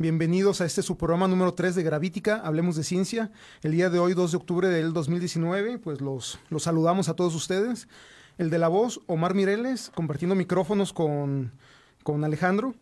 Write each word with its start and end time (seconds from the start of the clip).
Bienvenidos 0.00 0.62
a 0.62 0.64
este 0.64 0.80
su 0.80 0.96
programa 0.96 1.28
número 1.28 1.52
3 1.52 1.74
de 1.74 1.82
Gravítica, 1.82 2.36
Hablemos 2.36 2.74
de 2.74 2.84
Ciencia. 2.84 3.30
El 3.60 3.72
día 3.72 3.90
de 3.90 3.98
hoy, 3.98 4.14
2 4.14 4.30
de 4.30 4.36
octubre 4.38 4.68
del 4.70 4.94
2019, 4.94 5.76
pues 5.76 6.00
los, 6.00 6.38
los 6.48 6.62
saludamos 6.62 7.10
a 7.10 7.16
todos 7.16 7.34
ustedes. 7.34 7.86
El 8.38 8.48
de 8.48 8.56
la 8.56 8.68
voz, 8.68 9.02
Omar 9.08 9.34
Mireles, 9.34 9.92
compartiendo 9.94 10.34
micrófonos 10.34 10.94
con, 10.94 11.52
con 12.02 12.24
Alejandro. 12.24 12.74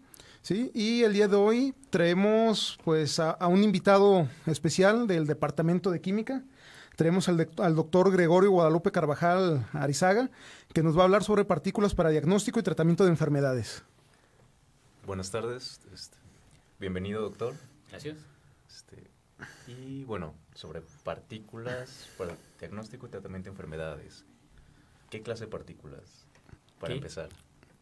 ¿sí? 0.43 0.71
Y 0.75 1.03
el 1.03 1.13
día 1.13 1.27
de 1.27 1.35
hoy 1.35 1.75
traemos 1.91 2.79
pues 2.85 3.19
a, 3.19 3.37
un 3.49 3.65
invitado 3.65 4.29
especial 4.47 5.09
del 5.09 5.27
Departamento 5.27 5.91
de 5.91 6.01
Química. 6.01 6.45
Traemos 6.95 7.29
al, 7.29 7.51
al, 7.57 7.75
doctor 7.75 8.13
Gregorio 8.13 8.53
Guadalupe 8.53 8.93
Carvajal 8.93 9.67
Arizaga, 9.73 10.31
que 10.73 10.85
nos 10.85 10.97
va 10.97 11.01
a 11.01 11.07
hablar 11.07 11.25
sobre 11.25 11.45
partículas 11.45 11.97
para 11.97 12.11
diagnóstico 12.11 12.61
y 12.61 12.63
tratamiento 12.63 13.03
de 13.03 13.11
enfermedades. 13.11 13.83
Buenas 15.05 15.33
tardes. 15.33 15.81
Este, 15.93 16.18
bienvenido, 16.79 17.23
doctor. 17.23 17.55
Gracias. 17.91 18.19
Este, 18.69 19.11
y 19.67 20.05
bueno, 20.05 20.35
sobre 20.55 20.83
partículas 21.05 22.09
para 22.17 22.37
diagnóstico 22.59 23.07
y 23.07 23.11
tratamiento 23.11 23.47
de 23.47 23.53
enfermedades. 23.53 24.25
¿Qué 25.11 25.23
clase 25.23 25.45
de 25.45 25.51
partículas? 25.51 26.27
Para 26.79 26.95
empezar. 26.95 27.29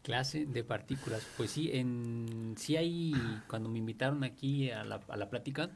Clase 0.01 0.45
de 0.45 0.63
partículas. 0.63 1.25
Pues 1.35 1.51
sí, 1.51 1.69
en, 1.73 2.55
sí 2.57 2.77
hay, 2.77 3.13
cuando 3.47 3.69
me 3.69 3.79
invitaron 3.79 4.23
aquí 4.23 4.71
a 4.71 4.83
la, 4.83 5.01
a 5.07 5.17
la 5.17 5.29
plática, 5.29 5.69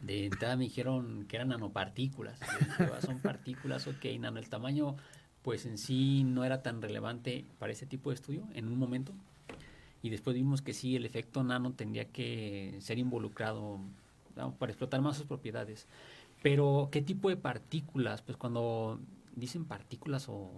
de 0.00 0.26
entrada 0.26 0.56
me 0.56 0.64
dijeron 0.64 1.24
que 1.26 1.36
eran 1.36 1.48
nanopartículas. 1.48 2.38
Ah, 2.78 3.00
son 3.00 3.20
partículas, 3.20 3.86
ok, 3.86 4.04
nano. 4.20 4.38
El 4.38 4.48
tamaño, 4.50 4.96
pues 5.42 5.64
en 5.64 5.78
sí 5.78 6.22
no 6.24 6.44
era 6.44 6.62
tan 6.62 6.82
relevante 6.82 7.46
para 7.58 7.72
ese 7.72 7.86
tipo 7.86 8.10
de 8.10 8.16
estudio 8.16 8.46
en 8.52 8.68
un 8.68 8.78
momento. 8.78 9.14
Y 10.06 10.10
después 10.10 10.34
vimos 10.34 10.62
que 10.62 10.72
sí, 10.72 10.96
el 10.96 11.04
efecto 11.04 11.42
nano 11.44 11.72
tendría 11.72 12.06
que 12.06 12.76
ser 12.80 12.98
involucrado 12.98 13.80
para 14.58 14.72
explotar 14.72 15.00
más 15.00 15.16
sus 15.16 15.26
propiedades. 15.26 15.86
Pero, 16.42 16.88
¿qué 16.92 17.02
tipo 17.02 17.28
de 17.28 17.36
partículas? 17.36 18.22
Pues 18.22 18.36
cuando 18.36 19.00
dicen 19.34 19.64
partículas 19.64 20.28
o 20.28 20.50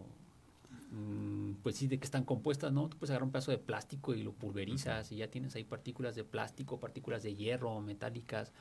Mm, 0.90 1.54
pues 1.62 1.76
sí, 1.76 1.86
de 1.86 1.98
que 1.98 2.04
están 2.04 2.24
compuestas, 2.24 2.72
¿no? 2.72 2.88
Tú 2.88 2.96
puedes 2.96 3.10
agarrar 3.10 3.24
un 3.24 3.32
pedazo 3.32 3.50
de 3.50 3.58
plástico 3.58 4.14
y 4.14 4.22
lo 4.22 4.32
pulverizas 4.32 5.12
y 5.12 5.16
ya 5.16 5.28
tienes 5.28 5.54
ahí 5.54 5.64
partículas 5.64 6.14
de 6.16 6.24
plástico, 6.24 6.80
partículas 6.80 7.22
de 7.22 7.34
hierro, 7.34 7.80
metálicas. 7.80 8.52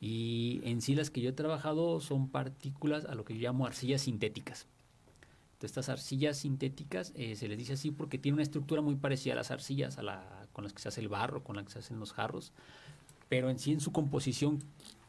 Y 0.00 0.60
en 0.64 0.82
sí 0.82 0.94
las 0.94 1.10
que 1.10 1.20
yo 1.20 1.30
he 1.30 1.32
trabajado 1.32 2.00
son 2.00 2.28
partículas 2.28 3.04
a 3.06 3.14
lo 3.14 3.24
que 3.24 3.34
yo 3.34 3.40
llamo 3.40 3.66
arcillas 3.66 4.02
sintéticas. 4.02 4.66
Estas 5.62 5.88
arcillas 5.88 6.38
sintéticas 6.38 7.12
eh, 7.14 7.36
se 7.36 7.48
les 7.48 7.58
dice 7.58 7.74
así 7.74 7.90
porque 7.90 8.18
tienen 8.18 8.34
una 8.34 8.42
estructura 8.42 8.80
muy 8.80 8.96
parecida 8.96 9.34
a 9.34 9.36
las 9.36 9.50
arcillas, 9.50 9.98
a 9.98 10.02
la, 10.02 10.46
con 10.52 10.64
las 10.64 10.72
que 10.72 10.80
se 10.80 10.88
hace 10.88 11.00
el 11.00 11.08
barro, 11.08 11.44
con 11.44 11.56
las 11.56 11.66
que 11.66 11.72
se 11.72 11.78
hacen 11.80 12.00
los 12.00 12.12
jarros, 12.12 12.52
pero 13.28 13.50
en 13.50 13.58
sí 13.58 13.72
en 13.72 13.80
su 13.80 13.92
composición 13.92 14.58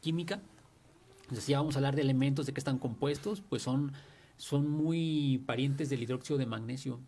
química, 0.00 0.40
entonces 1.22 1.46
ya 1.46 1.58
vamos 1.58 1.76
a 1.76 1.78
hablar 1.78 1.96
de 1.96 2.02
elementos 2.02 2.46
de 2.46 2.52
que 2.52 2.60
están 2.60 2.78
compuestos, 2.78 3.42
pues 3.48 3.62
son 3.62 3.92
son 4.42 4.68
muy 4.68 5.40
parientes 5.46 5.88
del 5.88 6.02
hidróxido 6.02 6.36
de 6.36 6.46
magnesio. 6.46 6.98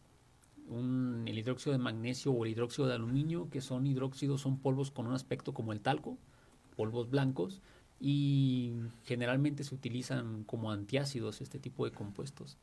Un, 0.69 1.25
el 1.27 1.37
hidróxido 1.37 1.73
de 1.73 1.79
magnesio 1.79 2.31
o 2.31 2.45
el 2.45 2.53
hidróxido 2.53 2.87
de 2.87 2.95
aluminio, 2.95 3.51
que 3.51 3.61
son 3.61 3.89
hidróxidos, 3.89 4.41
son 4.41 4.57
polvos 4.57 4.93
con 4.93 5.09
un 5.09 5.15
aspecto 5.15 5.53
como 5.53 5.73
el 5.73 5.81
talco, 5.81 6.17
polvos 6.77 7.11
blancos, 7.11 7.61
y 8.01 8.75
generalmente 9.05 9.65
se 9.65 9.75
utilizan 9.75 10.45
como 10.45 10.71
antiácidos 10.71 11.41
este 11.41 11.59
tipo 11.59 11.85
de 11.85 11.91
compuestos. 11.91 12.57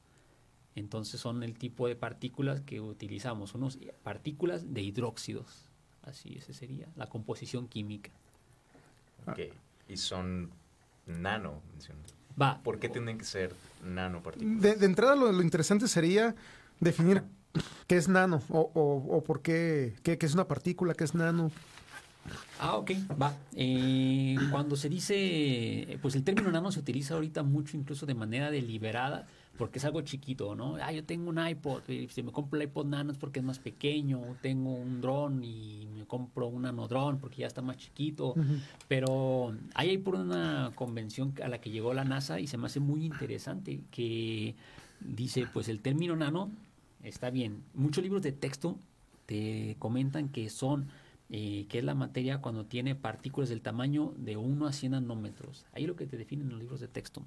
Entonces 0.76 1.20
son 1.20 1.44
el 1.44 1.58
tipo 1.58 1.88
de 1.88 1.96
partículas 1.96 2.62
que 2.62 2.80
utilizamos, 2.80 3.56
unos 3.56 3.78
partículas 4.04 4.74
de 4.74 4.82
hidróxidos. 4.82 5.70
Así 6.04 6.36
ese 6.38 6.54
sería 6.54 6.88
la 6.96 7.08
composición 7.08 7.68
química. 7.68 8.12
Ok, 9.28 9.40
y 9.88 9.98
son 9.98 10.50
nano, 11.06 11.62
Va. 12.42 12.62
¿Por 12.64 12.80
qué 12.80 12.90
tienen 12.90 13.18
que 13.18 13.26
ser 13.26 13.54
nanopartículas? 13.84 14.62
De, 14.62 14.76
de 14.76 14.86
entrada, 14.86 15.16
lo, 15.16 15.42
interesante 15.42 15.88
sería 15.88 16.34
definir 16.80 17.24
qué 17.88 17.98
es 17.98 18.08
nano 18.08 18.42
o, 18.50 18.72
o, 18.74 19.24
por 19.24 19.42
qué, 19.42 19.96
qué, 20.04 20.18
es 20.20 20.34
una 20.34 20.48
partícula, 20.48 20.94
qué 20.94 21.04
es 21.04 21.14
nano. 21.14 21.52
Ah, 22.60 22.78
ok, 22.78 22.92
va. 23.22 23.36
Eh, 23.56 24.38
cuando 24.52 24.76
se 24.76 24.88
dice, 24.90 26.00
pues 26.02 26.16
el 26.16 26.24
término 26.24 26.52
nano 26.52 26.72
se 26.72 26.80
utiliza 26.80 27.16
ahorita 27.16 27.44
mucho, 27.44 27.76
incluso 27.76 28.06
de 28.06 28.14
manera 28.14 28.50
deliberada, 28.50 29.28
porque 29.62 29.78
es 29.78 29.86
algo 29.86 30.02
chiquito, 30.02 30.56
¿no? 30.56 30.78
Ah, 30.82 30.92
yo 30.92 31.04
tengo 31.04 31.30
un 31.30 31.38
iPod, 31.38 31.88
y 31.88 32.08
si 32.08 32.24
me 32.24 32.32
compro 32.32 32.60
el 32.60 32.68
iPod 32.68 32.88
Nano 32.88 33.12
es 33.12 33.20
porque 33.20 33.42
es 33.42 33.46
más 33.46 33.60
pequeño, 33.60 34.20
tengo 34.42 34.74
un 34.74 35.02
dron 35.02 35.44
y 35.44 35.88
me 35.94 36.04
compro 36.08 36.48
un 36.48 36.64
nanodrón 36.64 37.20
porque 37.20 37.42
ya 37.42 37.46
está 37.46 37.62
más 37.62 37.78
chiquito, 37.78 38.34
pero 38.88 39.56
ahí 39.76 39.90
hay 39.90 39.98
por 40.00 40.16
una 40.16 40.72
convención 40.74 41.36
a 41.44 41.48
la 41.48 41.62
que 41.62 41.70
llegó 41.70 41.94
la 41.94 42.04
NASA 42.04 42.40
y 42.40 42.48
se 42.48 42.58
me 42.58 42.66
hace 42.66 42.80
muy 42.80 43.06
interesante 43.06 43.82
que 43.92 44.56
dice, 45.00 45.46
pues 45.54 45.70
el 45.70 45.80
término 45.80 46.16
nano 46.16 46.50
está 47.04 47.30
bien. 47.30 47.62
Muchos 47.76 48.04
libros 48.04 48.24
de 48.24 48.32
texto 48.32 48.80
te 49.28 49.76
comentan 49.78 50.30
que 50.30 50.50
son 50.50 50.88
eh, 51.30 51.68
que 51.70 51.78
es 51.78 51.84
la 51.84 51.94
materia 51.94 52.40
cuando 52.40 52.66
tiene 52.66 52.96
partículas 52.96 53.50
del 53.50 53.62
tamaño 53.62 54.12
de 54.18 54.38
1 54.38 54.66
a 54.66 54.74
100 54.74 54.94
nanómetros. 54.94 55.68
Ahí 55.72 55.86
lo 55.86 55.96
que 55.96 56.08
te 56.08 56.18
definen 56.18 56.50
los 56.50 56.60
libros 56.60 56.80
de 56.80 56.88
texto. 56.88 57.22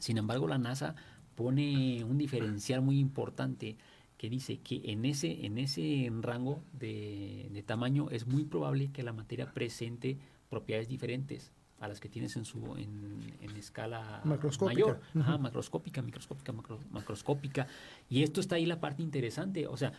Sin 0.00 0.18
embargo, 0.18 0.48
la 0.48 0.58
NASA 0.58 0.96
pone 1.36 2.02
un 2.02 2.18
diferencial 2.18 2.82
muy 2.82 2.98
importante 2.98 3.76
que 4.18 4.30
dice 4.30 4.58
que 4.58 4.80
en 4.86 5.04
ese, 5.04 5.44
en 5.44 5.58
ese 5.58 6.10
rango 6.20 6.62
de, 6.72 7.62
tamaño 7.66 8.08
es 8.10 8.26
muy 8.26 8.44
probable 8.44 8.90
que 8.92 9.02
la 9.02 9.12
materia 9.12 9.52
presente 9.52 10.18
propiedades 10.48 10.88
diferentes 10.88 11.52
a 11.78 11.88
las 11.88 12.00
que 12.00 12.08
tienes 12.08 12.36
en 12.36 12.46
su 12.46 12.76
en, 12.76 13.56
escala 13.56 14.22
mayor, 14.24 15.00
macroscópica, 15.14 16.00
microscópica, 16.00 16.54
macroscópica. 16.90 17.66
Y 18.08 18.22
esto 18.22 18.40
está 18.40 18.56
ahí 18.56 18.64
la 18.64 18.80
parte 18.80 19.02
interesante. 19.02 19.66
O 19.66 19.76
sea, 19.76 19.92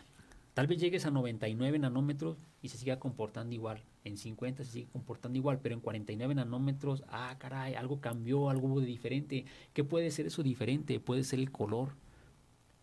Tal 0.58 0.66
vez 0.66 0.80
llegues 0.80 1.06
a 1.06 1.12
99 1.12 1.78
nanómetros 1.78 2.36
y 2.64 2.70
se 2.70 2.80
siga 2.80 2.98
comportando 2.98 3.54
igual. 3.54 3.84
En 4.08 4.18
50 4.18 4.64
se 4.64 4.72
sigue 4.72 4.88
comportando 4.92 5.38
igual, 5.38 5.60
pero 5.62 5.76
en 5.76 5.82
49 5.82 6.36
nanómetros, 6.36 7.04
ah, 7.10 7.36
caray, 7.38 7.76
algo 7.76 8.00
cambió, 8.00 8.50
algo 8.50 8.68
hubo 8.68 8.82
de 8.82 8.88
diferente. 8.88 9.46
¿Qué 9.74 9.84
puede 9.84 10.12
ser 10.12 10.28
eso 10.28 10.44
diferente? 10.44 11.00
Puede 11.00 11.24
ser 11.24 11.40
el 11.40 11.52
color. 11.52 11.90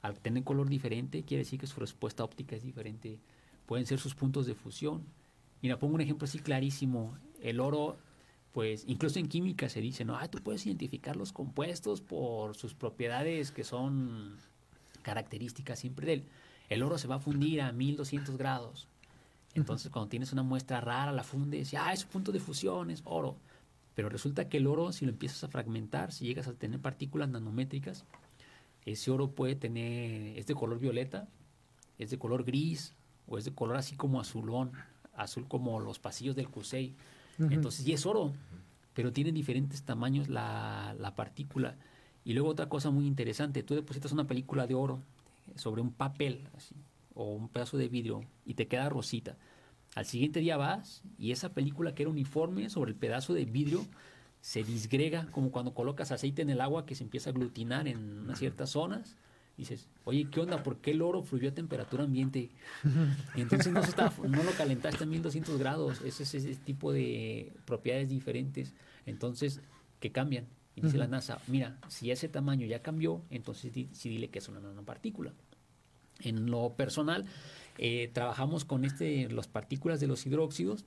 Al 0.02 0.18
tener 0.20 0.44
color 0.44 0.68
diferente, 0.68 1.22
quiere 1.22 1.44
decir 1.44 1.58
que 1.58 1.66
su 1.66 1.80
respuesta 1.80 2.22
óptica 2.24 2.56
es 2.56 2.62
diferente. 2.62 3.18
Pueden 3.66 3.86
ser 3.86 3.98
sus 3.98 4.14
puntos 4.14 4.46
de 4.46 4.54
fusión. 4.54 5.02
Mira, 5.62 5.78
pongo 5.78 5.94
un 5.94 6.02
ejemplo 6.02 6.26
así 6.26 6.38
clarísimo. 6.38 7.16
El 7.40 7.58
oro, 7.60 7.96
pues 8.52 8.84
incluso 8.86 9.18
en 9.18 9.28
química 9.28 9.68
se 9.68 9.80
dice, 9.80 10.04
no, 10.04 10.16
ah, 10.16 10.28
tú 10.28 10.38
puedes 10.42 10.66
identificar 10.66 11.16
los 11.16 11.32
compuestos 11.32 12.02
por 12.02 12.54
sus 12.54 12.74
propiedades 12.74 13.50
que 13.50 13.64
son 13.64 14.36
características 15.02 15.78
siempre 15.78 16.06
de 16.06 16.12
él 16.12 16.24
el 16.68 16.82
oro 16.82 16.98
se 16.98 17.08
va 17.08 17.16
a 17.16 17.20
fundir 17.20 17.60
a 17.60 17.72
1200 17.72 18.36
grados. 18.36 18.88
Entonces, 19.54 19.90
cuando 19.90 20.08
tienes 20.08 20.32
una 20.32 20.42
muestra 20.42 20.80
rara, 20.80 21.12
la 21.12 21.22
fundes, 21.22 21.70
ya, 21.70 21.92
es 21.92 22.04
punto 22.04 22.32
de 22.32 22.40
fusión, 22.40 22.90
es 22.90 23.02
oro. 23.04 23.36
Pero 23.94 24.08
resulta 24.08 24.48
que 24.48 24.56
el 24.56 24.66
oro, 24.66 24.92
si 24.92 25.04
lo 25.04 25.12
empiezas 25.12 25.44
a 25.44 25.48
fragmentar, 25.48 26.12
si 26.12 26.24
llegas 26.24 26.48
a 26.48 26.54
tener 26.54 26.80
partículas 26.80 27.28
nanométricas, 27.28 28.04
ese 28.84 29.10
oro 29.10 29.30
puede 29.30 29.54
tener, 29.54 30.36
es 30.36 30.46
de 30.46 30.54
color 30.54 30.78
violeta, 30.78 31.28
es 31.98 32.10
de 32.10 32.18
color 32.18 32.44
gris, 32.44 32.94
o 33.26 33.38
es 33.38 33.44
de 33.44 33.54
color 33.54 33.76
así 33.76 33.96
como 33.96 34.20
azulón, 34.20 34.72
azul 35.16 35.46
como 35.46 35.80
los 35.80 35.98
pasillos 35.98 36.36
del 36.36 36.48
Cusey. 36.48 36.94
Entonces, 37.38 37.86
y 37.86 37.92
es 37.92 38.06
oro, 38.06 38.32
pero 38.92 39.12
tiene 39.12 39.32
diferentes 39.32 39.82
tamaños 39.82 40.28
la, 40.28 40.94
la 40.98 41.14
partícula. 41.14 41.76
Y 42.24 42.32
luego 42.32 42.48
otra 42.48 42.68
cosa 42.68 42.90
muy 42.90 43.06
interesante, 43.06 43.62
tú 43.62 43.74
depositas 43.74 44.12
una 44.12 44.26
película 44.26 44.66
de 44.66 44.74
oro 44.74 45.00
sobre 45.56 45.82
un 45.82 45.92
papel 45.92 46.48
así, 46.56 46.74
o 47.14 47.32
un 47.32 47.48
pedazo 47.48 47.76
de 47.76 47.88
vidrio 47.88 48.24
y 48.44 48.54
te 48.54 48.66
queda 48.66 48.88
rosita. 48.88 49.36
Al 49.94 50.06
siguiente 50.06 50.40
día 50.40 50.56
vas 50.56 51.02
y 51.18 51.30
esa 51.30 51.54
película 51.54 51.94
que 51.94 52.02
era 52.02 52.10
uniforme 52.10 52.68
sobre 52.68 52.90
el 52.90 52.96
pedazo 52.96 53.32
de 53.32 53.44
vidrio 53.44 53.86
se 54.40 54.62
disgrega 54.62 55.30
como 55.30 55.50
cuando 55.50 55.72
colocas 55.72 56.12
aceite 56.12 56.42
en 56.42 56.50
el 56.50 56.60
agua 56.60 56.84
que 56.84 56.94
se 56.94 57.04
empieza 57.04 57.30
a 57.30 57.32
aglutinar 57.32 57.88
en 57.88 58.20
unas 58.20 58.38
ciertas 58.38 58.70
zonas. 58.70 59.16
dices, 59.56 59.88
oye, 60.04 60.28
¿qué 60.30 60.40
onda? 60.40 60.62
¿Por 60.62 60.78
qué 60.78 60.90
el 60.90 61.00
oro 61.00 61.22
fluyó 61.22 61.48
a 61.48 61.54
temperatura 61.54 62.04
ambiente? 62.04 62.50
Y 63.36 63.40
entonces 63.40 63.72
no, 63.72 63.80
no 64.28 64.42
lo 64.42 64.50
calentaste 64.52 65.04
a 65.04 65.06
1200 65.06 65.58
grados. 65.58 66.02
Ese 66.04 66.24
es 66.24 66.34
ese 66.34 66.56
tipo 66.56 66.92
de 66.92 67.54
propiedades 67.64 68.10
diferentes. 68.10 68.74
Entonces, 69.06 69.62
que 69.98 70.12
cambian. 70.12 70.46
Y 70.76 70.82
dice 70.82 70.98
la 70.98 71.06
NASA, 71.06 71.38
mira, 71.46 71.78
si 71.88 72.10
ese 72.10 72.28
tamaño 72.28 72.66
ya 72.66 72.82
cambió, 72.82 73.22
entonces 73.30 73.72
sí 73.72 74.08
dile 74.10 74.28
que 74.28 74.40
es 74.40 74.48
una 74.48 74.60
nanopartícula. 74.60 75.32
En 76.20 76.50
lo 76.50 76.74
personal, 76.74 77.26
eh, 77.78 78.10
trabajamos 78.12 78.64
con 78.64 78.84
este, 78.84 79.28
las 79.28 79.48
partículas 79.48 80.00
de 80.00 80.06
los 80.06 80.26
hidróxidos 80.26 80.84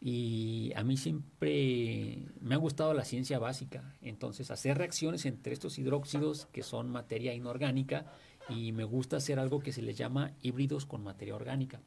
y 0.00 0.72
a 0.76 0.82
mí 0.82 0.96
siempre 0.96 2.24
me 2.40 2.54
ha 2.54 2.58
gustado 2.58 2.94
la 2.94 3.04
ciencia 3.04 3.38
básica. 3.38 3.94
Entonces, 4.02 4.50
hacer 4.50 4.78
reacciones 4.78 5.26
entre 5.26 5.52
estos 5.52 5.78
hidróxidos 5.78 6.46
que 6.52 6.62
son 6.62 6.90
materia 6.90 7.34
inorgánica 7.34 8.06
y 8.48 8.72
me 8.72 8.84
gusta 8.84 9.18
hacer 9.18 9.38
algo 9.38 9.60
que 9.60 9.72
se 9.72 9.82
les 9.82 9.96
llama 9.96 10.32
híbridos 10.42 10.86
con 10.86 11.02
materia 11.02 11.34
orgánica. 11.34 11.80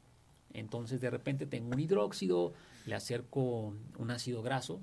Entonces 0.54 1.00
de 1.00 1.10
repente 1.10 1.46
tengo 1.46 1.70
un 1.70 1.80
hidróxido, 1.80 2.54
le 2.86 2.94
acerco 2.94 3.74
un 3.98 4.10
ácido 4.10 4.40
graso, 4.42 4.80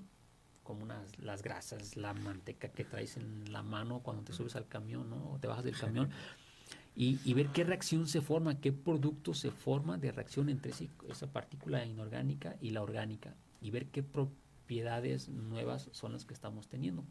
como 0.64 0.84
unas, 0.84 1.18
las 1.18 1.42
grasas, 1.42 1.96
la 1.96 2.14
manteca 2.14 2.70
que 2.70 2.84
traes 2.84 3.18
en 3.18 3.52
la 3.52 3.64
mano 3.64 4.02
cuando 4.04 4.24
te 4.24 4.34
subes 4.34 4.56
al 4.56 4.68
camión, 4.68 5.10
¿no? 5.10 5.32
O 5.32 5.40
te 5.40 5.48
bajas 5.48 5.64
del 5.64 5.78
camión. 5.78 6.10
Y, 6.96 7.20
y, 7.24 7.34
ver 7.34 7.48
qué 7.48 7.64
reacción 7.64 8.08
se 8.08 8.20
forma, 8.20 8.60
qué 8.60 8.74
producto 8.74 9.34
se 9.34 9.50
forma 9.50 9.98
de 9.98 10.12
reacción 10.12 10.50
entre 10.50 10.74
sí, 10.74 10.90
esa 11.10 11.32
partícula 11.32 11.86
inorgánica 11.86 12.58
y 12.60 12.72
la 12.72 12.82
orgánica, 12.82 13.34
y 13.62 13.72
ver 13.72 13.88
qué 13.88 14.04
propiedades 14.04 15.30
nuevas 15.30 15.90
son 15.94 16.12
las 16.12 16.26
que 16.26 16.34
estamos 16.34 16.68
teniendo. 16.68 17.06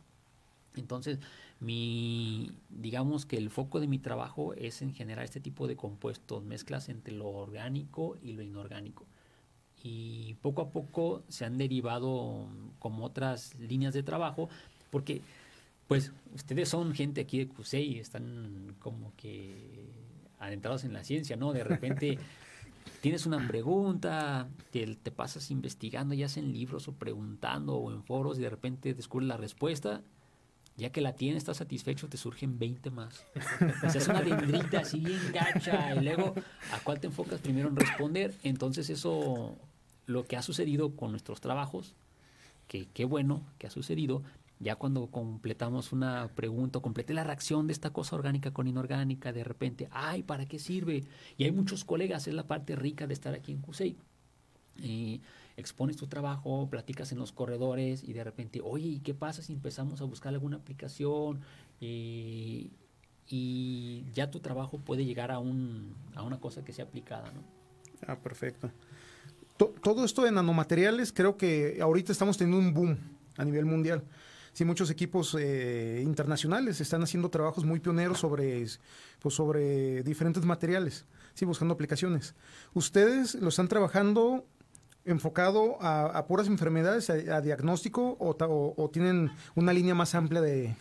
Entonces, 0.77 1.19
mi, 1.59 2.53
digamos 2.69 3.27
que 3.27 3.37
el 3.37 3.51
foco 3.51 3.81
de 3.81 3.89
mi 3.89 3.99
trabajo 3.99 4.55
es 4.55 4.83
en 4.83 4.95
generar 4.95 5.25
este 5.25 5.41
tipo 5.41 5.67
de 5.67 5.77
compuestos, 5.77 6.45
mezclas 6.45 6.89
entre 6.89 7.15
lo 7.15 7.29
orgánico 7.29 8.17
y 8.23 8.33
lo 8.33 8.43
inorgánico. 8.43 9.07
Y 9.83 10.35
poco 10.43 10.63
a 10.63 10.71
poco 10.71 11.25
se 11.29 11.45
han 11.45 11.59
derivado 11.59 12.47
como 12.79 13.05
otras 13.05 13.59
líneas 13.59 13.95
de 13.95 14.03
trabajo, 14.03 14.49
porque 14.91 15.23
pues 15.91 16.13
ustedes 16.33 16.69
son 16.69 16.95
gente 16.95 17.21
aquí 17.21 17.39
de 17.39 17.49
CUSEI, 17.49 17.99
están 17.99 18.77
como 18.79 19.13
que 19.17 19.91
adentrados 20.39 20.85
en 20.85 20.93
la 20.93 21.03
ciencia, 21.03 21.35
¿no? 21.35 21.53
De 21.53 21.65
repente 21.65 22.17
tienes 23.01 23.27
una 23.27 23.45
pregunta, 23.49 24.49
te, 24.71 24.87
te 24.95 25.11
pasas 25.11 25.51
investigando, 25.51 26.15
ya 26.15 26.29
sea 26.29 26.45
en 26.45 26.53
libros 26.53 26.87
o 26.87 26.93
preguntando 26.93 27.75
o 27.75 27.91
en 27.91 28.05
foros 28.05 28.39
y 28.39 28.43
de 28.43 28.51
repente 28.51 28.95
descubres 28.95 29.27
la 29.27 29.37
respuesta 29.37 30.05
ya 30.77 30.93
que 30.93 31.01
la 31.01 31.15
tienes, 31.15 31.39
estás 31.39 31.57
satisfecho, 31.57 32.09
te 32.09 32.17
surgen 32.17 32.61
20 32.61 32.91
más. 32.91 33.27
O 33.85 33.91
sea, 33.91 34.01
es 34.01 34.07
una 34.07 34.23
dendrita 34.23 34.79
así 34.79 35.01
bien 35.01 35.33
gacha. 35.33 35.97
Y 35.97 36.05
luego, 36.05 36.37
¿a 36.73 36.79
cuál 36.85 37.01
te 37.01 37.09
enfocas 37.09 37.41
primero 37.41 37.69
en 37.69 37.75
responder? 37.75 38.33
Entonces, 38.45 38.91
eso, 38.91 39.59
lo 40.07 40.25
que 40.25 40.37
ha 40.37 40.43
sucedido 40.43 40.95
con 40.95 41.11
nuestros 41.11 41.41
trabajos, 41.41 41.97
que 42.69 42.87
qué 42.95 43.05
bueno 43.05 43.45
que 43.59 43.67
ha 43.67 43.71
sucedido, 43.71 44.23
ya 44.61 44.77
cuando 44.77 45.07
completamos 45.07 45.91
una 45.91 46.29
pregunta, 46.35 46.81
completé 46.81 47.15
la 47.15 47.25
reacción 47.25 47.67
de 47.67 47.73
esta 47.73 47.91
cosa 47.91 48.15
orgánica 48.15 48.53
con 48.53 48.69
inorgánica, 48.69 49.33
de 49.33 49.43
repente, 49.43 49.89
ay, 49.91 50.23
¿para 50.23 50.45
qué 50.45 50.59
sirve? 50.59 51.05
Y 51.39 51.45
hay 51.45 51.51
muchos 51.51 51.83
colegas, 51.87 52.29
es 52.29 52.35
la 52.35 52.47
parte 52.47 52.77
rica 52.77 53.07
de 53.07 53.15
estar 53.15 53.33
aquí 53.35 53.53
en 53.53 53.63
CUSEI. 53.63 53.97
Y 54.77 55.23
expones 55.57 55.97
tu 55.97 56.09
trabajo, 56.09 56.69
platicas 56.71 57.11
en 57.11 57.19
los 57.19 57.33
corredores 57.33 58.05
y 58.05 58.13
de 58.13 58.23
repente, 58.23 58.61
oye, 58.63 58.89
¿y 58.89 59.01
qué 59.01 59.15
pasa 59.15 59.43
si 59.43 59.55
empezamos 59.55 60.03
a 60.03 60.05
buscar 60.05 60.35
alguna 60.35 60.59
aplicación? 60.59 61.41
Y, 61.81 62.71
ya 64.13 64.31
tu 64.31 64.41
trabajo 64.41 64.79
puede 64.79 65.05
llegar 65.05 65.31
a, 65.31 65.39
un, 65.39 65.95
a 66.17 66.23
una 66.23 66.39
cosa 66.39 66.65
que 66.65 66.73
sea 66.73 66.85
aplicada, 66.85 67.31
¿no? 67.33 67.43
Ah, 68.07 68.19
perfecto. 68.19 68.71
todo 69.57 70.05
esto 70.05 70.23
de 70.23 70.33
nanomateriales, 70.33 71.13
creo 71.13 71.37
que 71.37 71.79
ahorita 71.81 72.13
estamos 72.13 72.37
teniendo 72.37 72.59
un 72.59 72.75
boom 72.75 72.99
a 73.37 73.45
nivel 73.45 73.65
mundial. 73.65 74.03
Sí, 74.53 74.65
muchos 74.65 74.91
equipos 74.91 75.37
eh, 75.39 76.01
internacionales 76.05 76.81
están 76.81 77.03
haciendo 77.03 77.31
trabajos 77.31 77.65
muy 77.65 77.81
pioneros 77.81 78.19
sobre, 78.19 78.67
pues, 79.21 79.35
sobre 79.35 80.03
diferentes 80.03 80.45
materiales, 80.45 81.07
sí, 81.35 81.45
buscando 81.45 81.75
aplicaciones. 81.75 82.35
¿Ustedes 82.75 83.37
lo 83.37 83.49
están 83.49 83.69
trabajando 83.69 84.45
enfocado 85.05 85.79
a, 85.81 86.27
puras 86.27 86.47
enfermedades, 86.47 87.11
a, 87.11 87.41
diagnóstico 87.41 88.17
o, 88.19 88.91
tienen 88.91 89.31
una 89.55 89.73
línea 89.73 89.95
más 89.95 90.15
amplia 90.15 90.41
de, 90.41 90.77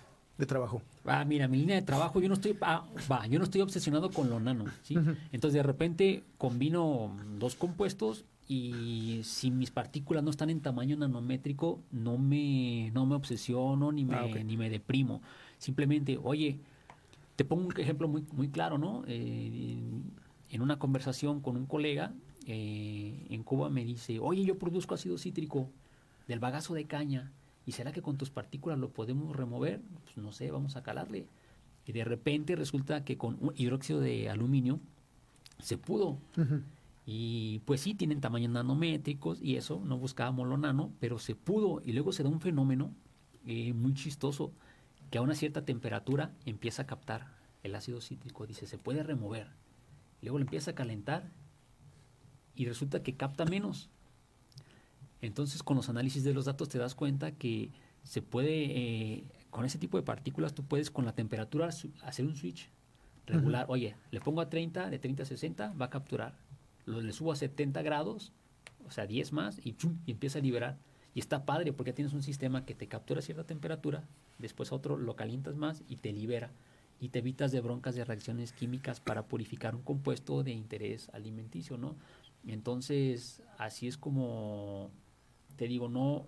trabajo? 0.48 0.81
Ah, 1.06 1.25
mira, 1.25 1.48
mi 1.48 1.57
línea 1.57 1.75
de 1.75 1.81
trabajo, 1.81 2.19
yo 2.19 2.27
no 2.27 2.36
estoy, 2.36 2.57
ah, 2.62 2.86
va, 3.12 3.27
yo 3.27 3.39
no 3.39 3.45
estoy 3.45 3.62
obsesionado 3.62 4.10
con 4.10 4.30
lo 4.30 4.39
nano, 4.39 4.66
¿sí? 4.83 4.95
Entonces 5.31 5.54
de 5.54 5.63
repente 5.63 6.24
combino 6.38 7.16
dos 7.39 7.56
compuestos 7.56 8.25
y 8.51 9.21
si 9.23 9.51
mis 9.51 9.69
partículas 9.69 10.23
no 10.23 10.31
están 10.31 10.49
en 10.49 10.59
tamaño 10.59 10.97
nanométrico, 10.97 11.79
no 11.91 12.17
me, 12.17 12.89
no 12.95 13.05
me 13.05 13.13
obsesiono 13.13 13.91
ni 13.91 14.03
me, 14.03 14.15
ah, 14.15 14.27
ni 14.43 14.57
me 14.57 14.71
deprimo. 14.71 15.21
Simplemente, 15.59 16.19
oye, 16.21 16.57
te 17.35 17.45
pongo 17.45 17.67
un 17.67 17.79
ejemplo 17.79 18.07
muy, 18.07 18.25
muy 18.31 18.49
claro, 18.49 18.79
¿no? 18.79 19.03
Eh, 19.07 19.77
en 20.49 20.61
una 20.61 20.79
conversación 20.79 21.41
con 21.41 21.57
un 21.57 21.67
colega, 21.67 22.11
eh, 22.47 23.27
en 23.29 23.43
Cuba 23.43 23.69
me 23.69 23.85
dice, 23.85 24.17
oye, 24.19 24.43
yo 24.43 24.57
produzco 24.57 24.95
ácido 24.95 25.19
cítrico 25.19 25.69
del 26.27 26.39
bagazo 26.39 26.73
de 26.73 26.85
caña, 26.85 27.31
¿y 27.67 27.73
será 27.73 27.91
que 27.91 28.01
con 28.01 28.17
tus 28.17 28.31
partículas 28.31 28.79
lo 28.79 28.89
podemos 28.89 29.35
remover? 29.35 29.79
Pues 30.05 30.17
no 30.17 30.31
sé, 30.31 30.49
vamos 30.49 30.75
a 30.75 30.81
calarle. 30.81 31.27
Y 31.85 31.91
de 31.91 32.03
repente 32.03 32.55
resulta 32.55 33.05
que 33.05 33.15
con 33.15 33.37
un 33.41 33.53
hidróxido 33.55 33.99
de 33.99 34.27
aluminio 34.27 34.79
se 35.59 35.77
pudo. 35.77 36.17
Y 37.11 37.63
pues 37.65 37.81
sí, 37.81 37.95
tienen 37.95 38.21
tamaños 38.21 38.51
nanométricos 38.51 39.41
y 39.41 39.56
eso, 39.56 39.81
no 39.83 39.97
buscábamos 39.97 40.47
lo 40.47 40.57
nano, 40.57 40.94
pero 41.00 41.17
se 41.17 41.33
pudo. 41.33 41.81
Y 41.83 41.94
luego 41.94 42.11
se 42.11 42.21
da 42.21 42.29
un 42.29 42.39
fenómeno 42.39 42.94
eh, 43.47 43.73
muy 43.73 43.95
chistoso 43.95 44.53
que 45.09 45.17
a 45.17 45.23
una 45.23 45.33
cierta 45.33 45.65
temperatura 45.65 46.35
empieza 46.45 46.83
a 46.83 46.85
captar 46.85 47.33
el 47.63 47.73
ácido 47.73 48.00
cítrico. 48.00 48.45
Dice, 48.45 48.67
se 48.67 48.77
puede 48.77 49.01
remover. 49.01 49.47
luego 50.21 50.38
lo 50.38 50.44
empieza 50.44 50.69
a 50.69 50.75
calentar 50.75 51.31
y 52.56 52.65
resulta 52.65 53.01
que 53.01 53.15
capta 53.15 53.44
menos. 53.44 53.89
Entonces, 55.19 55.63
con 55.63 55.77
los 55.77 55.89
análisis 55.89 56.23
de 56.23 56.35
los 56.35 56.45
datos 56.45 56.69
te 56.69 56.77
das 56.77 56.94
cuenta 56.94 57.31
que 57.31 57.71
se 58.03 58.21
puede, 58.21 58.65
eh, 58.65 59.23
con 59.50 59.65
ese 59.65 59.79
tipo 59.79 59.97
de 59.97 60.03
partículas, 60.03 60.53
tú 60.53 60.63
puedes 60.63 60.91
con 60.91 61.06
la 61.06 61.15
temperatura 61.15 61.69
hacer 62.03 62.25
un 62.27 62.35
switch 62.35 62.69
regular. 63.25 63.65
Oye, 63.67 63.95
le 64.11 64.21
pongo 64.21 64.41
a 64.41 64.50
30, 64.51 64.91
de 64.91 65.00
30 65.00 65.23
a 65.23 65.25
60, 65.25 65.73
va 65.73 65.85
a 65.85 65.89
capturar. 65.89 66.38
Lo, 66.89 67.01
le 67.01 67.13
subo 67.13 67.31
a 67.31 67.36
70 67.36 67.81
grados, 67.83 68.33
o 68.86 68.91
sea, 68.91 69.06
10 69.06 69.31
más, 69.33 69.59
y, 69.63 69.75
y 70.06 70.12
empieza 70.12 70.39
a 70.39 70.41
liberar. 70.41 70.77
Y 71.13 71.19
está 71.19 71.45
padre 71.45 71.74
porque 71.74 71.94
tienes 71.94 72.13
un 72.13 72.24
sistema 72.24 72.65
que 72.65 72.75
te 72.75 72.88
captura 72.88 73.21
cierta 73.21 73.44
temperatura, 73.44 74.03
después 74.38 74.71
otro 74.71 74.97
lo 74.97 75.15
calientas 75.15 75.56
más 75.56 75.83
y 75.88 75.97
te 75.97 76.12
libera. 76.12 76.51
Y 77.00 77.09
te 77.09 77.19
evitas 77.19 77.51
de 77.51 77.62
broncas 77.62 77.95
de 77.95 78.03
reacciones 78.03 78.51
químicas 78.51 79.00
para 79.00 79.25
purificar 79.25 79.75
un 79.75 79.83
compuesto 79.83 80.44
de 80.44 80.51
interés 80.51 81.09
alimenticio, 81.13 81.77
¿no? 81.77 81.95
Entonces, 82.45 83.42
así 83.57 83.88
es 83.88 83.97
como, 83.97 84.89
te 85.56 85.68
digo, 85.68 85.89
no 85.89 86.25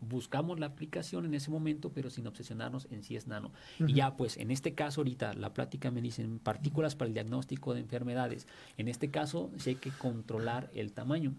buscamos 0.00 0.60
la 0.60 0.66
aplicación 0.66 1.24
en 1.24 1.34
ese 1.34 1.50
momento, 1.50 1.92
pero 1.92 2.10
sin 2.10 2.26
obsesionarnos 2.26 2.86
en 2.90 3.02
si 3.02 3.16
es 3.16 3.26
nano. 3.26 3.52
Y 3.78 3.94
ya, 3.94 4.16
pues, 4.16 4.36
en 4.36 4.50
este 4.50 4.74
caso 4.74 5.00
ahorita, 5.00 5.34
la 5.34 5.52
plática 5.54 5.90
me 5.90 6.00
dicen 6.00 6.38
partículas 6.38 6.96
para 6.96 7.08
el 7.08 7.14
diagnóstico 7.14 7.74
de 7.74 7.80
enfermedades. 7.80 8.46
En 8.76 8.88
este 8.88 9.10
caso, 9.10 9.50
sí 9.58 9.70
hay 9.70 9.76
que 9.76 9.90
controlar 9.90 10.70
el 10.74 10.92
tamaño. 10.92 11.34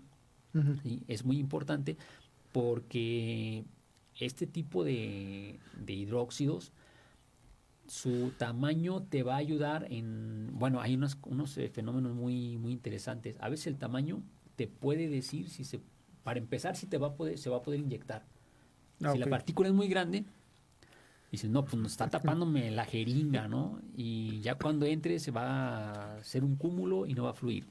Es 1.07 1.25
muy 1.25 1.37
importante 1.37 1.97
porque 2.51 3.63
este 4.19 4.47
tipo 4.47 4.83
de, 4.83 5.59
de 5.77 5.93
hidróxidos 5.93 6.71
su 7.89 8.31
tamaño 8.37 9.01
te 9.03 9.23
va 9.23 9.35
a 9.35 9.37
ayudar 9.37 9.87
en, 9.89 10.51
bueno, 10.53 10.79
hay 10.79 10.93
unos, 10.95 11.17
unos 11.25 11.57
eh, 11.57 11.69
fenómenos 11.69 12.13
muy, 12.13 12.57
muy 12.57 12.71
interesantes. 12.71 13.35
A 13.39 13.49
veces 13.49 13.67
el 13.67 13.77
tamaño 13.77 14.21
te 14.55 14.67
puede 14.67 15.09
decir 15.09 15.49
si 15.49 15.63
se, 15.63 15.81
para 16.23 16.39
empezar, 16.39 16.75
si 16.75 16.85
te 16.85 16.97
va 16.97 17.07
a 17.07 17.13
poder, 17.15 17.37
se 17.37 17.49
va 17.49 17.57
a 17.57 17.61
poder 17.61 17.79
inyectar. 17.79 18.25
Ah, 19.03 19.13
si 19.13 19.17
la 19.17 19.27
partícula 19.27 19.69
es 19.69 19.75
muy 19.75 19.87
grande, 19.87 20.25
dices, 21.31 21.49
no, 21.49 21.63
pues 21.63 21.75
nos 21.75 21.91
está 21.91 22.09
tapándome 22.09 22.71
la 22.71 22.85
jeringa, 22.85 23.47
¿no? 23.47 23.79
Y 23.95 24.41
ya 24.41 24.55
cuando 24.55 24.85
entre 24.85 25.19
se 25.19 25.31
va 25.31 25.43
a 25.43 26.17
hacer 26.17 26.43
un 26.43 26.55
cúmulo 26.55 27.05
y 27.05 27.13
no 27.13 27.23
va 27.23 27.31
a 27.31 27.33
fluir. 27.33 27.67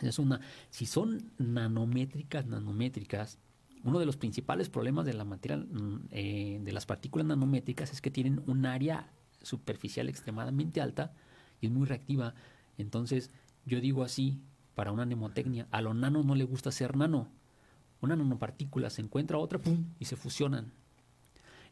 Es 0.00 0.18
una, 0.18 0.40
si 0.70 0.86
son 0.86 1.30
nanométricas, 1.38 2.46
nanométricas, 2.46 3.38
uno 3.84 3.98
de 3.98 4.06
los 4.06 4.16
principales 4.16 4.68
problemas 4.68 5.06
de 5.06 5.14
la 5.14 5.24
materia, 5.24 5.58
mm, 5.58 6.08
eh, 6.10 6.60
de 6.62 6.72
las 6.72 6.86
partículas 6.86 7.26
nanométricas 7.26 7.92
es 7.92 8.00
que 8.00 8.10
tienen 8.10 8.42
un 8.46 8.66
área 8.66 9.10
superficial 9.42 10.08
extremadamente 10.08 10.80
alta 10.80 11.12
y 11.60 11.66
es 11.66 11.72
muy 11.72 11.86
reactiva. 11.86 12.34
Entonces, 12.78 13.30
yo 13.66 13.80
digo 13.80 14.02
así, 14.02 14.40
para 14.74 14.92
una 14.92 15.04
mnemotecnia, 15.04 15.66
a 15.70 15.82
lo 15.82 15.94
nano 15.94 16.22
no 16.22 16.34
le 16.34 16.44
gusta 16.44 16.70
ser 16.70 16.96
nano. 16.96 17.28
Una 18.00 18.16
nanopartícula 18.16 18.90
se 18.90 19.02
encuentra 19.02 19.38
otra, 19.38 19.58
¡pum! 19.58 19.84
y 19.98 20.06
se 20.06 20.16
fusionan. 20.16 20.72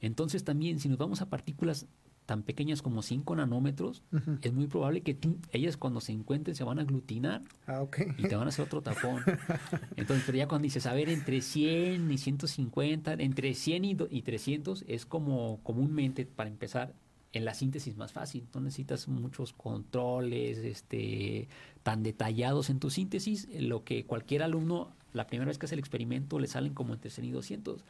Entonces 0.00 0.44
también, 0.44 0.78
si 0.78 0.88
nos 0.88 0.98
vamos 0.98 1.22
a 1.22 1.28
partículas 1.28 1.86
tan 2.26 2.42
pequeñas 2.42 2.82
como 2.82 3.00
5 3.00 3.36
nanómetros, 3.36 4.02
es 4.42 4.52
muy 4.52 4.66
probable 4.66 5.00
que 5.00 5.16
ellas 5.50 5.78
cuando 5.78 6.02
se 6.02 6.12
encuentren 6.12 6.54
se 6.54 6.62
van 6.62 6.78
a 6.78 6.82
aglutinar 6.82 7.42
ah, 7.66 7.86
y 8.18 8.22
te 8.24 8.36
van 8.36 8.44
a 8.44 8.48
hacer 8.48 8.66
otro 8.66 8.82
tapón. 8.82 9.22
Entonces, 9.96 10.24
pero 10.26 10.36
ya 10.36 10.46
cuando 10.46 10.64
dices, 10.64 10.84
a 10.84 10.92
ver, 10.92 11.08
entre 11.08 11.40
100 11.40 12.10
y 12.10 12.18
150, 12.18 13.14
entre 13.14 13.54
100 13.54 13.84
y, 13.86 13.96
y 14.10 14.22
300 14.22 14.84
es 14.86 15.06
como 15.06 15.60
comúnmente, 15.62 16.26
para 16.26 16.50
empezar, 16.50 16.94
en 17.32 17.44
la 17.44 17.54
síntesis 17.54 17.96
más 17.96 18.12
fácil. 18.12 18.46
No 18.54 18.60
necesitas 18.60 19.08
muchos 19.08 19.52
controles 19.52 20.58
este, 20.58 21.48
tan 21.82 22.02
detallados 22.02 22.70
en 22.70 22.78
tu 22.78 22.90
síntesis. 22.90 23.48
Lo 23.58 23.84
que 23.84 24.04
cualquier 24.04 24.42
alumno, 24.42 24.94
la 25.12 25.26
primera 25.26 25.48
vez 25.48 25.58
que 25.58 25.66
hace 25.66 25.74
el 25.74 25.78
experimento, 25.80 26.38
le 26.38 26.46
salen 26.46 26.74
como 26.74 26.94
entre 26.94 27.10
100 27.10 27.26
y 27.26 27.30
200. 27.30 27.82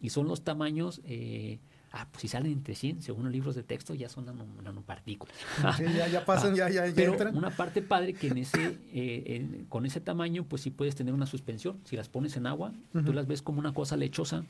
Y 0.00 0.10
son 0.10 0.28
los 0.28 0.42
tamaños 0.42 1.00
eh, 1.04 1.58
Ah, 1.92 2.06
pues 2.10 2.22
si 2.22 2.28
salen 2.28 2.52
entre 2.52 2.74
100, 2.74 3.00
según 3.00 3.24
los 3.24 3.32
libros 3.32 3.54
de 3.54 3.62
texto, 3.62 3.94
ya 3.94 4.10
son 4.10 4.26
nanopartículas. 4.62 5.34
Sí, 5.78 5.84
ya, 5.96 6.06
ya 6.08 6.24
pasan, 6.26 6.54
ya, 6.54 6.68
ya, 6.68 6.86
ya 6.86 6.94
Pero 6.94 7.12
entran. 7.12 7.34
una 7.34 7.50
parte 7.56 7.80
padre 7.80 8.12
que 8.12 8.26
en 8.26 8.38
ese, 8.38 8.76
eh, 8.92 9.22
en- 9.36 9.64
con 9.66 9.86
ese 9.86 10.00
tamaño, 10.02 10.44
pues 10.44 10.60
sí 10.62 10.70
puedes 10.70 10.94
tener 10.94 11.14
una 11.14 11.24
suspensión. 11.24 11.78
Si 11.84 11.96
las 11.96 12.10
pones 12.10 12.36
en 12.36 12.46
agua, 12.46 12.72
tú 12.92 13.14
las 13.14 13.26
ves 13.26 13.40
como 13.40 13.60
una 13.60 13.72
cosa 13.72 13.96
lechosa, 13.96 14.40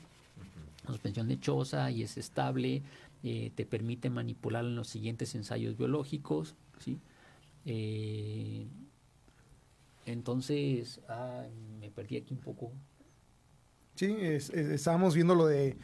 una 0.83 0.91
suspensión 0.91 1.29
lechosa 1.29 1.89
y 1.89 2.01
es 2.03 2.17
estable, 2.17 2.81
eh, 3.23 3.51
te 3.55 3.65
permite 3.65 4.09
manipular 4.09 4.65
en 4.65 4.75
los 4.75 4.87
siguientes 4.89 5.33
ensayos 5.35 5.77
biológicos, 5.77 6.55
¿sí? 6.79 6.97
Eh, 7.65 8.67
entonces, 10.11 10.99
ah, 11.07 11.43
me 11.79 11.89
perdí 11.91 12.17
aquí 12.17 12.33
un 12.33 12.39
poco. 12.39 12.71
Sí, 13.95 14.15
es- 14.19 14.49
es- 14.51 14.67
estábamos 14.69 15.15
viendo 15.15 15.33
lo 15.35 15.47
de... 15.47 15.77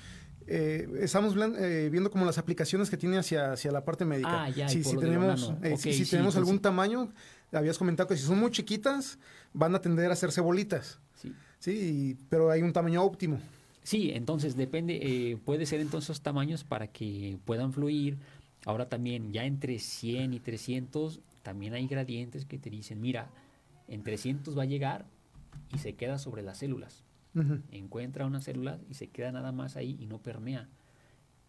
eh, 0.45 0.87
estamos 0.99 1.35
eh, 1.57 1.89
viendo 1.91 2.11
como 2.11 2.25
las 2.25 2.37
aplicaciones 2.37 2.89
que 2.89 2.97
tiene 2.97 3.17
hacia, 3.17 3.53
hacia 3.53 3.71
la 3.71 3.83
parte 3.85 4.05
médica. 4.05 4.43
Ah, 4.43 4.49
ya, 4.49 4.67
si 4.69 4.83
lo 4.83 4.99
tenemos, 4.99 5.53
eh, 5.63 5.77
si, 5.77 5.93
si 5.93 6.05
tenemos 6.09 6.35
algún 6.35 6.59
tamaño, 6.59 7.11
habías 7.51 7.77
comentado 7.77 8.09
que 8.09 8.17
si 8.17 8.23
son 8.23 8.39
muy 8.39 8.51
chiquitas, 8.51 9.17
van 9.53 9.73
a 9.75 9.79
tender 9.81 10.09
a 10.09 10.13
hacerse 10.13 10.41
bolitas. 10.41 10.99
¿sí? 11.15 11.33
Sí, 11.59 11.71
y- 11.71 12.25
pero 12.29 12.51
hay 12.51 12.61
un 12.61 12.73
tamaño 12.73 13.01
óptimo. 13.03 13.39
Sí, 13.83 14.11
entonces 14.13 14.55
depende, 14.55 14.99
eh, 15.01 15.37
puede 15.37 15.65
ser 15.65 15.79
entonces 15.81 16.05
esos 16.09 16.21
tamaños 16.21 16.63
para 16.63 16.87
que 16.87 17.37
puedan 17.45 17.73
fluir. 17.73 18.17
Ahora 18.65 18.87
también, 18.87 19.33
ya 19.33 19.43
entre 19.45 19.77
100 19.79 20.33
y 20.33 20.39
300, 20.39 21.19
también 21.41 21.73
hay 21.73 21.87
gradientes 21.87 22.45
que 22.45 22.57
te 22.57 22.69
dicen, 22.69 23.01
mira, 23.01 23.29
en 23.93 24.03
300 24.03 24.57
va 24.57 24.63
a 24.63 24.65
llegar 24.65 25.05
y 25.73 25.77
se 25.77 25.93
queda 25.95 26.17
sobre 26.17 26.41
las 26.41 26.57
células. 26.57 27.03
Encuentra 27.71 28.27
una 28.27 28.41
célula 28.41 28.79
y 28.89 28.93
se 28.93 29.07
queda 29.07 29.31
nada 29.31 29.51
más 29.51 29.75
ahí 29.75 29.97
y 30.00 30.05
no 30.05 30.21
permea. 30.21 30.69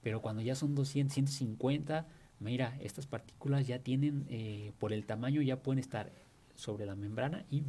Pero 0.03 0.23
cuando 0.23 0.43
ya 0.43 0.55
son 0.55 0.75
200, 0.75 1.13
150, 1.13 2.07
mira, 2.41 2.77
estas 2.81 3.07
partículas 3.07 3.67
ya 3.67 3.79
tienen, 3.81 4.27
eh, 4.29 4.73
por 4.79 4.93
el 4.93 5.05
tamaño, 5.05 5.43
ya 5.43 5.63
pueden 5.63 5.79
estar 5.79 6.11
sobre 6.55 6.87
la 6.87 6.95
membrana 6.95 7.45
y, 7.51 7.65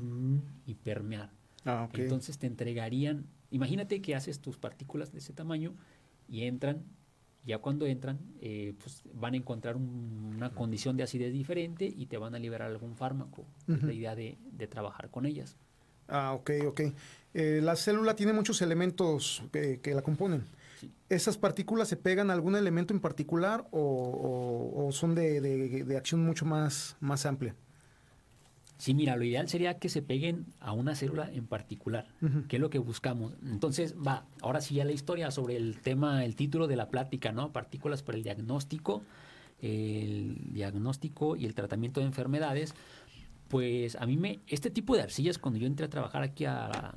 y 0.65 0.75
permear. 0.75 1.31
Ah. 1.65 1.89
Entonces 1.93 2.37
te 2.37 2.47
entregarían, 2.47 3.25
imagínate 3.51 4.01
que 4.01 4.15
haces 4.15 4.39
tus 4.39 4.57
partículas 4.57 5.11
de 5.11 5.19
ese 5.19 5.33
tamaño 5.33 5.73
y 6.29 6.43
entran, 6.43 6.83
ya 7.45 7.59
cuando 7.59 7.85
entran, 7.85 8.17
eh, 8.41 8.73
pues 8.81 9.03
van 9.13 9.33
a 9.33 9.37
encontrar 9.37 9.75
un- 9.75 10.33
una 10.35 10.49
condición 10.49 10.97
de 10.97 11.03
acidez 11.03 11.31
diferente 11.31 11.85
y 11.85 12.07
te 12.07 12.17
van 12.17 12.35
a 12.35 12.39
liberar 12.39 12.69
algún 12.71 12.95
fármaco. 12.95 13.45
Es 13.67 13.83
la 13.83 13.93
idea 13.93 14.15
de, 14.15 14.37
de 14.51 14.67
trabajar 14.67 15.09
con 15.09 15.25
ellas. 15.25 15.55
Ah, 16.07 16.33
ok, 16.33 16.51
ok. 16.67 16.81
Eh, 17.33 17.59
la 17.63 17.75
célula 17.75 18.15
tiene 18.15 18.33
muchos 18.33 18.61
elementos 18.61 19.43
que, 19.51 19.79
que 19.81 19.93
la 19.93 20.01
componen. 20.01 20.43
Sí. 20.79 20.91
¿Esas 21.09 21.37
partículas 21.37 21.87
se 21.87 21.97
pegan 21.97 22.29
a 22.29 22.33
algún 22.33 22.55
elemento 22.55 22.93
en 22.93 22.99
particular 22.99 23.65
o, 23.71 23.79
o- 23.79 24.87
o 24.87 24.91
son 24.91 25.15
de, 25.15 25.41
de- 25.41 25.83
de 25.83 25.97
acción 25.97 26.23
mucho 26.23 26.45
más, 26.45 26.95
más 26.99 27.25
amplia? 27.25 27.55
Sí, 28.77 28.93
mira, 28.93 29.15
lo 29.15 29.23
ideal 29.23 29.47
sería 29.47 29.79
que 29.79 29.87
se 29.87 30.01
peguen 30.01 30.45
a 30.59 30.73
una 30.73 30.95
célula 30.95 31.31
en 31.33 31.47
particular, 31.47 32.07
que 32.49 32.57
es 32.57 32.61
lo 32.61 32.69
que 32.69 32.77
buscamos. 32.79 33.33
Entonces, 33.45 33.95
va, 33.95 34.25
ahora 34.41 34.59
sí 34.59 34.75
ya 34.75 34.83
la 34.85 34.91
historia 34.91 35.31
sobre 35.31 35.55
el 35.55 35.79
tema, 35.79 36.25
el 36.25 36.35
título 36.35 36.67
de 36.67 36.75
la 36.75 36.89
plática, 36.89 37.31
¿no? 37.31 37.53
Partículas 37.53 38.03
para 38.03 38.17
el 38.17 38.23
diagnóstico, 38.23 39.01
el 39.61 40.37
diagnóstico 40.51 41.35
y 41.35 41.45
el 41.45 41.55
tratamiento 41.55 41.99
de 42.01 42.07
enfermedades. 42.07 42.73
Pues 43.47 43.95
a 43.95 44.05
mí 44.05 44.17
me, 44.17 44.39
este 44.47 44.69
tipo 44.69 44.95
de 44.95 45.03
arcillas, 45.03 45.37
cuando 45.37 45.59
yo 45.59 45.67
entré 45.67 45.85
a 45.85 45.89
trabajar 45.89 46.23
aquí 46.23 46.45
a, 46.45 46.95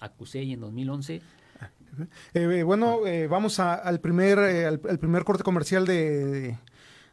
a 0.00 0.08
CUSEI 0.10 0.52
en 0.54 0.60
2011, 0.60 1.20
Eh, 2.32 2.44
eh, 2.60 2.62
bueno, 2.62 3.04
eh, 3.06 3.26
vamos 3.26 3.58
a- 3.58 3.74
al, 3.74 4.00
primer, 4.00 4.38
eh, 4.38 4.66
al, 4.66 4.80
al 4.88 4.98
primer 5.00 5.24
corte 5.24 5.42
comercial 5.42 5.84
de, 5.84 6.24
de- 6.26 6.58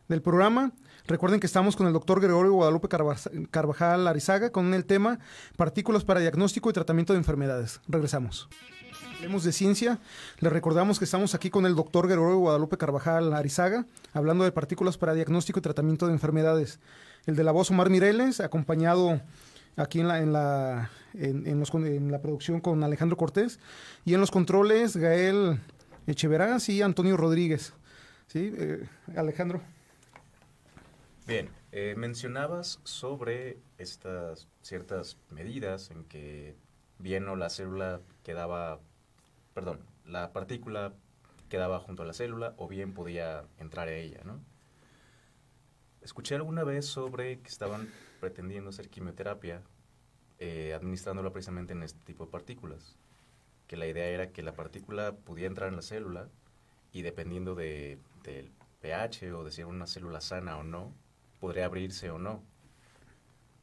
del 0.08 0.22
programa. 0.22 0.72
Recuerden 1.08 1.40
que 1.40 1.46
estamos 1.46 1.76
con 1.76 1.86
el 1.86 1.94
doctor 1.94 2.20
Gregorio 2.20 2.54
Guadalupe 2.54 2.88
Carvajal 3.52 4.08
Arizaga 4.08 4.50
con 4.50 4.74
el 4.74 4.86
tema 4.86 5.20
partículas 5.56 6.04
para 6.04 6.20
diagnóstico 6.20 6.70
y 6.72 6.74
tratamiento 6.74 7.14
de 7.14 7.20
enfermedades. 7.20 7.80
Regresamos. 7.88 8.50
Hablemos 9.16 9.44
de 9.44 9.52
ciencia. 9.52 10.00
Les 10.40 10.52
recordamos 10.52 10.98
que 10.98 11.06
estamos 11.06 11.36
aquí 11.36 11.52
con 11.52 11.68
el 11.68 11.76
doctor 11.76 12.08
Gregorio 12.08 12.40
Guadalupe 12.40 12.78
Carvajal 12.78 13.34
Arizaga, 13.34 13.86
hablando 14.14 14.46
de 14.46 14.52
partículas 14.52 14.98
para 14.98 15.14
diagnóstico 15.14 15.60
y 15.60 15.62
tratamiento 15.62 16.08
de 16.08 16.14
enfermedades. 16.14 16.80
El 17.28 17.36
de 17.36 17.44
la 17.44 17.52
voz 17.52 17.70
Omar 17.70 17.92
Mireles, 17.92 18.40
acompañado 18.40 19.22
aquí 19.76 20.00
en 20.00 20.08
la, 20.08 20.22
en 20.22 20.34
la, 20.34 20.90
en, 21.14 21.46
en 21.46 21.60
los 21.60 21.72
en 21.76 22.12
la 22.12 22.20
producción 22.20 22.62
con 22.62 22.84
Alejandro 22.84 23.16
Cortés, 23.16 23.60
y 24.06 24.16
en 24.16 24.22
los 24.22 24.32
controles 24.32 24.98
Gael 24.98 25.60
Echeverás 26.08 26.68
y 26.70 26.82
Antonio 26.82 27.16
Rodríguez. 27.16 27.74
¿Sí? 28.28 28.52
Eh, 28.58 28.88
Alejandro. 29.16 29.62
Bien, 31.28 31.50
eh, 31.72 31.96
mencionabas 31.98 32.80
sobre 32.84 33.58
estas 33.80 34.48
ciertas 34.62 35.18
medidas 35.32 35.90
en 35.90 36.04
que 36.06 36.56
bien 37.00 37.28
o 37.28 37.36
la 37.36 37.50
célula 37.50 38.00
quedaba, 38.22 38.80
perdón, 39.56 39.80
la 40.06 40.32
partícula 40.34 40.94
quedaba 41.50 41.80
junto 41.80 42.04
a 42.04 42.06
la 42.06 42.14
célula 42.14 42.54
o 42.58 42.68
bien 42.68 42.94
podía 42.94 43.44
entrar 43.58 43.88
a 43.88 43.96
ella, 43.96 44.22
¿no? 44.24 44.40
Escuché 46.02 46.36
alguna 46.36 46.64
vez 46.64 46.86
sobre 46.86 47.40
que 47.40 47.50
estaban 47.50 47.90
pretendiendo 48.20 48.70
hacer 48.70 48.90
quimioterapia 48.92 49.64
eh, 50.38 50.76
administrándola 50.76 51.32
precisamente 51.32 51.74
en 51.74 51.82
este 51.82 52.00
tipo 52.02 52.26
de 52.26 52.32
partículas. 52.32 53.00
Que 53.66 53.78
la 53.78 53.88
idea 53.88 54.06
era 54.10 54.32
que 54.32 54.44
la 54.44 54.54
partícula 54.54 55.16
pudiera 55.16 55.48
entrar 55.48 55.70
en 55.70 55.78
la 55.78 55.82
célula 55.82 56.30
y 56.92 57.02
dependiendo 57.02 57.56
de, 57.56 57.98
del 58.22 58.52
pH 58.82 59.34
o 59.34 59.44
de 59.44 59.52
si 59.52 59.62
era 59.62 59.70
una 59.70 59.88
célula 59.88 60.22
sana 60.22 60.58
o 60.58 60.64
no, 60.64 60.94
podría 61.40 61.66
abrirse 61.66 62.10
o 62.10 62.20
no. 62.20 62.44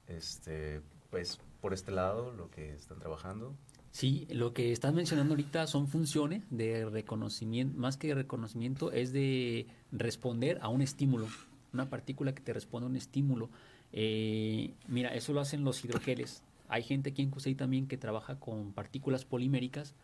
Este, 0.07 0.81
pues 1.11 1.41
por 1.61 1.73
este 1.73 1.93
lado, 1.93 2.33
lo 2.33 2.51
que 2.51 2.75
están 2.75 2.99
trabajando. 2.99 3.55
Sí, 3.93 4.27
lo 4.31 4.55
que 4.55 4.73
estás 4.73 4.95
mencionando 4.95 5.35
ahorita 5.35 5.67
son 5.67 5.87
funciones 5.87 6.43
de 6.51 6.87
reconocimiento, 6.87 7.79
más 7.79 7.99
que 7.99 8.15
reconocimiento, 8.15 8.91
es 8.91 9.13
de 9.13 9.67
responder 9.93 10.59
a 10.63 10.69
un 10.69 10.81
estímulo, 10.81 11.29
una 11.75 11.91
partícula 11.91 12.35
que 12.35 12.41
te 12.41 12.55
responde 12.55 12.87
a 12.87 12.91
un 12.91 12.97
estímulo. 12.97 13.51
Eh, 13.93 14.73
mira, 14.89 15.15
eso 15.15 15.33
lo 15.35 15.41
hacen 15.41 15.63
los 15.63 15.85
hidrogeles. 15.85 16.43
Hay 16.69 16.83
gente 16.83 17.11
aquí 17.11 17.21
en 17.21 17.31
CUSEI 17.31 17.55
también 17.55 17.87
que 17.87 17.99
trabaja 17.99 18.41
con 18.41 18.73
partículas 18.73 19.27
poliméricas. 19.27 19.95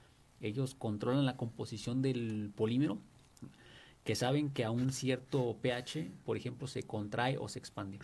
Ellos 0.42 0.74
controlan 0.74 1.24
la 1.24 1.38
composición 1.38 2.02
del 2.02 2.52
polímero, 2.54 2.98
que 4.04 4.14
saben 4.14 4.50
que 4.50 4.64
a 4.64 4.70
un 4.70 4.92
cierto 4.92 5.56
pH, 5.60 6.10
por 6.24 6.36
ejemplo, 6.36 6.66
se 6.66 6.82
contrae 6.82 7.36
o 7.38 7.48
se 7.48 7.58
expande. 7.58 7.98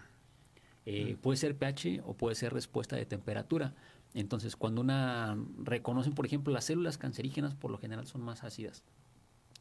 Eh, 0.87 1.17
puede 1.21 1.37
ser 1.37 1.57
pH 1.57 2.03
o 2.05 2.15
puede 2.15 2.35
ser 2.35 2.53
respuesta 2.53 2.97
de 2.97 3.07
temperatura. 3.07 3.75
Entonces, 4.13 4.55
cuando 4.55 4.81
una 4.81 5.37
reconocen, 5.63 6.15
por 6.15 6.27
ejemplo, 6.27 6.53
las 6.53 6.65
células 6.65 6.99
cancerígenas 6.99 7.55
por 7.55 7.71
lo 7.71 7.79
general 7.79 8.07
son 8.07 8.21
más 8.21 8.45
ácidas. 8.45 8.85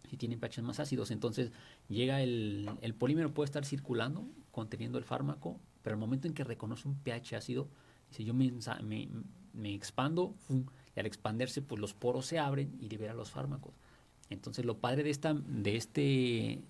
Si 0.09 0.17
tienen 0.17 0.39
pH 0.39 0.61
más 0.61 0.79
ácidos, 0.79 1.11
entonces 1.11 1.51
llega 1.87 2.21
el, 2.21 2.69
el 2.81 2.93
polímero 2.93 3.33
puede 3.33 3.45
estar 3.45 3.65
circulando, 3.65 4.27
conteniendo 4.51 4.97
el 4.97 5.05
fármaco, 5.05 5.59
pero 5.81 5.95
el 5.95 5.99
momento 5.99 6.27
en 6.27 6.33
que 6.33 6.43
reconoce 6.43 6.87
un 6.87 6.95
pH 6.95 7.35
ácido, 7.35 7.67
dice 8.09 8.23
yo 8.23 8.33
me, 8.33 8.51
me, 8.83 9.09
me 9.53 9.73
expando, 9.73 10.35
y 10.95 10.99
al 10.99 11.05
expandirse, 11.05 11.61
pues 11.61 11.81
los 11.81 11.93
poros 11.93 12.25
se 12.25 12.37
abren 12.37 12.75
y 12.79 12.89
libera 12.89 13.13
los 13.13 13.31
fármacos. 13.31 13.73
Entonces, 14.33 14.65
lo 14.65 14.77
padre 14.77 15.03
de 15.03 15.09
esta, 15.09 15.33
de 15.33 15.75
este 15.77 16.61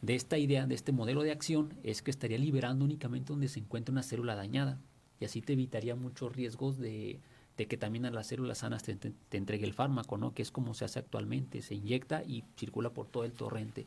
de 0.00 0.16
esta 0.16 0.36
idea, 0.36 0.66
de 0.66 0.74
este 0.74 0.90
modelo 0.90 1.22
de 1.22 1.30
acción, 1.30 1.74
es 1.84 2.02
que 2.02 2.10
estaría 2.10 2.36
liberando 2.38 2.84
únicamente 2.84 3.32
donde 3.32 3.46
se 3.48 3.60
encuentra 3.60 3.92
una 3.92 4.02
célula 4.02 4.34
dañada. 4.34 4.80
Y 5.20 5.24
así 5.24 5.40
te 5.42 5.52
evitaría 5.52 5.94
muchos 5.94 6.34
riesgos 6.34 6.76
de, 6.78 7.20
de 7.56 7.66
que 7.66 7.76
también 7.76 8.04
a 8.06 8.10
las 8.10 8.26
células 8.26 8.58
sanas 8.58 8.82
te, 8.82 8.96
te- 8.96 9.36
entregue 9.36 9.64
el 9.64 9.74
fármaco, 9.74 10.18
¿no? 10.18 10.34
Que 10.34 10.42
es 10.42 10.50
como 10.50 10.74
se 10.74 10.84
hace 10.84 10.98
actualmente, 10.98 11.62
se 11.62 11.76
inyecta 11.76 12.24
y 12.24 12.42
circula 12.56 12.90
por 12.90 13.06
todo 13.06 13.24
el 13.24 13.32
torrente. 13.32 13.86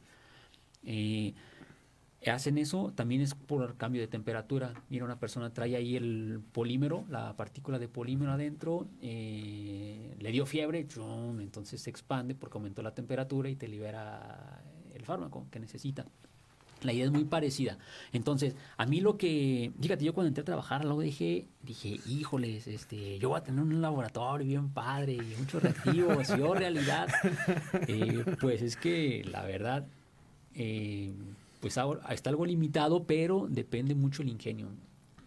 Eh, 0.86 1.34
hacen 2.32 2.58
eso 2.58 2.92
también 2.96 3.22
es 3.22 3.36
por 3.36 3.78
cambio 3.78 4.02
de 4.02 4.08
temperatura. 4.08 4.74
Mira, 4.90 5.06
una 5.06 5.20
persona 5.20 5.54
trae 5.54 5.76
ahí 5.76 5.96
el 5.96 6.42
polímero, 6.52 7.06
la 7.10 7.36
partícula 7.36 7.80
de 7.80 7.88
polímero 7.88 8.32
adentro, 8.32 8.88
eh, 9.02 10.16
le 10.20 10.32
dio 10.32 10.46
fiebre, 10.46 10.88
¡chum! 10.88 11.40
entonces 11.40 11.82
se 11.82 11.90
expande 11.90 12.36
porque 12.36 12.58
aumentó 12.58 12.82
la 12.82 12.94
temperatura 12.94 13.50
y 13.50 13.56
te 13.56 13.68
libera 13.68 14.64
el 14.94 15.06
fármaco 15.06 15.48
que 15.52 15.60
necesita. 15.60 16.06
La 16.82 16.94
idea 16.94 17.06
es 17.06 17.12
muy 17.12 17.26
parecida. 17.26 17.78
Entonces, 18.12 18.56
a 18.78 18.86
mí 18.86 19.02
lo 19.02 19.18
que, 19.18 19.72
fíjate, 19.82 20.06
yo 20.06 20.14
cuando 20.14 20.28
entré 20.28 20.42
a 20.42 20.46
trabajar 20.46 20.82
a 20.82 20.84
la 20.84 20.94
UDG, 20.94 21.46
dije, 21.64 22.00
híjoles, 22.06 22.68
este, 22.68 23.18
yo 23.18 23.30
voy 23.30 23.40
a 23.40 23.44
tener 23.44 23.62
un 23.62 23.82
laboratorio 23.82 24.46
bien 24.46 24.70
padre 24.70 25.14
y 25.14 25.36
muchos 25.40 25.64
reactivos, 25.64 26.30
y 26.30 26.38
yo 26.38 26.54
realidad, 26.54 27.08
eh, 27.88 28.24
pues 28.40 28.62
es 28.62 28.76
que 28.76 29.24
la 29.26 29.44
verdad, 29.44 29.88
eh, 30.54 31.14
pues 31.66 31.80
ahora 31.80 32.14
está 32.14 32.30
algo 32.30 32.46
limitado, 32.46 33.08
pero 33.08 33.48
depende 33.50 33.96
mucho 33.96 34.22
el 34.22 34.30
ingenio. 34.30 34.68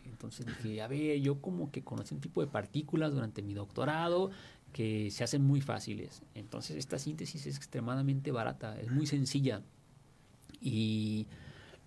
Entonces 0.05 0.47
dije, 0.47 0.81
a 0.81 0.87
ver, 0.87 1.19
yo 1.21 1.41
como 1.41 1.73
que 1.73 1.83
conocí 1.83 2.15
un 2.15 2.21
tipo 2.21 2.41
de 2.41 2.47
partículas 2.47 3.13
durante 3.13 3.43
mi 3.43 3.55
doctorado 3.55 4.31
que 4.73 5.11
se 5.11 5.25
hacen 5.25 5.43
muy 5.43 5.61
fáciles. 5.61 6.23
Entonces 6.37 6.77
esta 6.77 6.97
síntesis 7.01 7.45
es 7.45 7.57
extremadamente 7.57 8.31
barata, 8.31 8.81
es 8.81 8.89
muy 8.89 9.05
sencilla. 9.05 9.65
Y 10.61 11.27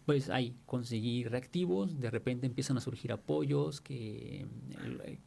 pues 0.06 0.30
ahí 0.30 0.54
conseguí 0.66 1.24
reactivos, 1.24 2.02
de 2.02 2.10
repente 2.10 2.46
empiezan 2.46 2.76
a 2.76 2.82
surgir 2.82 3.14
apoyos 3.14 3.80
que, 3.80 4.46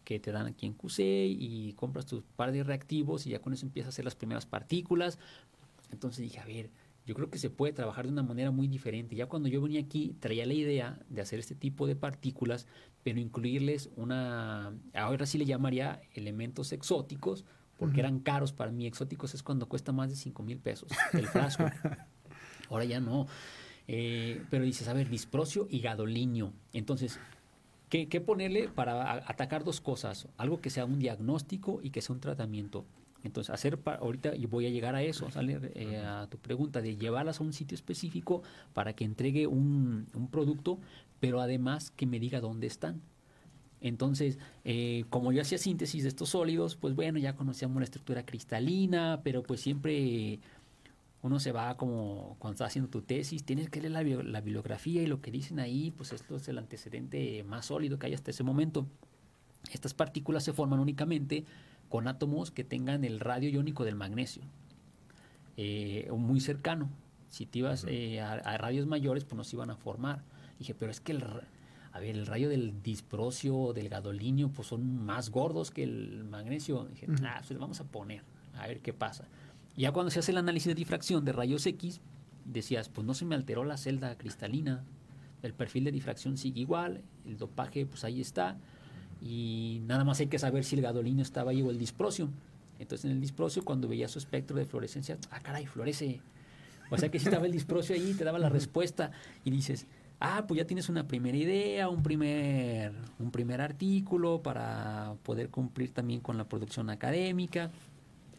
que 0.04 0.20
te 0.20 0.32
dan 0.32 0.48
aquí 0.48 0.66
en 0.66 0.74
QC 0.74 0.98
y 0.98 1.72
compras 1.76 2.04
tu 2.04 2.22
par 2.36 2.52
de 2.52 2.62
reactivos 2.62 3.26
y 3.26 3.30
ya 3.30 3.40
con 3.40 3.54
eso 3.54 3.64
empiezas 3.64 3.86
a 3.86 3.92
hacer 3.94 4.04
las 4.04 4.16
primeras 4.16 4.44
partículas. 4.44 5.18
Entonces 5.90 6.20
dije, 6.20 6.40
a 6.40 6.44
ver, 6.44 6.68
yo 7.06 7.14
creo 7.14 7.30
que 7.30 7.38
se 7.38 7.50
puede 7.50 7.72
trabajar 7.72 8.06
de 8.06 8.12
una 8.12 8.22
manera 8.22 8.50
muy 8.50 8.66
diferente. 8.66 9.14
Ya 9.14 9.26
cuando 9.26 9.48
yo 9.48 9.60
venía 9.60 9.80
aquí 9.80 10.16
traía 10.20 10.46
la 10.46 10.54
idea 10.54 10.98
de 11.08 11.20
hacer 11.20 11.38
este 11.38 11.54
tipo 11.54 11.86
de 11.86 11.96
partículas, 11.96 12.66
pero 13.02 13.20
incluirles 13.20 13.90
una, 13.96 14.72
ahora 14.94 15.26
sí 15.26 15.36
le 15.36 15.44
llamaría 15.44 16.00
elementos 16.14 16.72
exóticos, 16.72 17.44
porque 17.78 18.00
eran 18.00 18.20
caros 18.20 18.52
para 18.52 18.70
mí. 18.70 18.86
Exóticos 18.86 19.34
es 19.34 19.42
cuando 19.42 19.68
cuesta 19.68 19.92
más 19.92 20.08
de 20.08 20.16
5 20.16 20.42
mil 20.42 20.58
pesos 20.58 20.90
el 21.12 21.26
frasco. 21.26 21.64
ahora 22.70 22.84
ya 22.84 23.00
no. 23.00 23.26
Eh, 23.86 24.42
pero 24.48 24.64
dices, 24.64 24.88
a 24.88 24.94
ver, 24.94 25.10
disprocio 25.10 25.66
y 25.68 25.80
gadolinio. 25.80 26.54
Entonces, 26.72 27.18
¿qué, 27.90 28.08
¿qué, 28.08 28.22
ponerle 28.22 28.68
para 28.68 29.12
atacar 29.28 29.64
dos 29.64 29.82
cosas? 29.82 30.28
Algo 30.38 30.60
que 30.62 30.70
sea 30.70 30.86
un 30.86 30.98
diagnóstico 30.98 31.80
y 31.82 31.90
que 31.90 32.00
sea 32.00 32.14
un 32.14 32.20
tratamiento. 32.20 32.86
Entonces, 33.24 33.52
hacer 33.52 33.78
ahorita 33.84 34.36
y 34.36 34.44
voy 34.46 34.66
a 34.66 34.70
llegar 34.70 34.94
a 34.94 35.02
eso, 35.02 35.30
sale 35.30 35.58
eh, 35.74 35.96
a 35.96 36.26
tu 36.28 36.36
pregunta 36.38 36.82
de 36.82 36.96
llevarlas 36.96 37.40
a 37.40 37.42
un 37.42 37.54
sitio 37.54 37.74
específico 37.74 38.42
para 38.74 38.92
que 38.92 39.04
entregue 39.04 39.46
un, 39.46 40.06
un 40.14 40.28
producto, 40.28 40.78
pero 41.20 41.40
además 41.40 41.90
que 41.90 42.06
me 42.06 42.20
diga 42.20 42.40
dónde 42.40 42.66
están. 42.66 43.00
Entonces, 43.80 44.38
eh, 44.64 45.04
como 45.08 45.32
yo 45.32 45.40
hacía 45.40 45.56
síntesis 45.56 46.02
de 46.02 46.10
estos 46.10 46.30
sólidos, 46.30 46.76
pues 46.76 46.94
bueno, 46.94 47.18
ya 47.18 47.34
conocíamos 47.34 47.78
la 47.78 47.84
estructura 47.84 48.26
cristalina, 48.26 49.20
pero 49.24 49.42
pues 49.42 49.60
siempre 49.60 50.38
uno 51.22 51.40
se 51.40 51.52
va 51.52 51.76
como 51.78 52.36
cuando 52.38 52.54
estás 52.54 52.68
haciendo 52.68 52.90
tu 52.90 53.00
tesis, 53.00 53.44
tienes 53.44 53.70
que 53.70 53.80
leer 53.80 53.92
la, 53.92 54.02
la 54.02 54.40
bibliografía 54.42 55.02
y 55.02 55.06
lo 55.06 55.22
que 55.22 55.30
dicen 55.30 55.60
ahí, 55.60 55.90
pues 55.90 56.12
esto 56.12 56.36
es 56.36 56.46
el 56.48 56.58
antecedente 56.58 57.42
más 57.44 57.66
sólido 57.66 57.98
que 57.98 58.06
hay 58.06 58.14
hasta 58.14 58.30
ese 58.30 58.42
momento. 58.42 58.86
Estas 59.72 59.94
partículas 59.94 60.44
se 60.44 60.52
forman 60.52 60.78
únicamente 60.78 61.44
con 61.94 62.08
átomos 62.08 62.50
que 62.50 62.64
tengan 62.64 63.04
el 63.04 63.20
radio 63.20 63.48
iónico 63.48 63.84
del 63.84 63.94
magnesio, 63.94 64.42
eh, 65.56 66.10
muy 66.10 66.40
cercano. 66.40 66.90
Si 67.28 67.46
te 67.46 67.60
ibas 67.60 67.86
eh, 67.86 68.20
a, 68.20 68.58
radios 68.58 68.88
mayores, 68.88 69.24
pues 69.24 69.36
no 69.36 69.44
se 69.44 69.54
iban 69.54 69.70
a 69.70 69.76
formar. 69.76 70.24
Dije, 70.58 70.74
pero 70.74 70.90
es 70.90 71.00
que 71.00 71.12
el, 71.12 71.22
a 71.92 72.00
ver, 72.00 72.16
el 72.16 72.26
rayo 72.26 72.48
del 72.48 72.82
disprocio, 72.82 73.72
del 73.74 73.88
gadolinio, 73.88 74.48
pues 74.48 74.66
son 74.66 75.04
más 75.04 75.30
gordos 75.30 75.70
que 75.70 75.84
el 75.84 76.24
magnesio. 76.24 76.82
Dije, 76.86 77.06
ah, 77.22 77.40
pues 77.46 77.60
vamos 77.60 77.80
a 77.80 77.84
poner, 77.84 78.24
a 78.54 78.66
ver 78.66 78.80
qué 78.80 78.92
pasa. 78.92 79.28
Ya 79.76 79.92
cuando 79.92 80.10
se 80.10 80.18
hace 80.18 80.32
el 80.32 80.38
análisis 80.38 80.66
de 80.66 80.74
difracción 80.74 81.24
de 81.24 81.30
rayos 81.30 81.64
X, 81.64 82.00
decías, 82.44 82.88
pues 82.88 83.06
no 83.06 83.14
se 83.14 83.24
me 83.24 83.36
alteró 83.36 83.62
la 83.62 83.76
celda 83.76 84.18
cristalina, 84.18 84.82
el 85.42 85.54
perfil 85.54 85.84
de 85.84 85.92
difracción 85.92 86.38
sigue 86.38 86.62
igual, 86.62 87.04
el 87.24 87.36
dopaje 87.38 87.86
pues 87.86 88.02
ahí 88.02 88.20
está, 88.20 88.58
y 89.24 89.80
nada 89.86 90.04
más 90.04 90.20
hay 90.20 90.26
que 90.26 90.38
saber 90.38 90.64
si 90.64 90.76
el 90.76 90.82
gadolinio 90.82 91.22
estaba 91.22 91.52
ahí 91.52 91.62
o 91.62 91.70
el 91.70 91.78
disprocio. 91.78 92.28
Entonces 92.78 93.06
en 93.06 93.12
el 93.12 93.20
disprocio 93.22 93.64
cuando 93.64 93.88
veía 93.88 94.06
su 94.06 94.18
espectro 94.18 94.54
de 94.54 94.66
fluorescencia, 94.66 95.16
ah 95.30 95.40
caray, 95.40 95.64
florece. 95.64 96.20
O 96.90 96.98
sea 96.98 97.10
que 97.10 97.18
si 97.18 97.24
estaba 97.24 97.46
el 97.46 97.52
disprocio 97.52 97.94
ahí, 97.94 98.12
te 98.12 98.24
daba 98.24 98.38
la 98.38 98.50
respuesta 98.50 99.12
y 99.42 99.50
dices, 99.50 99.86
ah, 100.20 100.44
pues 100.46 100.58
ya 100.58 100.66
tienes 100.66 100.90
una 100.90 101.08
primera 101.08 101.38
idea, 101.38 101.88
un 101.88 102.02
primer, 102.02 102.92
un 103.18 103.30
primer 103.30 103.62
artículo 103.62 104.42
para 104.42 105.14
poder 105.22 105.48
cumplir 105.48 105.92
también 105.92 106.20
con 106.20 106.36
la 106.36 106.44
producción 106.44 106.90
académica. 106.90 107.70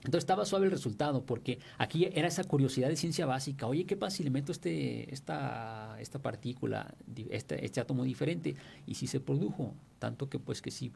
Entonces 0.05 0.23
estaba 0.23 0.45
suave 0.45 0.65
el 0.65 0.71
resultado, 0.71 1.25
porque 1.25 1.59
aquí 1.77 2.07
era 2.13 2.27
esa 2.27 2.43
curiosidad 2.43 2.89
de 2.89 2.95
ciencia 2.95 3.25
básica. 3.25 3.65
Oye, 3.67 3.85
¿qué 3.85 3.97
pasa 3.97 4.17
si 4.17 4.23
le 4.23 4.29
meto 4.29 4.51
este, 4.51 5.13
esta, 5.13 5.99
esta 5.99 6.19
partícula, 6.19 6.93
este, 7.29 7.65
este 7.65 7.81
átomo 7.81 8.03
diferente? 8.03 8.55
Y 8.85 8.95
si 8.95 9.07
se 9.07 9.19
produjo, 9.19 9.73
tanto 9.99 10.29
que 10.29 10.37
pues 10.39 10.61
que 10.61 10.71
sí 10.71 10.91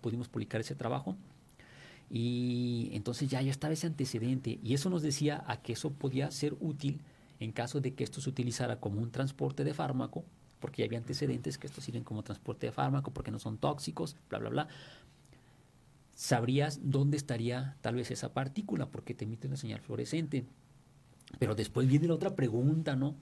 pudimos 0.00 0.28
publicar 0.28 0.60
ese 0.60 0.74
trabajo. 0.74 1.16
Y 2.08 2.90
entonces 2.92 3.28
ya, 3.28 3.42
ya 3.42 3.50
estaba 3.50 3.74
ese 3.74 3.86
antecedente. 3.86 4.58
Y 4.62 4.74
eso 4.74 4.88
nos 4.90 5.02
decía 5.02 5.44
a 5.46 5.60
que 5.60 5.74
eso 5.74 5.90
podía 5.90 6.30
ser 6.30 6.56
útil 6.60 7.00
en 7.40 7.52
caso 7.52 7.80
de 7.80 7.92
que 7.94 8.04
esto 8.04 8.20
se 8.20 8.30
utilizara 8.30 8.80
como 8.80 9.02
un 9.02 9.10
transporte 9.10 9.64
de 9.64 9.74
fármaco, 9.74 10.24
porque 10.60 10.80
ya 10.80 10.86
había 10.86 10.98
antecedentes 10.98 11.58
que 11.58 11.66
esto 11.66 11.82
sirven 11.82 12.04
como 12.04 12.22
transporte 12.22 12.66
de 12.66 12.72
fármaco, 12.72 13.10
porque 13.10 13.30
no 13.30 13.38
son 13.38 13.58
tóxicos, 13.58 14.16
bla, 14.30 14.38
bla, 14.38 14.48
bla 14.48 14.68
sabrías 16.16 16.80
dónde 16.82 17.18
estaría 17.18 17.76
tal 17.82 17.94
vez 17.94 18.10
esa 18.10 18.32
partícula, 18.32 18.90
porque 18.90 19.14
te 19.14 19.24
emite 19.24 19.46
una 19.46 19.56
señal 19.56 19.80
fluorescente. 19.80 20.46
Pero 21.38 21.54
después 21.54 21.86
viene 21.86 22.08
la 22.08 22.14
otra 22.14 22.34
pregunta, 22.34 22.96
¿no? 22.96 23.16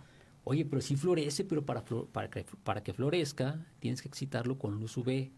Oye, 0.44 0.64
pero 0.64 0.80
sí 0.80 0.94
florece, 0.94 1.44
pero 1.44 1.66
para, 1.66 1.84
para, 1.84 2.30
que, 2.30 2.46
para 2.62 2.82
que 2.82 2.92
florezca 2.92 3.66
tienes 3.80 4.00
que 4.00 4.08
excitarlo 4.08 4.58
con 4.58 4.78
luz 4.78 4.96
UV. 4.96 5.32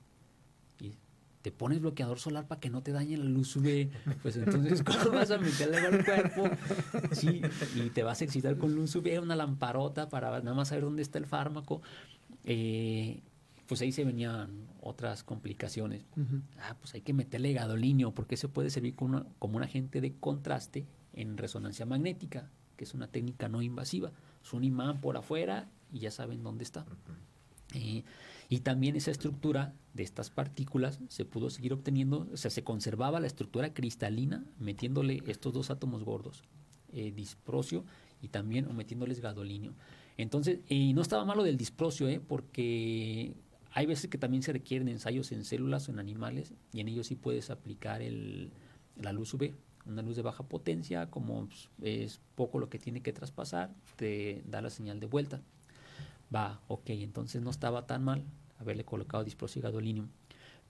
Y 0.81 0.99
te 1.41 1.51
pones 1.51 1.81
bloqueador 1.81 2.19
solar 2.19 2.47
para 2.47 2.61
que 2.61 2.69
no 2.69 2.83
te 2.83 2.93
dañe 2.93 3.17
la 3.17 3.25
luz 3.25 3.57
UV. 3.57 3.89
Pues 4.21 4.37
entonces, 4.37 4.83
¿cómo 4.83 5.17
vas 5.17 5.31
a 5.31 5.39
meterle 5.39 5.79
al 5.79 6.05
cuerpo? 6.05 6.51
Sí, 7.13 7.41
y 7.75 7.89
te 7.89 8.03
vas 8.03 8.21
a 8.21 8.25
excitar 8.25 8.59
con 8.59 8.75
luz 8.75 8.95
UV, 8.95 9.23
una 9.23 9.35
lamparota 9.35 10.11
para 10.11 10.41
nada 10.41 10.55
más 10.55 10.69
saber 10.69 10.85
dónde 10.85 11.03
está 11.03 11.19
el 11.19 11.27
fármaco. 11.27 11.81
Eh, 12.45 13.23
pues 13.67 13.81
ahí 13.81 13.93
se 13.93 14.05
venían 14.05 14.69
otras 14.81 15.23
complicaciones. 15.23 16.05
Ah, 16.59 16.77
pues 16.81 16.95
hay 16.95 17.01
que 17.01 17.13
meterle 17.13 17.53
gadolinio 17.53 18.13
porque 18.13 18.37
eso 18.37 18.51
puede 18.51 18.71
servir 18.71 18.95
como, 18.95 19.25
como 19.39 19.57
un 19.57 19.63
agente 19.63 20.01
de 20.01 20.15
contraste 20.15 20.87
en 21.13 21.37
resonancia 21.37 21.87
magnética, 21.87 22.51
que 22.77 22.85
es 22.85 22.95
una 22.95 23.09
técnica 23.09 23.49
no 23.49 23.63
invasiva. 23.63 24.13
Es 24.43 24.53
un 24.53 24.65
imán 24.65 25.01
por 25.01 25.17
afuera 25.17 25.69
y 25.93 26.01
ya 26.01 26.11
saben 26.11 26.43
dónde 26.43 26.65
está. 26.65 26.87
Eh, 27.75 28.05
y 28.49 28.61
también 28.61 28.95
esa 28.95 29.11
estructura 29.11 29.75
de 29.95 30.05
estas 30.05 30.31
partículas 30.31 31.01
se 31.09 31.25
pudo 31.25 31.51
seguir 31.51 31.73
obteniendo, 31.73 32.29
o 32.33 32.37
sea, 32.37 32.51
se 32.51 32.63
conservaba 32.63 33.19
la 33.19 33.27
estructura 33.27 33.75
cristalina 33.75 34.45
metiéndole 34.61 35.23
estos 35.27 35.53
dos 35.53 35.71
átomos 35.71 36.05
gordos, 36.05 36.45
eh, 36.93 37.11
disprocio 37.11 37.85
y 38.23 38.29
también 38.29 38.75
metiéndoles 38.77 39.21
gadolinio. 39.21 39.75
Entonces, 40.17 40.61
y 40.69 40.95
no 40.95 41.03
estaba 41.03 41.25
malo 41.25 41.43
del 41.43 41.57
disprocio, 41.57 42.09
¿eh? 42.09 42.21
porque 42.21 43.35
hay 43.77 43.85
veces 43.85 44.09
que 44.09 44.17
también 44.17 44.43
se 44.43 44.55
requieren 44.55 44.89
ensayos 44.89 45.33
en 45.33 45.45
células 45.45 45.87
o 45.87 45.93
en 45.93 45.99
animales 45.99 46.55
y 46.73 46.81
en 46.81 46.89
ellos 46.89 47.09
sí 47.09 47.15
puedes 47.15 47.51
aplicar 47.51 48.01
la 48.01 49.13
luz 49.13 49.35
UV, 49.35 49.53
una 49.85 50.01
luz 50.01 50.17
de 50.17 50.23
baja 50.23 50.45
potencia, 50.45 51.11
como 51.11 51.47
pues, 51.47 51.69
es 51.83 52.21
poco 52.37 52.59
lo 52.59 52.71
que 52.71 52.79
tiene 52.79 53.03
que 53.03 53.13
traspasar, 53.13 53.75
te 53.97 54.43
da 54.47 54.63
la 54.63 54.71
señal 54.71 54.99
de 54.99 55.07
vuelta. 55.07 55.43
Va, 56.35 56.63
ok, 56.69 56.89
entonces 56.89 57.43
no 57.43 57.51
estaba 57.51 57.87
tan 57.87 58.03
mal 58.03 58.25
haberle 58.59 58.87
colocado 58.87 59.25
disprocio 59.25 59.61
gadolinium. 59.61 60.09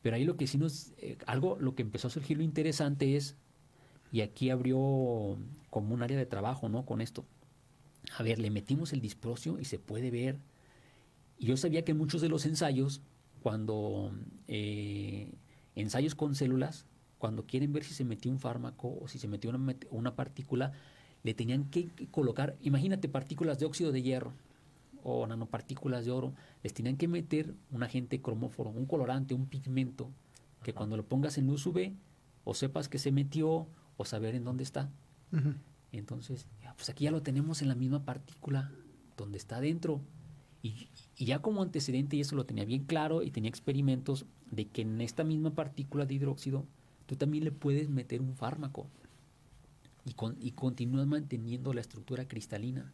Pero 0.02 0.16
ahí 0.16 0.24
lo 0.24 0.36
que 0.36 0.48
sí 0.48 0.58
nos, 0.58 0.90
eh, 0.98 1.16
algo, 1.26 1.58
lo 1.60 1.76
que 1.76 1.82
empezó 1.82 2.08
a 2.08 2.10
surgir 2.10 2.38
lo 2.38 2.42
interesante 2.42 3.16
es, 3.16 3.36
y 4.10 4.22
aquí 4.22 4.50
abrió 4.50 5.38
como 5.70 5.94
un 5.94 6.02
área 6.02 6.18
de 6.18 6.26
trabajo, 6.26 6.68
¿no? 6.68 6.84
Con 6.84 7.00
esto. 7.00 7.24
A 8.18 8.24
ver, 8.24 8.40
le 8.40 8.50
metimos 8.50 8.92
el 8.92 9.00
disprocio 9.00 9.60
y 9.60 9.64
se 9.64 9.78
puede 9.78 10.10
ver 10.10 10.40
y 11.38 11.46
yo 11.46 11.56
sabía 11.56 11.84
que 11.84 11.94
muchos 11.94 12.20
de 12.20 12.28
los 12.28 12.46
ensayos, 12.46 13.00
cuando 13.42 14.12
eh, 14.48 15.34
ensayos 15.74 16.14
con 16.14 16.34
células, 16.34 16.86
cuando 17.18 17.46
quieren 17.46 17.72
ver 17.72 17.84
si 17.84 17.94
se 17.94 18.04
metió 18.04 18.30
un 18.30 18.38
fármaco 18.38 18.98
o 19.00 19.08
si 19.08 19.18
se 19.18 19.28
metió 19.28 19.50
una, 19.50 19.76
una 19.90 20.16
partícula, 20.16 20.72
le 21.22 21.34
tenían 21.34 21.64
que 21.64 21.88
colocar, 22.10 22.56
imagínate 22.60 23.08
partículas 23.08 23.58
de 23.58 23.66
óxido 23.66 23.92
de 23.92 24.02
hierro 24.02 24.32
o 25.02 25.26
nanopartículas 25.26 26.04
de 26.04 26.10
oro, 26.10 26.34
les 26.62 26.74
tenían 26.74 26.96
que 26.96 27.06
meter 27.06 27.54
un 27.70 27.82
agente 27.82 28.20
cromóforo, 28.20 28.70
un 28.70 28.86
colorante, 28.86 29.34
un 29.34 29.46
pigmento, 29.46 30.10
que 30.64 30.74
cuando 30.74 30.96
lo 30.96 31.04
pongas 31.04 31.38
en 31.38 31.46
luz 31.46 31.64
UV, 31.64 31.92
o 32.44 32.54
sepas 32.54 32.88
que 32.88 32.98
se 32.98 33.12
metió, 33.12 33.68
o 33.96 34.04
saber 34.04 34.34
en 34.34 34.44
dónde 34.44 34.64
está. 34.64 34.90
Entonces, 35.92 36.46
pues 36.76 36.90
aquí 36.90 37.04
ya 37.04 37.10
lo 37.10 37.22
tenemos 37.22 37.62
en 37.62 37.68
la 37.68 37.74
misma 37.74 38.04
partícula, 38.04 38.72
donde 39.16 39.38
está 39.38 39.60
dentro. 39.60 40.00
Y, 41.18 41.24
ya 41.24 41.40
como 41.40 41.62
antecedente, 41.62 42.16
y 42.16 42.20
eso 42.20 42.36
lo 42.36 42.44
tenía 42.44 42.64
bien 42.64 42.84
claro, 42.84 43.22
y 43.22 43.30
tenía 43.30 43.48
experimentos 43.48 44.26
de 44.50 44.66
que 44.66 44.82
en 44.82 45.00
esta 45.00 45.24
misma 45.24 45.54
partícula 45.54 46.06
de 46.06 46.14
hidróxido, 46.14 46.64
tú 47.06 47.16
también 47.16 47.44
le 47.44 47.52
puedes 47.52 47.88
meter 47.88 48.20
un 48.20 48.34
fármaco 48.34 48.86
y, 50.04 50.12
con, 50.12 50.36
y 50.40 50.52
continúas 50.52 51.06
manteniendo 51.06 51.72
la 51.72 51.80
estructura 51.80 52.28
cristalina. 52.28 52.92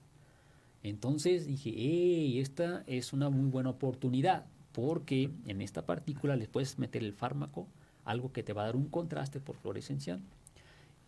Entonces 0.83 1.47
dije, 1.47 1.73
hey, 1.75 2.41
esta 2.41 2.85
es 2.87 3.13
una 3.13 3.31
muy 3.31 3.51
buena 3.51 3.71
oportunidad, 3.71 4.47
porque 4.73 5.31
en 5.47 5.61
esta 5.61 5.87
partícula 5.87 6.37
le 6.37 6.49
puedes 6.49 6.79
meter 6.79 7.03
el 7.03 7.13
fármaco, 7.13 7.67
algo 8.05 8.33
que 8.33 8.43
te 8.43 8.53
va 8.53 8.63
a 8.63 8.67
dar 8.67 8.77
un 8.77 8.89
contraste 8.89 9.41
por 9.41 9.57
fluorescencia, 9.57 10.21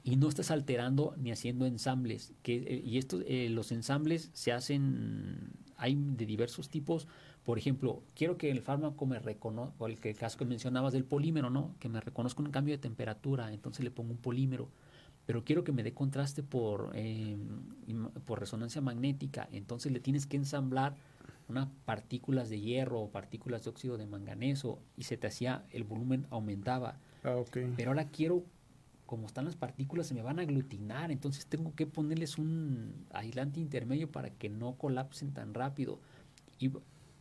y 0.04 0.16
no 0.16 0.28
estás 0.28 0.50
alterando 0.50 1.14
ni 1.16 1.32
haciendo 1.32 1.64
ensambles. 1.64 2.34
Que, 2.42 2.56
eh, 2.56 2.82
y 2.84 2.98
estos, 2.98 3.24
eh, 3.26 3.48
los 3.48 3.72
ensambles 3.72 4.30
se 4.34 4.52
hacen 4.52 5.50
hay 5.76 5.94
de 5.94 6.26
diversos 6.26 6.68
tipos. 6.68 7.06
Por 7.44 7.58
ejemplo, 7.58 8.02
quiero 8.14 8.36
que 8.36 8.50
el 8.50 8.60
fármaco 8.60 9.06
me 9.06 9.18
reconozca, 9.18 9.74
o 9.78 9.86
el, 9.86 9.98
caso 9.98 10.38
que 10.38 10.44
mencionabas 10.44 10.92
del 10.92 11.04
polímero, 11.04 11.50
¿no? 11.50 11.74
Que 11.78 11.88
me 11.88 12.00
reconozca 12.00 12.42
un 12.42 12.50
cambio 12.50 12.74
de 12.74 12.78
temperatura, 12.78 13.52
entonces 13.52 13.84
le 13.84 13.90
pongo 13.90 14.12
un 14.12 14.18
polímero. 14.18 14.68
pero 15.26 15.42
quiero 15.42 15.64
que 15.64 15.72
me 15.72 15.82
dé 15.82 15.94
contraste 15.94 16.42
por, 16.42 16.92
eh, 16.94 17.36
por 18.26 18.40
resonancia 18.40 18.82
magnética. 18.82 19.48
Entonces 19.52 19.90
le 19.90 20.00
tienes 20.00 20.26
que 20.26 20.36
ensamblar 20.36 20.96
unas 21.48 21.68
partículas 21.84 22.48
de 22.48 22.60
hierro 22.60 23.00
o 23.00 23.10
partículas 23.10 23.64
de 23.64 23.70
óxido 23.70 23.96
de 23.96 24.06
manganeso 24.06 24.80
y 24.96 25.04
se 25.04 25.16
te 25.16 25.26
hacía, 25.26 25.64
el 25.70 25.84
volumen 25.84 26.26
aumentaba. 26.30 26.98
Ah, 27.22 27.36
okay. 27.36 27.72
Pero 27.76 27.90
ahora 27.90 28.08
quiero, 28.08 28.44
como 29.06 29.26
están 29.26 29.44
las 29.44 29.56
partículas, 29.56 30.06
se 30.06 30.14
me 30.14 30.22
van 30.22 30.38
a 30.38 30.42
aglutinar, 30.42 31.10
entonces 31.10 31.46
tengo 31.46 31.74
que 31.74 31.86
ponerles 31.86 32.38
un 32.38 33.06
aislante 33.12 33.60
intermedio 33.60 34.10
para 34.10 34.30
que 34.30 34.48
no 34.48 34.76
colapsen 34.76 35.32
tan 35.32 35.54
rápido. 35.54 35.98
Y, 36.58 36.72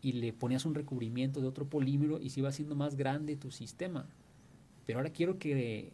y 0.01 0.13
le 0.13 0.33
ponías 0.33 0.65
un 0.65 0.75
recubrimiento 0.75 1.41
de 1.41 1.47
otro 1.47 1.67
polímero 1.67 2.19
y 2.19 2.29
se 2.29 2.39
iba 2.39 2.49
haciendo 2.49 2.75
más 2.75 2.95
grande 2.95 3.35
tu 3.35 3.51
sistema. 3.51 4.07
Pero 4.85 4.99
ahora 4.99 5.11
quiero 5.11 5.39
que, 5.39 5.93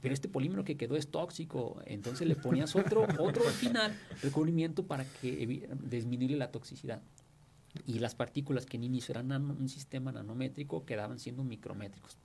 pero 0.00 0.14
este 0.14 0.28
polímero 0.28 0.64
que 0.64 0.76
quedó 0.76 0.96
es 0.96 1.08
tóxico, 1.08 1.80
entonces 1.86 2.26
le 2.26 2.36
ponías 2.36 2.76
otro, 2.76 3.06
otro 3.18 3.42
final, 3.44 3.94
recubrimiento 4.22 4.86
para 4.86 5.04
que 5.04 5.68
disminuye 5.84 6.36
la 6.36 6.50
toxicidad. 6.50 7.02
Y 7.86 7.98
las 7.98 8.14
partículas 8.14 8.66
que 8.66 8.76
en 8.76 8.84
inicio 8.84 9.12
eran 9.12 9.30
un 9.32 9.68
sistema 9.68 10.10
nanométrico 10.12 10.84
quedaban 10.84 11.18
siendo 11.18 11.44
micrométricos. 11.44 12.16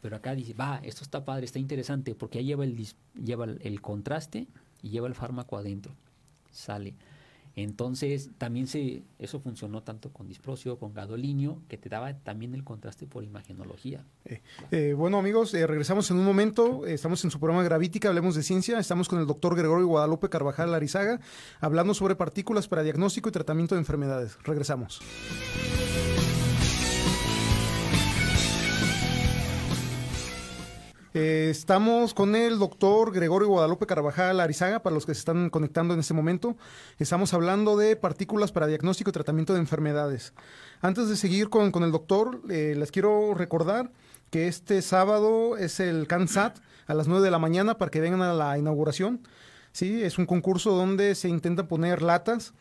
Pero 0.00 0.16
acá 0.16 0.34
dice, 0.34 0.54
va, 0.54 0.80
esto 0.82 1.04
está 1.04 1.24
padre, 1.24 1.44
está 1.44 1.58
interesante, 1.58 2.14
porque 2.14 2.38
ahí 2.38 2.46
lleva 2.46 2.64
el, 2.64 2.86
lleva 3.22 3.44
el 3.44 3.80
contraste 3.80 4.46
y 4.82 4.90
lleva 4.90 5.08
el 5.08 5.14
fármaco 5.14 5.56
adentro. 5.56 5.92
Sale. 6.50 6.94
Entonces, 7.56 8.30
también 8.38 8.66
se, 8.66 9.02
eso 9.18 9.40
funcionó 9.40 9.82
tanto 9.82 10.12
con 10.12 10.28
disprocio, 10.28 10.78
con 10.78 10.94
gadolinio, 10.94 11.60
que 11.68 11.76
te 11.76 11.88
daba 11.88 12.14
también 12.14 12.54
el 12.54 12.64
contraste 12.64 13.06
por 13.06 13.24
imagenología. 13.24 14.04
Eh, 14.24 14.40
eh, 14.70 14.94
bueno, 14.96 15.18
amigos, 15.18 15.52
eh, 15.54 15.66
regresamos 15.66 16.10
en 16.10 16.18
un 16.18 16.24
momento. 16.24 16.86
estamos 16.86 17.24
en 17.24 17.30
su 17.30 17.40
programa 17.40 17.64
Gravítica, 17.64 18.08
hablemos 18.08 18.34
de 18.34 18.42
ciencia. 18.42 18.78
Estamos 18.78 19.08
con 19.08 19.18
el 19.18 19.26
doctor 19.26 19.56
Gregorio 19.56 19.86
Guadalupe 19.86 20.28
Carvajal 20.28 20.72
Arizaga, 20.74 21.20
hablando 21.60 21.92
sobre 21.94 22.14
partículas 22.14 22.68
para 22.68 22.82
diagnóstico 22.82 23.28
y 23.28 23.32
tratamiento 23.32 23.74
de 23.74 23.80
enfermedades. 23.80 24.38
Regresamos. 24.44 25.00
Eh, 31.22 31.50
estamos 31.50 32.14
con 32.14 32.34
el 32.34 32.58
doctor 32.58 33.12
Gregorio 33.12 33.48
Guadalupe 33.48 33.84
Carvajal 33.84 34.40
Arizaga, 34.40 34.82
para 34.82 34.94
los 34.94 35.04
que 35.04 35.12
se 35.12 35.18
están 35.18 35.50
conectando 35.50 35.92
en 35.92 36.00
este 36.00 36.14
momento. 36.14 36.56
Estamos 36.98 37.34
hablando 37.34 37.76
de 37.76 37.94
partículas 37.94 38.52
para 38.52 38.66
diagnóstico 38.66 39.10
y 39.10 39.12
tratamiento 39.12 39.52
de 39.52 39.58
enfermedades. 39.58 40.32
Antes 40.80 41.10
de 41.10 41.16
seguir 41.16 41.50
con, 41.50 41.74
el 41.82 41.92
doctor, 41.92 42.40
eh, 42.48 42.74
les 42.74 42.90
quiero 42.90 43.34
recordar 43.34 43.92
que 44.30 44.48
este 44.48 44.80
sábado 44.80 45.58
es 45.58 45.78
el 45.78 46.06
CANSAT 46.06 46.58
a 46.86 46.94
las 46.94 47.06
9 47.06 47.22
de 47.22 47.30
la 47.30 47.38
mañana 47.38 47.76
para 47.76 47.90
que 47.90 48.00
vengan 48.00 48.22
a 48.22 48.32
la 48.32 48.56
inauguración. 48.56 49.20
Sí, 49.72 50.02
es 50.02 50.16
un 50.16 50.24
concurso 50.24 50.70
donde 50.70 51.14
se 51.14 51.28
intentan 51.28 51.68
poner 51.68 52.00
latas. 52.00 52.54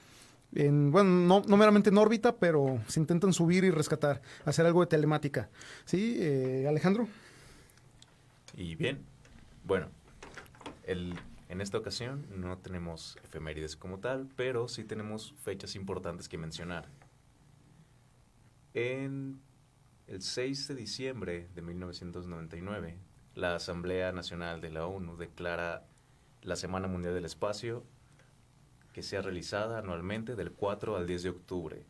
En, 0.54 0.92
bueno, 0.92 1.42
no, 1.48 1.56
meramente 1.56 1.92
en 1.92 1.98
órbita, 1.98 2.36
pero 2.36 2.82
se 2.88 3.00
intentan 3.00 3.32
subir 3.32 3.64
y 3.64 3.72
rescatar, 3.72 4.22
hacer 4.44 4.66
algo 4.66 4.82
de 4.82 4.88
telemática. 4.88 5.48
¿Sí, 5.86 6.18
eh, 6.20 6.66
Alejandro? 6.68 7.08
Y 8.56 8.76
bien, 8.76 9.06
bueno, 9.64 9.90
el, 10.84 11.14
en 11.50 11.62
esta 11.62 11.78
ocasión 11.78 12.26
no 12.36 12.58
tenemos 12.58 13.18
efemérides 13.24 13.76
como 13.76 14.00
tal, 14.00 14.28
pero 14.36 14.68
sí 14.68 14.84
tenemos 14.84 15.34
fechas 15.44 15.76
importantes 15.76 16.30
que 16.30 16.38
mencionar. 16.38 16.88
En 18.74 19.42
el 20.08 20.22
6 20.22 20.68
de 20.68 20.76
diciembre 20.76 21.50
de 21.54 21.62
1999, 21.62 22.98
la 23.36 23.56
Asamblea 23.56 24.12
Nacional 24.12 24.62
de 24.62 24.72
la 24.72 24.86
ONU 24.86 25.18
declara 25.18 25.86
la 26.42 26.56
Semana 26.56 26.88
Mundial 26.88 27.14
del 27.14 27.26
Espacio 27.26 27.84
que 28.94 29.04
sea 29.04 29.22
realizada 29.22 29.80
anualmente 29.80 30.36
del 30.36 30.52
4 30.52 30.98
al 30.98 31.06
10 31.06 31.24
de 31.24 31.30
octubre 31.30 31.86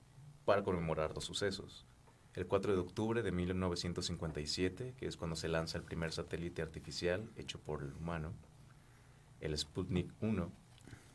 para 0.45 0.63
conmemorar 0.63 1.13
los 1.13 1.25
sucesos 1.25 1.85
el 2.35 2.45
4 2.47 2.73
de 2.73 2.79
octubre 2.79 3.23
de 3.23 3.31
1957, 3.31 4.93
que 4.97 5.07
es 5.07 5.17
cuando 5.17 5.35
se 5.35 5.47
lanza 5.47 5.77
el 5.77 5.83
primer 5.83 6.11
satélite 6.11 6.61
artificial 6.61 7.29
hecho 7.35 7.59
por 7.59 7.81
el 7.81 7.93
humano, 7.93 8.33
el 9.41 9.57
Sputnik 9.57 10.11
1, 10.21 10.51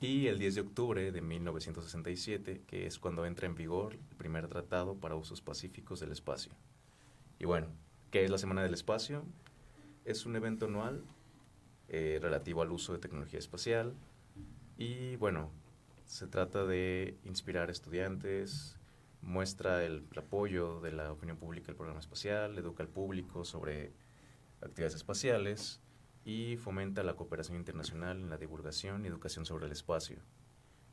y 0.01 0.27
el 0.27 0.39
10 0.39 0.57
de 0.57 0.61
octubre 0.61 1.13
de 1.13 1.21
1967, 1.21 2.63
que 2.67 2.87
es 2.87 2.99
cuando 2.99 3.25
entra 3.25 3.47
en 3.47 3.55
vigor 3.55 3.95
el 3.95 4.17
primer 4.17 4.49
tratado 4.49 4.97
para 4.97 5.15
usos 5.15 5.41
pacíficos 5.41 6.01
del 6.01 6.13
espacio. 6.13 6.53
Y 7.39 7.47
bueno, 7.47 7.69
¿qué 8.11 8.25
es 8.25 8.31
la 8.31 8.39
Semana 8.39 8.63
del 8.63 8.75
Espacio? 8.75 9.25
Es 10.05 10.27
un 10.27 10.37
evento 10.37 10.67
anual 10.67 11.03
eh, 11.89 12.19
relativo 12.21 12.61
al 12.63 12.73
uso 12.73 12.93
de 12.93 12.99
tecnología 12.99 13.39
espacial 13.39 13.95
y 14.77 15.17
bueno, 15.17 15.51
se 16.07 16.27
trata 16.27 16.65
de 16.67 17.17
inspirar 17.25 17.71
estudiantes, 17.71 18.77
muestra 19.25 19.85
el, 19.85 20.07
apoyo 20.17 20.81
de 20.81 20.93
la 20.93 21.11
opinión 21.13 21.37
pública 21.37 21.73
al 21.73 21.77
programa 21.77 22.01
espacial, 22.01 22.57
educa 22.59 22.83
al 22.83 22.89
público 22.89 23.45
sobre 23.45 23.93
actividades 24.61 24.95
espaciales 24.95 25.81
y 26.25 26.57
fomenta 26.57 27.03
la 27.03 27.15
cooperación 27.15 27.57
internacional 27.57 28.19
en 28.19 28.31
la 28.31 28.39
divulgación 28.39 29.05
y 29.05 29.09
educación 29.09 29.45
sobre 29.45 29.67
el 29.67 29.73
espacio. 29.73 30.19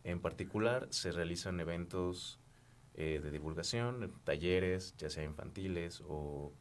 En 0.03 0.19
particular, 0.19 0.87
se 0.89 1.11
realizan 1.11 1.59
eventos 1.59 2.39
eh, 2.95 3.19
de 3.23 3.31
divulgación, 3.31 4.11
talleres, 4.23 4.95
ya 4.97 5.09
sea 5.09 5.23
infantiles 5.23 6.03
o 6.07 6.51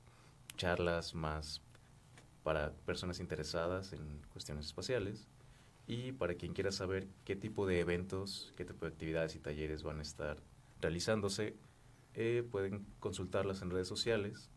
charlas 0.57 1.15
más 1.15 1.63
para 2.43 2.73
personas 2.85 3.21
interesadas 3.21 3.93
en 3.93 4.23
cuestiones 4.33 4.67
espaciales 4.67 5.27
y 5.87 6.13
para 6.13 6.35
quien 6.35 6.53
quiera 6.53 6.71
saber 6.71 7.09
qué 7.25 7.35
tipo 7.35 7.67
de 7.67 7.81
eventos, 7.81 8.53
qué 8.57 8.65
tipo 8.65 8.85
de 8.85 8.93
actividades 8.93 9.35
y 9.35 9.41
talleres 9.41 9.83
van 9.83 9.99
a 9.99 10.03
estar 10.03 10.37
realizándose. 10.81 11.57
Eh, 12.15 12.47
pueden 12.51 12.87
consultarlas 12.99 13.63
en 13.63 13.71
redes 13.71 13.89
sociales. 13.89 14.51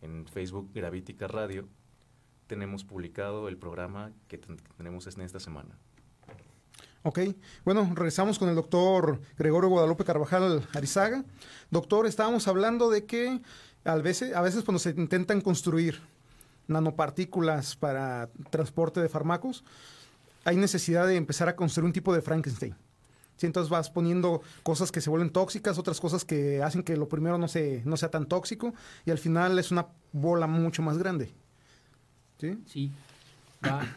En 0.00 0.26
Facebook 0.26 0.70
Gravítica 0.74 1.28
Radio 1.28 1.68
tenemos 2.46 2.84
publicado 2.84 3.48
el 3.48 3.56
programa 3.56 4.12
que 4.28 4.38
tenemos 4.76 5.06
en 5.06 5.22
esta 5.22 5.40
semana. 5.40 5.78
Ok, 7.04 7.18
bueno, 7.64 7.90
regresamos 7.94 8.38
con 8.38 8.48
el 8.48 8.54
doctor 8.54 9.20
Gregorio 9.36 9.68
Guadalupe 9.68 10.04
Carvajal 10.04 10.66
Arizaga. 10.72 11.24
Doctor, 11.70 12.06
estábamos 12.06 12.46
hablando 12.46 12.90
de 12.90 13.06
que 13.06 13.40
a 13.84 13.96
veces, 13.96 14.34
a 14.34 14.40
veces 14.40 14.64
cuando 14.64 14.78
se 14.78 14.90
intentan 14.90 15.40
construir 15.40 16.00
nanopartículas 16.68 17.74
para 17.74 18.30
transporte 18.50 19.00
de 19.00 19.08
fármacos, 19.08 19.64
hay 20.44 20.56
necesidad 20.56 21.06
de 21.06 21.16
empezar 21.16 21.48
a 21.48 21.56
construir 21.56 21.86
un 21.86 21.92
tipo 21.92 22.14
de 22.14 22.22
Frankenstein 22.22 22.76
entonces 23.46 23.70
vas 23.70 23.90
poniendo 23.90 24.42
cosas 24.62 24.92
que 24.92 25.00
se 25.00 25.10
vuelven 25.10 25.30
tóxicas, 25.30 25.78
otras 25.78 26.00
cosas 26.00 26.24
que 26.24 26.62
hacen 26.62 26.82
que 26.82 26.96
lo 26.96 27.08
primero 27.08 27.38
no, 27.38 27.48
se, 27.48 27.82
no 27.84 27.96
sea 27.96 28.10
tan 28.10 28.26
tóxico 28.26 28.74
y 29.04 29.10
al 29.10 29.18
final 29.18 29.58
es 29.58 29.70
una 29.70 29.86
bola 30.12 30.46
mucho 30.46 30.82
más 30.82 30.98
grande. 30.98 31.32
Sí. 32.38 32.58
Sí. 32.66 32.90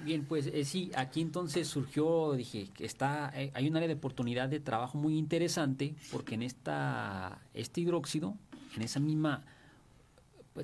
bien, 0.04 0.26
pues 0.26 0.48
eh, 0.48 0.66
sí, 0.66 0.92
aquí 0.96 1.22
entonces 1.22 1.68
surgió, 1.68 2.34
dije, 2.34 2.70
está, 2.80 3.32
eh, 3.36 3.52
hay 3.54 3.68
un 3.68 3.76
área 3.76 3.88
de 3.88 3.96
oportunidad 3.96 4.50
de 4.50 4.60
trabajo 4.60 4.98
muy 4.98 5.18
interesante 5.18 5.96
porque 6.12 6.36
en 6.36 6.44
esta, 6.44 7.40
este 7.54 7.82
hidróxido, 7.82 8.36
en 8.76 8.84
esa 8.84 9.00
misma, 9.00 9.44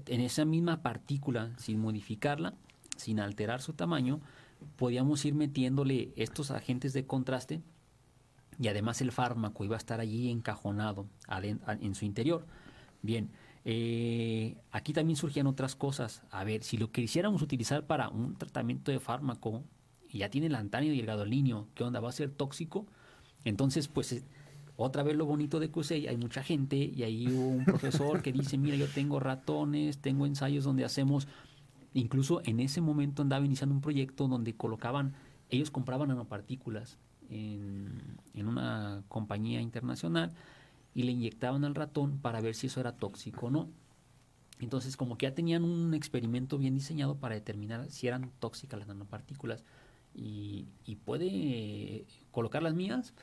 en 0.06 0.22
esa 0.22 0.46
misma 0.46 0.82
partícula, 0.82 1.52
sin 1.58 1.80
modificarla, 1.80 2.54
sin 2.98 3.20
alterar 3.20 3.62
su 3.62 3.74
tamaño, 3.74 4.22
podíamos 4.78 5.26
ir 5.26 5.34
metiéndole 5.34 6.12
estos 6.16 6.52
agentes 6.52 6.94
de 6.94 7.06
contraste 7.06 7.62
y 8.62 8.68
además 8.68 9.02
el 9.02 9.12
fármaco 9.12 9.66
iba 9.66 9.76
a 9.76 9.80
estar 9.80 10.00
allí 10.00 10.30
encajonado 10.30 11.08
en 11.28 11.96
su 11.96 12.06
interior. 12.06 12.46
Bien, 13.02 13.32
eh, 13.66 14.56
aquí 14.72 14.94
también 14.94 15.18
surgían 15.18 15.48
otras 15.48 15.76
cosas. 15.76 16.22
A 16.30 16.44
ver, 16.44 16.62
si 16.62 16.78
lo 16.78 16.92
quisiéramos 16.92 17.42
utilizar 17.42 17.88
para 17.88 18.10
un 18.10 18.36
tratamiento 18.36 18.92
de 18.92 19.00
fármaco 19.00 19.64
y 20.08 20.20
ya 20.20 20.30
tiene 20.30 20.46
el 20.46 20.54
antanio 20.54 20.94
y 20.94 21.00
el 21.00 21.08
gadolinio, 21.08 21.70
¿qué 21.74 21.84
onda? 21.84 22.00
¿Va 22.02 22.10
a 22.10 22.12
ser 22.12 22.30
tóxico? 22.30 22.86
Entonces, 23.46 23.88
pues 23.88 24.12
eh, 24.12 24.24
otra 24.76 25.02
vez 25.02 25.16
lo 25.16 25.26
bonito 25.26 25.60
de 25.60 25.72
QSEI, 25.72 26.06
hay 26.06 26.18
mucha 26.18 26.44
gente 26.44 26.76
y 26.76 27.02
ahí 27.02 27.26
un 27.26 27.66
profesor 27.66 28.22
que 28.22 28.32
dice, 28.32 28.60
mira, 28.60 28.78
yo 28.78 28.88
tengo 28.88 29.20
ratones, 29.20 29.98
tengo 29.98 30.28
ensayos 30.28 30.66
donde 30.66 30.86
hacemos, 30.86 31.28
incluso 31.96 32.44
en 32.46 32.60
ese 32.60 32.80
momento 32.80 33.24
andaba 33.24 33.44
iniciando 33.44 33.74
un 33.74 33.82
proyecto 33.82 34.28
donde 34.28 34.54
colocaban, 34.54 35.16
ellos 35.50 35.72
compraban 35.72 36.10
nanopartículas 36.10 37.00
en, 37.32 38.48
una 38.48 39.04
compañía 39.08 39.62
internacional 39.62 40.32
y 40.94 41.04
le 41.04 41.12
inyectaban 41.12 41.64
al 41.64 41.76
ratón 41.76 42.18
para 42.20 42.42
ver 42.42 42.56
si 42.56 42.68
eso 42.68 42.80
era 42.80 42.98
tóxico 42.98 43.48
o 43.48 43.52
no. 43.52 43.70
Entonces, 44.60 44.98
como 44.98 45.18
que 45.18 45.26
ya 45.26 45.34
tenían 45.34 45.64
un 45.64 45.94
experimento 45.94 46.58
bien 46.58 46.76
diseñado 46.76 47.16
para 47.16 47.36
determinar 47.36 47.90
si 47.90 48.08
eran 48.08 48.32
tóxicas 48.40 48.80
las 48.80 48.88
nanopartículas. 48.88 49.64
Y, 50.14 50.68
puede 51.06 52.06
colocar 52.32 52.62
las 52.62 52.74
mías, 52.74 53.14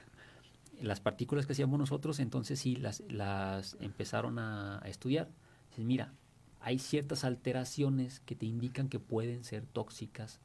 las 0.81 1.01
partículas 1.01 1.47
que 1.47 1.53
hacíamos 1.53 1.79
nosotros, 1.79 2.19
entonces 2.19 2.59
sí, 2.59 2.77
las, 2.77 3.03
las 3.09 3.77
empezaron 3.81 4.39
a, 4.39 4.79
a 4.83 4.89
estudiar. 4.89 5.29
mira, 5.77 6.13
hay 6.61 6.79
ciertas 6.79 7.25
alteraciones 7.25 8.21
que 8.21 8.35
te 8.35 8.47
indican 8.47 8.89
que 8.89 8.99
pueden 8.99 9.45
ser 9.45 9.67
tóxicas 9.67 10.41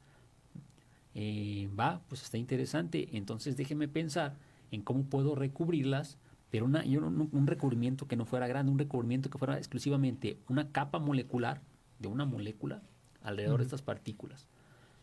Eh, 1.14 1.68
va, 1.78 2.02
pues 2.08 2.22
está 2.22 2.38
interesante. 2.38 3.08
Entonces 3.12 3.56
déjeme 3.56 3.88
pensar 3.88 4.36
en 4.70 4.82
cómo 4.82 5.04
puedo 5.04 5.34
recubrirlas, 5.34 6.18
pero 6.50 6.64
una, 6.66 6.82
un, 6.84 7.28
un 7.32 7.46
recubrimiento 7.46 8.06
que 8.06 8.16
no 8.16 8.26
fuera 8.26 8.46
grande, 8.46 8.72
un 8.72 8.78
recubrimiento 8.78 9.30
que 9.30 9.38
fuera 9.38 9.58
exclusivamente 9.58 10.38
una 10.48 10.70
capa 10.70 10.98
molecular 10.98 11.60
de 11.98 12.08
una 12.08 12.24
molécula 12.24 12.82
alrededor 13.22 13.58
de 13.58 13.64
estas 13.64 13.82
partículas. 13.82 14.46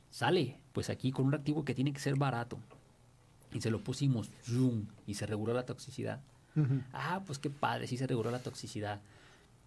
Sale, 0.09 0.59
pues 0.73 0.89
aquí 0.89 1.11
con 1.11 1.25
un 1.25 1.31
reactivo 1.31 1.63
que 1.63 1.73
tiene 1.73 1.93
que 1.93 1.99
ser 1.99 2.15
barato. 2.15 2.59
Y 3.53 3.61
se 3.61 3.71
lo 3.71 3.83
pusimos, 3.83 4.29
zoom, 4.43 4.85
y 5.07 5.15
se 5.15 5.25
reguló 5.25 5.53
la 5.53 5.65
toxicidad. 5.65 6.21
Ah, 6.91 7.23
pues 7.25 7.39
qué 7.39 7.49
padre, 7.49 7.87
sí 7.87 7.97
se 7.97 8.07
reguló 8.07 8.29
la 8.31 8.43
toxicidad. 8.43 9.01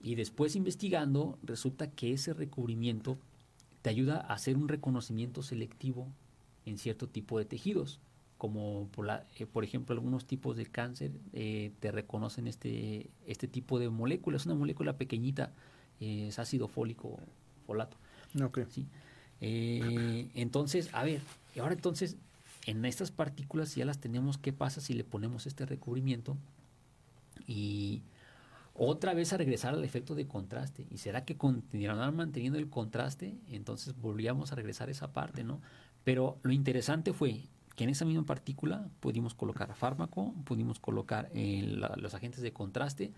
Y 0.03 0.17
después 0.17 0.55
investigando, 0.55 1.39
resulta 1.43 1.91
que 1.91 2.13
ese 2.13 2.35
recubrimiento 2.35 3.17
te 3.81 3.91
ayuda 3.91 4.21
a 4.21 4.35
hacer 4.35 4.57
un 4.57 4.69
reconocimiento 4.69 5.43
selectivo 5.43 6.09
en 6.67 6.79
cierto 6.79 7.09
tipo 7.09 7.39
de 7.39 7.45
tejidos, 7.45 8.01
como 8.39 8.89
por, 8.89 9.07
la, 9.07 9.27
eh, 9.39 9.47
por 9.47 9.65
ejemplo 9.65 9.95
algunos 9.95 10.27
tipos 10.27 10.57
de 10.57 10.67
cáncer 10.67 11.13
eh, 11.33 11.73
te 11.81 11.91
reconocen 11.93 12.47
este, 12.47 13.11
este 13.27 13.49
tipo 13.49 13.79
de 13.79 13.89
molécula, 13.89 14.37
es 14.37 14.47
una 14.47 14.55
molécula 14.55 14.97
pequeñita, 14.97 15.53
eh, 16.01 16.27
es 16.29 16.39
ácido 16.39 16.69
fólico, 16.69 17.19
folato. 17.67 17.97
Okay. 18.43 18.67
¿sí? 18.69 18.87
entonces, 19.41 20.89
a 20.93 21.05
ver, 21.05 21.21
y 21.55 21.61
ahora 21.61 21.75
entonces, 21.75 22.17
en 22.67 22.85
estas 22.85 23.11
partículas 23.11 23.75
ya 23.75 23.85
las 23.85 23.99
tenemos, 23.99 24.39
¿qué 24.39 24.53
pasa 24.53 24.81
si 24.81 24.95
le 24.95 25.05
ponemos 25.05 25.47
este 25.47 25.67
recubrimiento? 25.67 26.37
Y 27.47 28.03
otra 28.75 29.15
vez 29.15 29.33
a 29.33 29.37
regresar 29.37 29.75
al 29.75 29.85
efecto 29.85 30.15
de 30.15 30.27
contraste. 30.27 30.87
¿Y 30.91 30.99
será 30.99 31.25
que 31.25 31.37
continuarán 31.37 32.17
manteniendo 32.17 32.59
el 32.59 32.69
contraste? 32.69 33.37
Entonces 33.49 33.95
volvíamos 33.97 34.51
a 34.51 34.57
regresar 34.57 34.89
a 34.89 34.93
esa 34.93 35.13
parte, 35.13 35.45
¿no? 35.45 35.61
Pero 36.05 36.39
lo 36.43 36.53
interesante 36.53 37.13
fue 37.13 37.43
que 37.77 37.85
en 37.85 37.91
esa 37.91 38.05
misma 38.05 38.25
partícula 38.25 38.89
pudimos 39.01 39.35
colocar 39.35 39.75
fármaco, 39.75 40.35
pudimos 40.45 40.79
colocar 40.79 41.31
los 41.35 42.15
agentes 42.15 42.43
de 42.43 42.53
contraste 42.53 43.13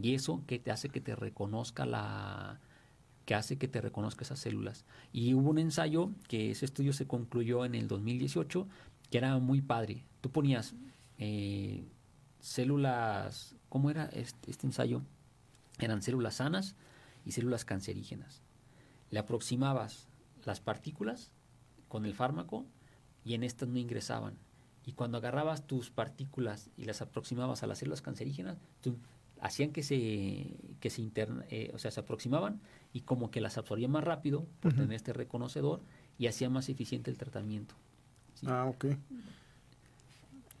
y 0.00 0.14
eso 0.14 0.42
que 0.46 0.58
te 0.58 0.70
hace 0.70 0.88
que 0.88 1.00
te 1.00 1.14
reconozca 1.14 1.86
la 1.86 2.60
que 3.26 3.36
hace 3.36 3.56
que 3.56 3.68
te 3.68 3.80
reconozca 3.80 4.24
esas 4.24 4.40
células. 4.40 4.84
Y 5.12 5.34
hubo 5.34 5.50
un 5.50 5.58
ensayo 5.58 6.10
que 6.26 6.50
ese 6.50 6.64
estudio 6.64 6.92
se 6.92 7.06
concluyó 7.06 7.64
en 7.64 7.76
el 7.76 7.86
2018 7.86 8.66
que 9.10 9.18
era 9.18 9.38
muy 9.38 9.60
padre. 9.60 10.04
Tú 10.20 10.30
ponías 10.30 10.74
eh, 11.18 11.84
células, 12.40 13.54
¿cómo 13.68 13.90
era 13.90 14.06
este, 14.06 14.50
este, 14.50 14.66
ensayo? 14.66 15.02
Eran 15.78 16.02
células 16.02 16.36
sanas 16.36 16.74
y 17.24 17.32
células 17.32 17.64
cancerígenas. 17.64 18.42
Le 19.10 19.20
aproximabas 19.20 20.08
las 20.44 20.60
partículas 20.60 21.30
con 21.92 22.06
el 22.06 22.14
fármaco 22.14 22.64
y 23.22 23.34
en 23.34 23.42
estas 23.42 23.68
no 23.68 23.78
ingresaban. 23.78 24.32
Y 24.86 24.92
cuando 24.92 25.18
agarrabas 25.18 25.66
tus 25.66 25.90
partículas 25.90 26.70
y 26.78 26.86
las 26.86 27.02
aproximabas 27.02 27.62
a 27.62 27.66
las 27.66 27.80
células 27.80 28.00
cancerígenas, 28.00 28.56
hacían 29.42 29.72
que 29.72 29.82
se, 29.82 30.56
que 30.80 30.88
se 30.88 31.02
interna, 31.02 31.44
eh, 31.50 31.70
o 31.74 31.78
sea, 31.78 31.90
se 31.90 32.00
aproximaban 32.00 32.62
y 32.94 33.02
como 33.02 33.30
que 33.30 33.42
las 33.42 33.58
absorbían 33.58 33.90
más 33.90 34.04
rápido 34.04 34.46
por 34.60 34.72
tener 34.72 34.94
este 34.94 35.12
reconocedor 35.12 35.82
y 36.16 36.28
hacía 36.28 36.48
más 36.48 36.70
eficiente 36.70 37.10
el 37.10 37.18
tratamiento. 37.18 37.74
Ah, 38.46 38.64
ok. 38.64 38.86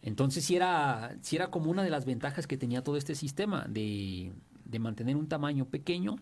Entonces 0.02 0.44
sí 0.44 0.54
era, 0.54 1.16
sí 1.22 1.36
era 1.36 1.46
como 1.46 1.70
una 1.70 1.82
de 1.82 1.88
las 1.88 2.04
ventajas 2.04 2.46
que 2.46 2.58
tenía 2.58 2.84
todo 2.84 2.98
este 2.98 3.14
sistema 3.14 3.64
de, 3.70 4.34
mantener 4.78 5.16
un 5.16 5.28
tamaño 5.28 5.64
pequeño 5.64 6.16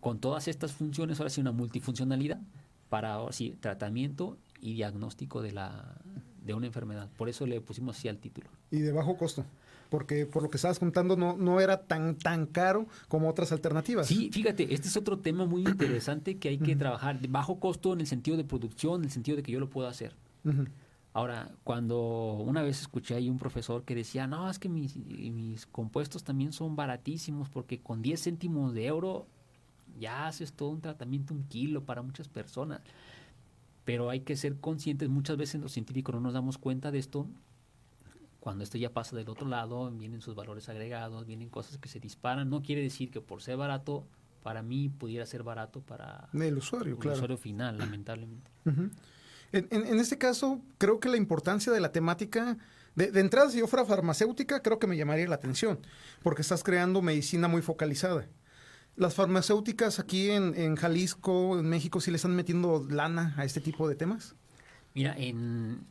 con 0.00 0.18
todas 0.18 0.46
estas 0.46 0.72
funciones, 0.72 1.20
ahora 1.20 1.30
sí 1.30 1.40
una 1.40 1.52
multifuncionalidad 1.52 2.38
para 2.92 3.32
sí, 3.32 3.56
tratamiento 3.58 4.36
y 4.60 4.74
diagnóstico 4.74 5.40
de, 5.40 5.52
la, 5.52 5.96
de 6.44 6.52
una 6.52 6.66
enfermedad. 6.66 7.08
Por 7.16 7.30
eso 7.30 7.46
le 7.46 7.58
pusimos 7.62 7.96
así 7.96 8.08
al 8.08 8.18
título. 8.18 8.50
Y 8.70 8.80
de 8.80 8.92
bajo 8.92 9.16
costo 9.16 9.46
porque 9.88 10.26
por 10.26 10.42
lo 10.42 10.50
que 10.50 10.56
estabas 10.56 10.78
contando 10.78 11.16
no, 11.16 11.36
no 11.36 11.60
era 11.60 11.82
tan, 11.82 12.16
tan 12.16 12.46
caro 12.46 12.86
como 13.08 13.28
otras 13.28 13.52
alternativas. 13.52 14.06
Sí, 14.06 14.30
fíjate, 14.30 14.74
este 14.74 14.88
es 14.88 14.96
otro 14.96 15.18
tema 15.18 15.46
muy 15.46 15.62
interesante 15.62 16.36
que 16.36 16.48
hay 16.50 16.58
que 16.58 16.76
trabajar. 16.76 17.18
De 17.20 17.28
bajo 17.28 17.60
costo 17.60 17.94
en 17.94 18.00
el 18.00 18.06
sentido 18.06 18.38
de 18.38 18.44
producción, 18.44 19.00
en 19.00 19.04
el 19.04 19.10
sentido 19.10 19.36
de 19.36 19.42
que 19.42 19.52
yo 19.52 19.60
lo 19.60 19.68
puedo 19.68 19.88
hacer. 19.88 20.14
Ahora, 21.14 21.50
cuando 21.64 22.34
una 22.34 22.62
vez 22.62 22.80
escuché 22.80 23.14
ahí 23.14 23.28
un 23.28 23.38
profesor 23.38 23.84
que 23.84 23.94
decía, 23.94 24.26
no, 24.26 24.50
es 24.50 24.58
que 24.58 24.70
mis, 24.70 24.96
mis 24.96 25.66
compuestos 25.66 26.24
también 26.24 26.52
son 26.54 26.74
baratísimos 26.76 27.50
porque 27.50 27.80
con 27.80 28.00
10 28.00 28.22
céntimos 28.22 28.72
de 28.72 28.86
euro 28.86 29.26
ya 29.98 30.26
haces 30.26 30.52
todo 30.52 30.70
un 30.70 30.80
tratamiento, 30.80 31.34
un 31.34 31.44
kilo 31.44 31.84
para 31.84 32.02
muchas 32.02 32.28
personas. 32.28 32.80
Pero 33.84 34.10
hay 34.10 34.20
que 34.20 34.36
ser 34.36 34.60
conscientes, 34.60 35.08
muchas 35.08 35.36
veces 35.36 35.60
los 35.60 35.72
científicos 35.72 36.14
no 36.14 36.20
nos 36.20 36.34
damos 36.34 36.58
cuenta 36.58 36.90
de 36.90 36.98
esto. 36.98 37.26
Cuando 38.40 38.64
esto 38.64 38.78
ya 38.78 38.92
pasa 38.92 39.16
del 39.16 39.28
otro 39.28 39.48
lado, 39.48 39.90
vienen 39.90 40.20
sus 40.20 40.34
valores 40.34 40.68
agregados, 40.68 41.26
vienen 41.26 41.48
cosas 41.48 41.78
que 41.78 41.88
se 41.88 42.00
disparan. 42.00 42.50
No 42.50 42.62
quiere 42.62 42.82
decir 42.82 43.10
que 43.10 43.20
por 43.20 43.42
ser 43.42 43.56
barato, 43.56 44.06
para 44.42 44.62
mí 44.62 44.88
pudiera 44.88 45.24
ser 45.26 45.42
barato 45.42 45.80
para 45.80 46.28
el 46.32 46.58
usuario, 46.58 46.98
el 47.00 47.08
usuario 47.08 47.36
final, 47.36 47.78
lamentablemente. 47.78 48.50
En, 49.52 50.00
este 50.00 50.16
caso, 50.18 50.60
creo 50.78 50.98
que 50.98 51.08
la 51.08 51.16
importancia 51.16 51.72
de 51.72 51.80
la 51.80 51.92
temática, 51.92 52.56
de, 52.94 53.20
entrada, 53.20 53.50
si 53.50 53.58
yo 53.58 53.66
fuera 53.66 53.84
farmacéutica, 53.84 54.62
creo 54.62 54.78
que 54.78 54.86
me 54.86 54.96
llamaría 54.96 55.28
la 55.28 55.34
atención, 55.34 55.78
porque 56.22 56.42
estás 56.42 56.64
creando 56.64 57.02
medicina 57.02 57.48
muy 57.48 57.62
focalizada. 57.62 58.26
Las 58.96 59.14
farmacéuticas 59.14 59.98
aquí 59.98 60.30
en, 60.30 60.76
Jalisco, 60.76 61.58
en 61.58 61.68
México, 61.68 62.00
¿sí 62.00 62.10
le 62.10 62.16
están 62.16 62.36
metiendo 62.36 62.86
lana 62.88 63.34
a 63.36 63.44
este 63.44 63.60
tipo 63.60 63.88
de 63.88 63.94
temas? 63.94 64.36
Mira, 64.94 65.14
en, 65.16 65.86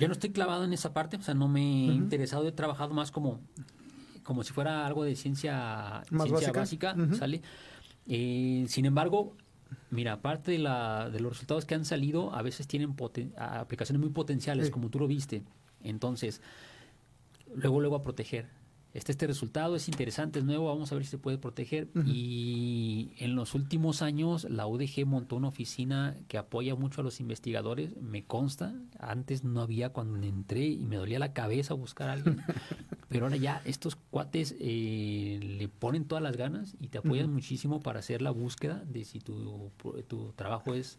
yo 0.00 0.08
no 0.08 0.12
estoy 0.12 0.30
clavado 0.30 0.64
en 0.64 0.72
esa 0.72 0.94
parte, 0.94 1.18
o 1.18 1.22
sea, 1.22 1.34
no 1.34 1.48
me 1.48 1.60
he 1.60 1.92
interesado, 1.92 2.48
he 2.48 2.52
trabajado 2.52 2.94
más 2.94 3.10
como, 3.10 3.40
como 4.22 4.42
si 4.42 4.54
fuera 4.54 4.86
algo 4.86 5.04
de 5.04 5.14
ciencia, 5.14 6.02
básica, 6.10 6.96
¿sale? 7.18 7.42
Eh, 8.06 8.64
sin 8.68 8.86
embargo, 8.86 9.36
Mira, 9.90 10.14
aparte 10.14 10.52
de, 10.52 10.58
la, 10.58 11.10
de 11.10 11.20
los 11.20 11.32
resultados 11.32 11.64
que 11.64 11.74
han 11.74 11.84
salido, 11.84 12.34
a 12.34 12.42
veces 12.42 12.66
tienen 12.66 12.94
aplicaciones 13.36 14.00
muy 14.00 14.10
potenciales, 14.10 14.70
como 14.70 14.90
tú 14.90 14.98
lo 14.98 15.06
viste. 15.06 15.42
Entonces, 15.82 16.40
luego, 17.54 17.80
luego 17.80 17.96
a 17.96 18.02
proteger 18.02 18.48
este, 18.96 19.12
este 19.12 19.26
resultado 19.26 19.76
es 19.76 19.88
interesante, 19.88 20.38
es 20.38 20.44
nuevo, 20.46 20.68
vamos 20.68 20.90
a 20.90 20.94
ver 20.94 21.04
si 21.04 21.10
se 21.10 21.18
puede 21.18 21.36
proteger. 21.36 21.88
Y 22.06 23.10
en 23.18 23.34
los 23.34 23.54
últimos 23.54 24.00
años 24.00 24.44
la 24.48 24.66
UDG 24.66 25.04
montó 25.04 25.36
una 25.36 25.48
oficina 25.48 26.16
que 26.28 26.38
apoya 26.38 26.74
mucho 26.76 27.02
a 27.02 27.04
los 27.04 27.20
investigadores, 27.20 27.94
me 28.00 28.24
consta, 28.24 28.74
antes 28.98 29.44
no 29.44 29.60
había 29.60 29.90
cuando 29.90 30.26
entré 30.26 30.64
y 30.64 30.86
me 30.86 30.96
dolía 30.96 31.18
la 31.18 31.34
cabeza 31.34 31.74
buscar 31.74 32.08
a 32.08 32.12
alguien, 32.14 32.38
pero 33.10 33.26
ahora 33.26 33.36
ya 33.36 33.60
estos 33.66 33.96
cuates 33.96 34.56
eh, 34.60 35.40
le 35.42 35.68
ponen 35.68 36.06
todas 36.06 36.22
las 36.22 36.38
ganas 36.38 36.74
y 36.80 36.88
te 36.88 36.96
apoyan 36.96 37.30
muchísimo 37.30 37.80
para 37.80 37.98
hacer 37.98 38.22
la 38.22 38.30
búsqueda 38.30 38.82
de 38.86 39.04
si 39.04 39.20
tu, 39.20 39.70
tu 40.08 40.32
trabajo 40.32 40.72
es, 40.72 40.98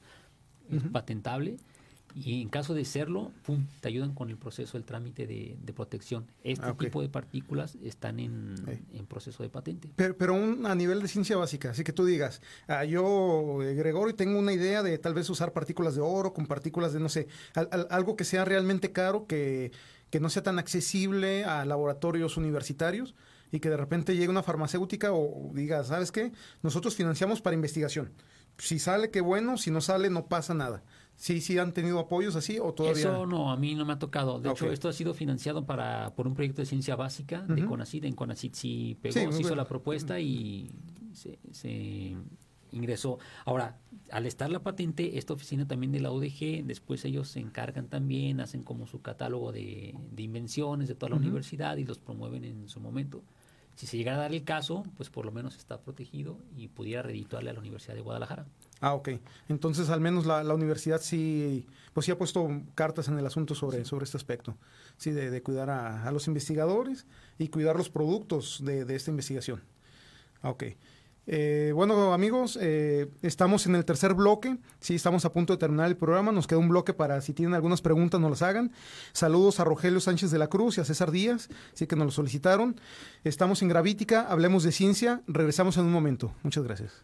es 0.69 0.83
patentable 0.91 1.57
y 2.25 2.41
en 2.41 2.49
caso 2.49 2.73
de 2.73 2.83
serlo, 2.83 3.31
pum, 3.43 3.67
te 3.79 3.87
ayudan 3.89 4.13
con 4.13 4.29
el 4.29 4.37
proceso, 4.37 4.77
el 4.77 4.83
trámite 4.83 5.27
de, 5.27 5.73
protección. 5.75 6.25
Este 6.43 6.65
ah, 6.65 6.75
tipo 6.77 7.01
de 7.01 7.09
partículas 7.09 7.77
están 7.83 8.19
en, 8.19 8.55
proceso 9.07 9.43
de 9.43 9.49
patente. 9.49 9.89
Pero, 9.95 10.17
pero 10.17 10.35
a 10.35 10.75
nivel 10.75 11.01
de 11.01 11.07
ciencia 11.07 11.37
básica, 11.37 11.69
así 11.69 11.83
que 11.83 11.93
tú 11.93 12.05
digas, 12.05 12.41
ah, 12.67 12.83
yo, 12.85 13.61
eh, 13.61 13.75
Gregorio, 13.75 14.15
tengo 14.15 14.39
una 14.39 14.53
idea 14.53 14.81
de 14.81 14.97
tal 14.97 15.13
vez 15.13 15.29
usar 15.29 15.53
partículas 15.53 15.95
de 15.95 16.01
oro 16.01 16.33
con 16.33 16.47
partículas 16.47 16.93
de, 16.93 16.99
no 16.99 17.09
sé, 17.09 17.27
algo 17.89 18.15
que 18.15 18.23
sea 18.23 18.43
realmente 18.45 18.91
caro, 18.91 19.27
que, 19.27 19.71
que 20.09 20.19
no 20.19 20.29
sea 20.29 20.41
tan 20.41 20.57
accesible 20.57 21.45
a 21.45 21.65
laboratorios 21.65 22.37
universitarios 22.37 23.13
y 23.51 23.59
que 23.59 23.69
de 23.69 23.77
repente 23.77 24.15
llegue 24.15 24.29
una 24.29 24.43
farmacéutica 24.43 25.13
o 25.13 25.51
diga, 25.53 25.83
¿sabes 25.83 26.11
qué? 26.11 26.31
Nosotros 26.63 26.95
financiamos 26.95 27.41
para 27.41 27.55
investigación. 27.55 28.11
Si 28.57 28.79
sale, 28.79 29.11
qué 29.11 29.21
bueno, 29.21 29.57
si 29.57 29.69
no 29.69 29.81
sale, 29.81 30.09
no 30.09 30.27
pasa 30.27 30.53
nada. 30.53 30.83
Sí, 31.17 31.41
sí 31.41 31.57
han 31.57 31.73
tenido 31.73 31.97
apoyos 31.97 32.35
así 32.35 32.59
o 32.59 32.73
todavía. 32.73 33.01
Eso 33.01 33.25
no, 33.25 33.51
a 33.51 33.57
mí 33.57 33.73
no 33.73 33.85
me 33.85 33.93
ha 33.93 33.99
tocado. 33.99 34.39
De 34.39 34.51
hecho, 34.51 34.71
esto 34.71 34.87
ha 34.87 34.93
sido 34.93 35.15
financiado 35.15 35.65
para 35.65 36.13
por 36.15 36.27
un 36.27 36.35
proyecto 36.35 36.61
de 36.61 36.67
ciencia 36.67 36.95
básica 36.95 37.41
de 37.41 37.65
CONACID. 37.65 38.05
En 38.05 38.13
CONACID 38.13 38.53
sí 38.53 38.97
pegó, 39.01 39.13
se 39.13 39.41
hizo 39.41 39.55
la 39.55 39.65
propuesta 39.65 40.19
y 40.19 40.69
se, 41.11 42.15
ingresó. 42.71 43.17
Ahora, 43.45 43.79
al 44.11 44.27
estar 44.27 44.51
la 44.51 44.61
patente, 44.61 45.17
esta 45.17 45.33
oficina 45.33 45.67
también 45.67 45.91
de 45.91 46.01
la 46.01 46.11
UDG, 46.11 46.63
después 46.63 47.03
ellos 47.03 47.29
se 47.29 47.39
encargan 47.39 47.87
también, 47.87 48.39
hacen 48.39 48.61
como 48.61 48.85
su 48.85 49.01
catálogo 49.01 49.51
de, 49.51 49.95
invenciones 50.17 50.87
de 50.87 50.93
toda 50.93 51.09
la 51.09 51.15
universidad 51.15 51.77
y 51.77 51.85
los 51.85 51.97
promueven 51.97 52.43
en 52.43 52.69
su 52.69 52.79
momento. 52.79 53.23
Si 53.73 53.87
se 53.87 53.97
llegara 53.97 54.17
a 54.17 54.21
dar 54.21 54.33
el 54.33 54.43
caso, 54.43 54.83
pues 54.95 55.09
por 55.09 55.25
lo 55.25 55.31
menos 55.31 55.57
está 55.57 55.81
protegido 55.81 56.37
y 56.55 56.67
pudiera 56.67 57.01
redituarle 57.01 57.49
a 57.49 57.53
la 57.53 57.59
Universidad 57.59 57.95
de 57.95 58.01
Guadalajara. 58.01 58.45
Ah, 58.79 58.93
ok. 58.93 59.09
Entonces, 59.49 59.89
al 59.89 60.01
menos 60.01 60.25
la, 60.25 60.53
universidad 60.53 61.01
sí, 61.01 61.67
pues 61.93 62.05
sí 62.05 62.11
ha 62.11 62.17
puesto 62.17 62.49
cartas 62.75 63.07
en 63.07 63.17
el 63.17 63.25
asunto 63.25 63.55
sobre, 63.55 63.85
sobre 63.85 64.05
este 64.05 64.17
aspecto. 64.17 64.55
Sí, 64.97 65.11
de, 65.11 65.41
cuidar 65.41 65.69
a, 65.69 66.11
los 66.11 66.27
investigadores 66.27 67.05
y 67.37 67.47
cuidar 67.49 67.75
los 67.75 67.89
productos 67.89 68.63
de, 68.63 68.83
esta 68.95 69.11
investigación. 69.11 69.63
Ah, 70.41 70.51
ok. 70.51 70.63
Eh, 71.29 71.73
bueno, 71.75 72.13
amigos, 72.13 72.57
eh, 72.61 73.11
estamos 73.21 73.65
en 73.65 73.75
el 73.75 73.83
tercer 73.83 74.13
bloque. 74.13 74.57
Sí, 74.79 74.95
estamos 74.95 75.25
a 75.25 75.33
punto 75.33 75.53
de 75.53 75.57
terminar 75.57 75.87
el 75.87 75.97
programa. 75.97 76.31
Nos 76.31 76.47
queda 76.47 76.59
un 76.59 76.69
bloque 76.69 76.93
para 76.93 77.19
si 77.19 77.33
tienen 77.33 77.53
algunas 77.53 77.81
preguntas, 77.81 78.21
nos 78.21 78.29
las 78.29 78.41
hagan. 78.43 78.71
Saludos 79.11 79.59
a 79.59 79.65
Rogelio 79.65 79.99
Sánchez 79.99 80.31
de 80.31 80.37
la 80.37 80.47
Cruz 80.47 80.77
y 80.77 80.81
a 80.81 80.85
César 80.85 81.11
Díaz, 81.11 81.49
sí 81.73 81.85
que 81.85 81.97
nos 81.97 82.05
lo 82.05 82.11
solicitaron. 82.11 82.79
Estamos 83.25 83.61
en 83.61 83.67
Gravítica, 83.67 84.21
hablemos 84.21 84.63
de 84.63 84.71
ciencia. 84.71 85.21
Regresamos 85.27 85.75
en 85.77 85.85
un 85.85 85.91
momento. 85.91 86.31
Muchas 86.43 86.63
gracias. 86.63 87.03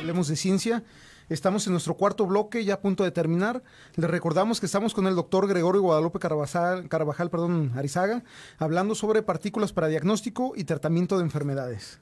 Hablemos 0.00 0.28
de 0.28 0.36
ciencia. 0.36 0.82
Estamos 1.28 1.66
en 1.66 1.74
nuestro 1.74 1.94
cuarto 1.94 2.24
bloque, 2.24 2.64
ya 2.64 2.74
a 2.74 2.80
punto 2.80 3.04
de 3.04 3.10
terminar. 3.10 3.62
Les 3.96 4.08
recordamos 4.08 4.58
que 4.58 4.64
estamos 4.64 4.94
con 4.94 5.06
el 5.06 5.14
doctor 5.14 5.46
Gregorio 5.46 5.82
Guadalupe 5.82 6.18
Carvajal, 6.18 6.88
Carvajal 6.88 7.28
perdón, 7.28 7.72
Arizaga, 7.76 8.24
hablando 8.58 8.94
sobre 8.94 9.22
partículas 9.22 9.74
para 9.74 9.88
diagnóstico 9.88 10.54
y 10.56 10.64
tratamiento 10.64 11.18
de 11.18 11.24
enfermedades. 11.24 12.00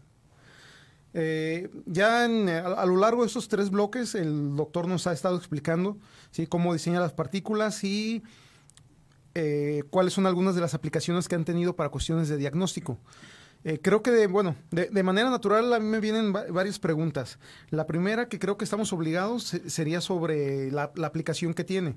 Eh, 1.12 1.70
ya 1.86 2.26
a, 2.26 2.86
lo 2.86 2.96
largo 2.98 3.22
de 3.22 3.26
estos 3.26 3.48
tres 3.48 3.70
bloques, 3.70 4.14
el 4.14 4.54
doctor 4.54 4.86
nos 4.86 5.08
ha 5.08 5.12
estado 5.12 5.36
explicando 5.36 5.98
¿sí? 6.30 6.46
cómo 6.46 6.72
diseña 6.72 7.00
las 7.00 7.14
partículas 7.14 7.82
y 7.82 8.22
eh, 9.34 9.82
cuáles 9.90 10.12
son 10.12 10.26
algunas 10.26 10.54
de 10.54 10.60
las 10.60 10.74
aplicaciones 10.74 11.26
que 11.26 11.34
han 11.34 11.44
tenido 11.44 11.74
para 11.74 11.90
cuestiones 11.90 12.28
de 12.28 12.36
diagnóstico. 12.36 13.00
Eh, 13.64 13.80
creo 13.82 14.02
que, 14.02 14.10
de, 14.10 14.26
bueno, 14.28 14.54
de, 14.70 15.02
manera 15.02 15.30
natural 15.30 15.72
a 15.72 15.80
mí 15.80 15.86
me 15.86 16.00
vienen 16.00 16.32
varias 16.32 16.78
preguntas. 16.78 17.38
La 17.70 17.86
primera 17.86 18.28
que 18.28 18.38
creo 18.38 18.56
que 18.56 18.64
estamos 18.64 18.92
obligados 18.92 19.56
sería 19.66 20.00
sobre 20.00 20.70
la, 20.70 20.92
aplicación 21.04 21.54
que 21.54 21.64
tiene. 21.64 21.96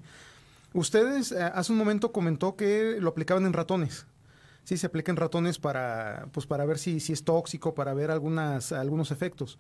Ustedes 0.74 1.32
eh, 1.32 1.41
hace 1.41 1.71
un 1.71 1.78
momento 1.78 2.12
comentó 2.12 2.56
que 2.56 2.97
lo 3.00 3.10
aplicaban 3.10 3.45
en 3.45 3.54
ratones. 3.54 4.06
Sí, 4.63 4.78
se 4.78 4.88
aplica 4.88 5.12
en 5.12 5.17
ratones 5.17 5.60
para, 5.60 6.28
pues, 6.32 6.45
para 6.45 6.65
ver 6.65 6.78
si, 6.78 7.00
si 7.00 7.13
es 7.13 7.24
tóxico, 7.24 7.74
para 7.76 7.93
ver 7.93 8.12
algunas, 8.12 8.71
algunos 8.71 9.12
efectos. 9.12 9.60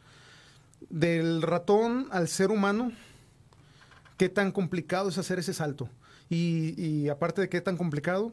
Del 0.89 1.41
ratón 1.43 2.07
al 2.11 2.27
ser 2.27 2.49
humano, 2.49 2.91
¿qué 4.17 4.29
tan 4.29 4.51
complicado 4.51 5.09
es 5.09 5.17
hacer 5.17 5.37
ese 5.39 5.53
salto? 5.53 5.89
Y, 6.29 6.73
y 6.81 7.09
aparte 7.09 7.41
de 7.41 7.49
qué 7.49 7.61
tan 7.61 7.77
complicado, 7.77 8.31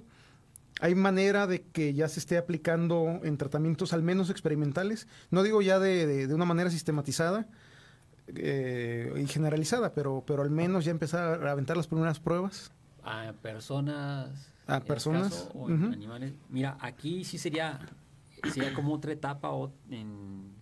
¿Hay 0.81 0.95
manera 0.95 1.47
de 1.47 1.63
que 1.63 1.95
ya 1.95 2.09
se 2.09 2.21
esté 2.21 2.39
aplicando 2.39 3.21
en 3.25 3.37
tratamientos 3.37 3.93
al 3.93 4.03
menos 4.03 4.31
experimentales? 4.31 5.09
No 5.31 5.43
digo 5.43 5.61
ya 5.61 5.79
de, 5.79 6.27
de, 6.27 6.35
una 6.35 6.45
manera 6.45 6.71
sistematizada 6.71 7.47
eh, 8.29 9.13
y 9.17 9.27
generalizada, 9.27 9.93
pero, 9.93 10.23
pero 10.27 10.43
al 10.43 10.51
menos 10.51 10.85
ya 10.85 10.93
empezar 10.93 11.47
a 11.47 11.51
aventar 11.51 11.77
las 11.77 11.89
primeras 11.89 12.21
pruebas. 12.21 12.71
A 13.03 13.33
personas. 13.43 14.53
A 14.67 14.81
personas. 14.81 15.49
o 15.55 15.67
animales. 15.67 16.35
Mira, 16.49 16.77
aquí 16.81 17.25
sí 17.25 17.39
sería, 17.39 17.81
sería 18.53 18.73
como 18.73 18.95
otra 18.95 19.13
etapa 19.13 19.51
o 19.51 19.73
en 19.91 20.53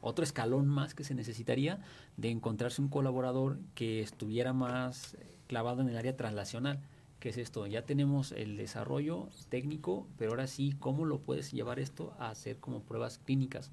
otro 0.00 0.24
escalón 0.24 0.66
más 0.66 0.94
que 0.94 1.04
se 1.04 1.14
necesitaría 1.14 1.80
de 2.16 2.30
encontrarse 2.30 2.80
un 2.80 2.88
colaborador 2.88 3.58
que 3.74 4.00
estuviera 4.00 4.52
más 4.52 5.16
clavado 5.46 5.82
en 5.82 5.88
el 5.88 5.96
área 5.96 6.16
translacional 6.16 6.80
¿Qué 7.22 7.28
es 7.28 7.38
esto? 7.38 7.68
Ya 7.68 7.82
tenemos 7.86 8.32
el 8.32 8.56
desarrollo 8.56 9.28
técnico, 9.48 10.08
pero 10.18 10.32
ahora 10.32 10.48
sí, 10.48 10.74
¿cómo 10.80 11.04
lo 11.04 11.20
puedes 11.20 11.52
llevar 11.52 11.78
esto 11.78 12.16
a 12.18 12.30
hacer 12.30 12.58
como 12.58 12.82
pruebas 12.82 13.18
clínicas? 13.18 13.70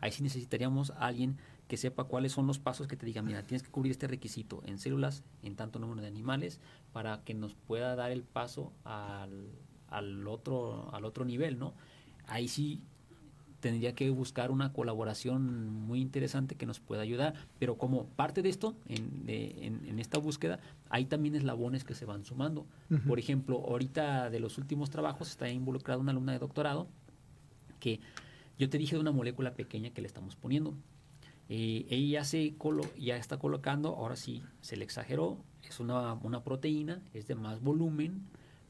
Ahí 0.00 0.10
sí 0.10 0.22
necesitaríamos 0.22 0.92
a 0.92 1.00
alguien 1.00 1.36
que 1.68 1.76
sepa 1.76 2.04
cuáles 2.04 2.32
son 2.32 2.46
los 2.46 2.58
pasos 2.58 2.86
que 2.86 2.96
te 2.96 3.04
diga, 3.04 3.20
mira, 3.20 3.42
tienes 3.42 3.62
que 3.62 3.70
cubrir 3.70 3.90
este 3.90 4.06
requisito 4.06 4.62
en 4.64 4.78
células, 4.78 5.22
en 5.42 5.54
tanto 5.54 5.78
número 5.78 6.00
de 6.00 6.08
animales, 6.08 6.60
para 6.94 7.22
que 7.24 7.34
nos 7.34 7.54
pueda 7.54 7.94
dar 7.94 8.10
el 8.10 8.22
paso 8.22 8.72
al, 8.84 9.50
al, 9.88 10.26
otro, 10.26 10.88
al 10.94 11.04
otro 11.04 11.26
nivel, 11.26 11.58
¿no? 11.58 11.74
Ahí 12.26 12.48
sí 12.48 12.80
tendría 13.60 13.94
que 13.94 14.10
buscar 14.10 14.50
una 14.50 14.72
colaboración 14.72 15.72
muy 15.72 16.00
interesante 16.00 16.54
que 16.54 16.66
nos 16.66 16.80
pueda 16.80 17.02
ayudar. 17.02 17.34
Pero 17.58 17.76
como 17.76 18.06
parte 18.06 18.42
de 18.42 18.48
esto, 18.48 18.76
en, 18.86 19.24
en, 19.26 19.98
esta 19.98 20.18
búsqueda, 20.18 20.60
hay 20.88 21.06
también 21.06 21.34
eslabones 21.34 21.84
que 21.84 21.94
se 21.94 22.04
van 22.04 22.24
sumando. 22.24 22.66
Por 23.06 23.18
ejemplo, 23.18 23.62
ahorita 23.66 24.30
de 24.30 24.40
los 24.40 24.58
últimos 24.58 24.90
trabajos 24.90 25.30
está 25.30 25.48
involucrada 25.50 26.00
una 26.00 26.12
alumna 26.12 26.32
de 26.32 26.38
doctorado 26.38 26.88
que 27.80 28.00
yo 28.58 28.68
te 28.68 28.78
dije 28.78 28.96
de 28.96 29.00
una 29.00 29.12
molécula 29.12 29.54
pequeña 29.54 29.90
que 29.90 30.00
le 30.00 30.08
estamos 30.08 30.36
poniendo. 30.36 30.74
Eh, 31.48 31.86
ella 31.88 32.24
se 32.24 32.54
colo 32.58 32.82
ya 32.98 33.16
está 33.16 33.38
colocando, 33.38 33.96
ahora 33.96 34.16
sí, 34.16 34.42
se 34.60 34.76
le 34.76 34.84
exageró, 34.84 35.38
es 35.66 35.80
una, 35.80 36.14
una 36.14 36.44
proteína, 36.44 37.00
es 37.14 37.26
de 37.26 37.34
más 37.34 37.62
volumen, 37.62 38.26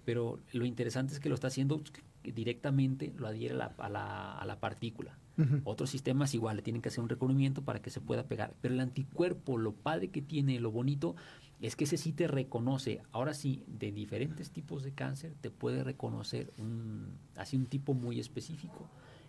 pero 0.09 0.40
lo 0.55 0.64
interesante 0.64 1.12
es 1.12 1.21
que 1.21 1.29
lo 1.29 1.35
está 1.35 1.49
haciendo 1.49 1.83
directamente 2.23 3.12
lo 3.18 3.27
adhiere 3.27 3.53
a 3.57 3.59
la, 3.59 4.38
a 4.40 4.47
la, 4.47 4.59
partícula. 4.59 5.18
Otros 5.64 5.90
sistemas 5.90 6.33
igual 6.33 6.57
le 6.57 6.62
tienen 6.62 6.81
que 6.81 6.88
hacer 6.88 7.03
un 7.03 7.11
recubrimiento 7.11 7.61
para 7.61 7.83
que 7.83 7.90
se 7.90 8.01
pueda 8.01 8.23
pegar. 8.23 8.55
Pero 8.62 8.73
el 8.73 8.81
anticuerpo, 8.81 9.59
lo 9.59 9.75
padre 9.75 10.09
que 10.09 10.23
tiene, 10.23 10.61
lo 10.61 10.71
bonito, 10.71 11.14
es 11.61 11.77
que 11.77 11.85
ese 11.85 11.99
sí 11.99 12.14
te 12.14 12.27
reconoce. 12.27 13.03
Ahora 13.12 13.35
sí, 13.35 13.64
de 13.66 13.92
diferentes 13.92 14.51
tipos 14.51 14.83
de 14.83 14.92
cáncer 14.92 15.35
te 15.42 15.51
puede 15.51 15.85
reconocer 15.85 16.55
un, 16.57 17.09
así 17.37 17.59
un 17.59 17.66
tipo 17.66 17.92
muy 17.92 18.18
específico. 18.18 18.88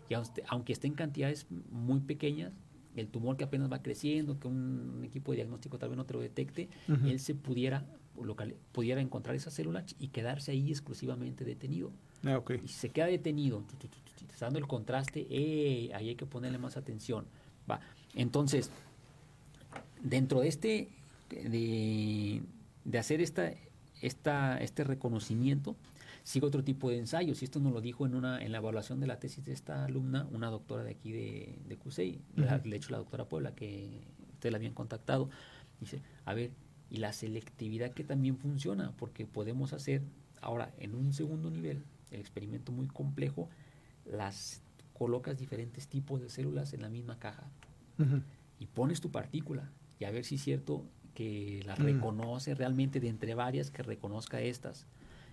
Y 0.10 0.14
aunque 0.48 0.72
esté 0.72 0.88
en 0.88 0.94
cantidades 0.94 1.46
muy 1.72 2.00
pequeñas, 2.00 2.54
el 2.96 3.10
tumor 3.10 3.38
que 3.38 3.44
apenas 3.44 3.70
va 3.70 3.82
creciendo, 3.82 4.40
que 4.40 4.48
un 4.48 5.02
equipo 5.04 5.34
de 5.34 5.38
diagnóstico 5.38 5.78
tal 5.78 5.90
vez 5.90 5.98
no 5.98 6.06
te 6.06 6.14
lo 6.14 6.22
detecte, 6.22 6.70
él 6.88 7.20
se 7.20 7.36
pudiera, 7.36 7.86
local, 8.22 8.56
pudiera 8.72 9.02
encontrar 9.02 9.36
esa 9.36 9.52
célula 9.52 9.86
y 10.00 10.10
quedarse 10.10 10.52
ahí 10.52 10.70
exclusivamente 10.70 11.46
detenido. 11.46 11.92
Ah, 12.24 12.42
y 12.64 12.68
si 12.68 12.74
se 12.74 12.90
queda 12.90 13.06
detenido, 13.06 13.64
está 14.32 14.46
dando 14.48 14.60
el 14.60 14.68
contraste, 14.68 15.26
eh, 15.30 15.92
ahí 15.94 16.10
hay 16.10 16.16
que 16.16 16.26
ponerle 16.26 16.58
más 16.58 16.78
atención. 16.78 17.26
Va. 17.70 17.80
Entonces, 18.14 18.72
dentro 20.02 20.42
de 20.42 20.48
este, 20.48 20.90
de, 21.30 22.42
hacer 22.98 23.22
esta, 23.22 23.54
esta, 24.02 24.58
este 24.60 24.84
reconocimiento, 24.84 25.76
sigue 26.24 26.46
otro 26.46 26.64
tipo 26.64 26.90
de 26.90 26.98
ensayos. 26.98 27.42
Y 27.42 27.46
esto 27.46 27.60
nos 27.60 27.74
lo 27.74 27.82
dijo 27.82 28.06
en, 28.06 28.16
una, 28.16 28.42
en 28.42 28.52
la 28.52 28.58
evaluación 28.58 29.00
de 29.00 29.08
la 29.08 29.20
tesis 29.20 29.46
de 29.46 29.54
esta 29.54 29.86
alumna, 29.86 30.28
una 30.32 30.50
doctora 30.50 30.84
de 30.84 30.92
aquí 30.92 31.12
de, 31.12 31.60
de 31.68 31.78
CUSEI, 31.78 32.20
de 32.36 32.76
hecho 32.76 32.92
la 32.92 32.98
doctora 32.98 33.26
Puebla, 33.26 33.56
que 33.56 34.02
usted 34.34 34.52
la 34.52 34.58
habían 34.58 34.74
contactado. 34.74 35.30
Dice, 35.80 36.02
a 36.26 36.34
ver, 36.34 36.52
y 36.90 36.98
la 36.98 37.14
selectividad 37.14 37.92
que 37.92 38.04
también 38.04 38.38
funciona, 38.38 38.94
porque 38.98 39.26
podemos 39.26 39.74
hacer 39.74 40.02
ahora 40.42 40.74
en 40.80 40.96
un 40.96 41.14
segundo 41.14 41.50
nivel 41.50 41.84
el 42.12 42.20
experimento 42.20 42.72
muy 42.72 42.88
complejo, 42.88 43.50
las 44.06 44.62
colocas 44.94 45.38
diferentes 45.38 45.88
tipos 45.88 46.22
de 46.22 46.30
células 46.30 46.74
en 46.74 46.82
la 46.82 46.90
misma 46.90 47.20
caja 47.20 47.50
y 48.60 48.66
pones 48.68 49.02
tu 49.02 49.12
partícula 49.12 49.70
y 50.00 50.06
a 50.06 50.12
ver 50.12 50.24
si 50.24 50.36
es 50.36 50.42
cierto 50.42 50.86
que 51.14 51.62
la 51.66 51.76
mm. 51.76 51.80
reconoce 51.80 52.56
realmente 52.56 53.00
de 53.00 53.10
entre 53.10 53.36
varias 53.36 53.72
que 53.72 53.84
reconozca 53.84 54.40
estas. 54.40 54.88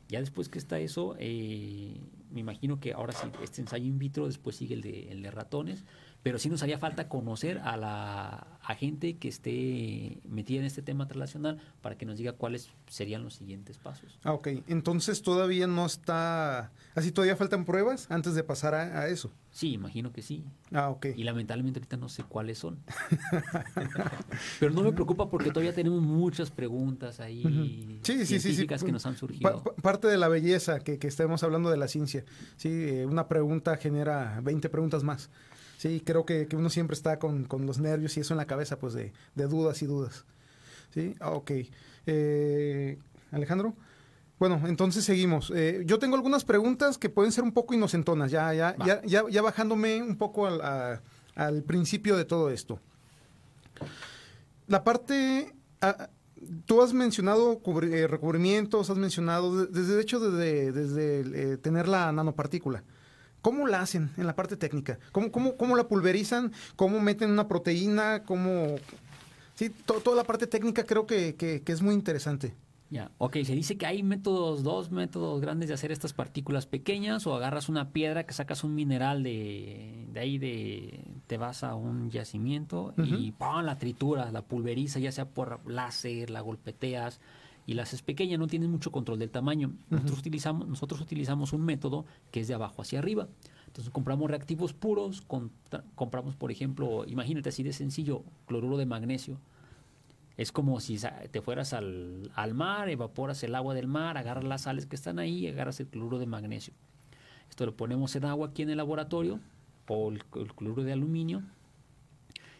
Ya 0.08 0.20
después 0.20 0.48
que 0.48 0.58
está 0.58 0.78
eso, 0.78 1.16
eh, 1.18 2.00
me 2.36 2.40
imagino 2.40 2.78
que 2.80 2.92
ahora 2.92 3.14
sí, 3.14 3.26
este 3.42 3.62
ensayo 3.62 3.86
in 3.86 3.98
vitro, 3.98 4.26
después 4.26 4.56
sigue 4.56 4.74
el 4.74 4.82
de, 4.82 5.08
el 5.10 5.22
de 5.22 5.30
ratones, 5.30 5.86
pero 6.22 6.38
sí 6.38 6.50
nos 6.50 6.62
haría 6.62 6.76
falta 6.76 7.08
conocer 7.08 7.58
a 7.60 7.78
la 7.78 8.74
gente 8.76 9.16
que 9.16 9.28
esté 9.28 10.18
metida 10.28 10.58
en 10.58 10.66
este 10.66 10.82
tema 10.82 11.06
relacional 11.06 11.60
para 11.80 11.96
que 11.96 12.04
nos 12.04 12.18
diga 12.18 12.32
cuáles 12.32 12.68
serían 12.88 13.22
los 13.22 13.34
siguientes 13.34 13.78
pasos. 13.78 14.18
Ah, 14.24 14.32
ok. 14.32 14.48
Entonces 14.66 15.22
todavía 15.22 15.66
no 15.66 15.86
está... 15.86 16.72
Así 16.94 17.12
todavía 17.12 17.36
faltan 17.36 17.64
pruebas 17.64 18.06
antes 18.10 18.34
de 18.34 18.42
pasar 18.42 18.74
a, 18.74 19.08
eso. 19.08 19.32
Sí, 19.50 19.72
imagino 19.72 20.12
que 20.12 20.20
sí. 20.20 20.44
Ah, 20.72 20.90
ok. 20.90 21.06
Y 21.16 21.24
lamentablemente 21.24 21.78
ahorita 21.78 21.96
no 21.96 22.08
sé 22.08 22.22
cuáles 22.24 22.58
son. 22.58 22.80
Pero 24.60 24.72
no 24.72 24.82
me 24.82 24.92
preocupa 24.92 25.30
porque 25.30 25.50
todavía 25.50 25.74
tenemos 25.74 26.02
muchas 26.02 26.50
preguntas 26.50 27.20
ahí 27.20 28.00
sí, 28.02 28.26
sí, 28.26 28.40
sí, 28.40 28.66
que 28.66 28.92
nos 28.92 29.06
han 29.06 29.16
surgido. 29.16 29.62
parte 29.80 30.08
de 30.08 30.18
la 30.18 30.28
belleza 30.28 30.80
que, 30.80 30.98
que 30.98 31.06
estemos 31.06 31.42
hablando 31.42 31.70
de 31.70 31.78
la 31.78 31.88
ciencia. 31.88 32.24
Sí, 32.56 32.68
eh, 32.70 33.06
una 33.06 33.28
pregunta 33.28 33.76
genera 33.76 34.40
20 34.42 34.68
preguntas 34.68 35.02
más. 35.02 35.30
Sí, 35.78 36.02
creo 36.04 36.24
que, 36.24 36.48
uno 36.54 36.70
siempre 36.70 36.94
está 36.94 37.18
con, 37.18 37.46
los 37.66 37.78
nervios 37.78 38.16
y 38.16 38.20
eso 38.20 38.34
en 38.34 38.38
la 38.38 38.46
cabeza, 38.46 38.78
pues 38.78 38.94
de, 38.94 39.12
dudas 39.34 39.82
y 39.82 39.86
dudas. 39.86 40.24
Sí, 40.92 41.14
ah, 41.20 41.30
ok. 41.30 41.50
Eh, 42.06 42.98
Alejandro. 43.30 43.74
Bueno, 44.38 44.60
entonces 44.66 45.04
seguimos. 45.04 45.50
Eh, 45.54 45.82
yo 45.86 45.98
tengo 45.98 46.14
algunas 46.16 46.44
preguntas 46.44 46.98
que 46.98 47.08
pueden 47.08 47.32
ser 47.32 47.44
un 47.44 47.52
poco 47.52 47.74
inocentonas, 47.74 48.30
ya, 48.30 48.52
ya, 48.52 48.76
ya, 49.04 49.24
ya, 49.28 49.42
bajándome 49.42 50.02
un 50.02 50.16
poco 50.16 50.46
al, 50.46 51.00
al, 51.34 51.62
principio 51.62 52.16
de 52.16 52.26
todo 52.26 52.50
esto. 52.50 52.78
La 54.66 54.84
parte, 54.84 55.54
tú 56.66 56.82
has 56.82 56.92
mencionado 56.92 57.60
eh, 57.82 58.06
recubrimientos, 58.06 58.90
has 58.90 58.96
mencionado, 58.96 59.66
desde 59.66 59.94
de 59.94 60.02
hecho, 60.02 60.20
desde, 60.20 60.72
desde 60.72 61.56
tener 61.58 61.88
la 61.88 62.10
nanopartícula. 62.12 62.84
¿Cómo 63.42 63.68
la 63.68 63.80
hacen 63.80 64.10
en 64.16 64.26
la 64.26 64.34
parte 64.34 64.56
técnica? 64.56 64.98
¿Cómo, 65.12 65.30
cómo, 65.30 65.56
cómo 65.56 65.76
la 65.76 65.86
pulverizan? 65.86 66.52
¿Cómo 66.74 67.00
meten 67.00 67.30
una 67.30 67.46
proteína? 67.46 68.24
¿Cómo...? 68.24 68.76
Sí, 69.54 69.70
toda 69.70 70.16
la 70.16 70.24
parte 70.24 70.46
técnica 70.46 70.84
creo 70.84 71.06
que, 71.06 71.36
que, 71.36 71.62
es 71.64 71.80
muy 71.80 71.94
interesante. 71.94 72.54
Ya, 72.88 73.10
ok, 73.18 73.38
se 73.42 73.54
dice 73.54 73.76
que 73.76 73.84
hay 73.84 74.04
métodos, 74.04 74.62
dos 74.62 74.92
métodos 74.92 75.40
grandes 75.40 75.68
de 75.68 75.74
hacer 75.74 75.90
estas 75.90 76.12
partículas 76.12 76.66
pequeñas 76.66 77.26
o 77.26 77.34
agarras 77.34 77.68
una 77.68 77.90
piedra 77.90 78.26
que 78.26 78.32
sacas 78.32 78.62
un 78.62 78.76
mineral 78.76 79.24
de, 79.24 80.06
de 80.12 80.20
ahí 80.20 80.38
de, 80.38 81.04
te 81.26 81.36
vas 81.36 81.64
a 81.64 81.74
un 81.74 82.10
yacimiento 82.10 82.94
y 82.96 83.32
¡pam! 83.32 83.64
la 83.64 83.76
trituras, 83.78 84.32
la 84.32 84.42
pulveriza, 84.42 85.00
ya 85.00 85.10
sea 85.10 85.28
por 85.28 85.68
láser, 85.68 86.30
la 86.30 86.40
golpeteas 86.42 87.20
y 87.66 87.74
la 87.74 87.82
haces 87.82 88.02
pequeña, 88.02 88.38
no 88.38 88.46
tienes 88.46 88.68
mucho 88.68 88.92
control 88.92 89.18
del 89.18 89.30
tamaño. 89.30 89.72
nosotros, 89.90 90.20
utilizamos, 90.20 90.68
nosotros 90.68 91.00
utilizamos 91.00 91.52
un 91.52 91.64
método 91.64 92.06
que 92.30 92.38
es 92.38 92.46
de 92.46 92.54
abajo 92.54 92.82
hacia 92.82 93.00
arriba. 93.00 93.26
Entonces 93.66 93.92
compramos 93.92 94.30
reactivos 94.30 94.72
puros, 94.72 95.24
compramos 95.96 96.36
por 96.36 96.52
ejemplo, 96.52 97.04
imagínate 97.08 97.48
así 97.48 97.64
de 97.64 97.72
sencillo, 97.72 98.22
cloruro 98.46 98.76
de 98.76 98.86
magnesio 98.86 99.40
es 100.36 100.52
como 100.52 100.80
si 100.80 100.98
te 101.30 101.40
fueras 101.40 101.72
al, 101.72 102.30
mar, 102.52 102.88
evaporas 102.90 103.42
el 103.42 103.54
agua 103.54 103.74
del 103.74 103.86
mar, 103.86 104.18
agarras 104.18 104.44
las 104.44 104.62
sales 104.62 104.86
que 104.86 104.96
están 104.96 105.18
ahí 105.18 105.46
y 105.46 105.48
agarras 105.48 105.80
el 105.80 105.86
cloruro 105.86 106.18
de 106.18 106.26
magnesio. 106.26 106.74
Esto 107.48 107.64
lo 107.64 107.76
ponemos 107.76 108.14
en 108.16 108.24
agua 108.26 108.48
aquí 108.48 108.62
en 108.62 108.70
el 108.70 108.76
laboratorio, 108.76 109.40
o 109.88 110.10
el, 110.10 110.22
cloruro 110.24 110.82
de 110.82 110.92
aluminio, 110.92 111.42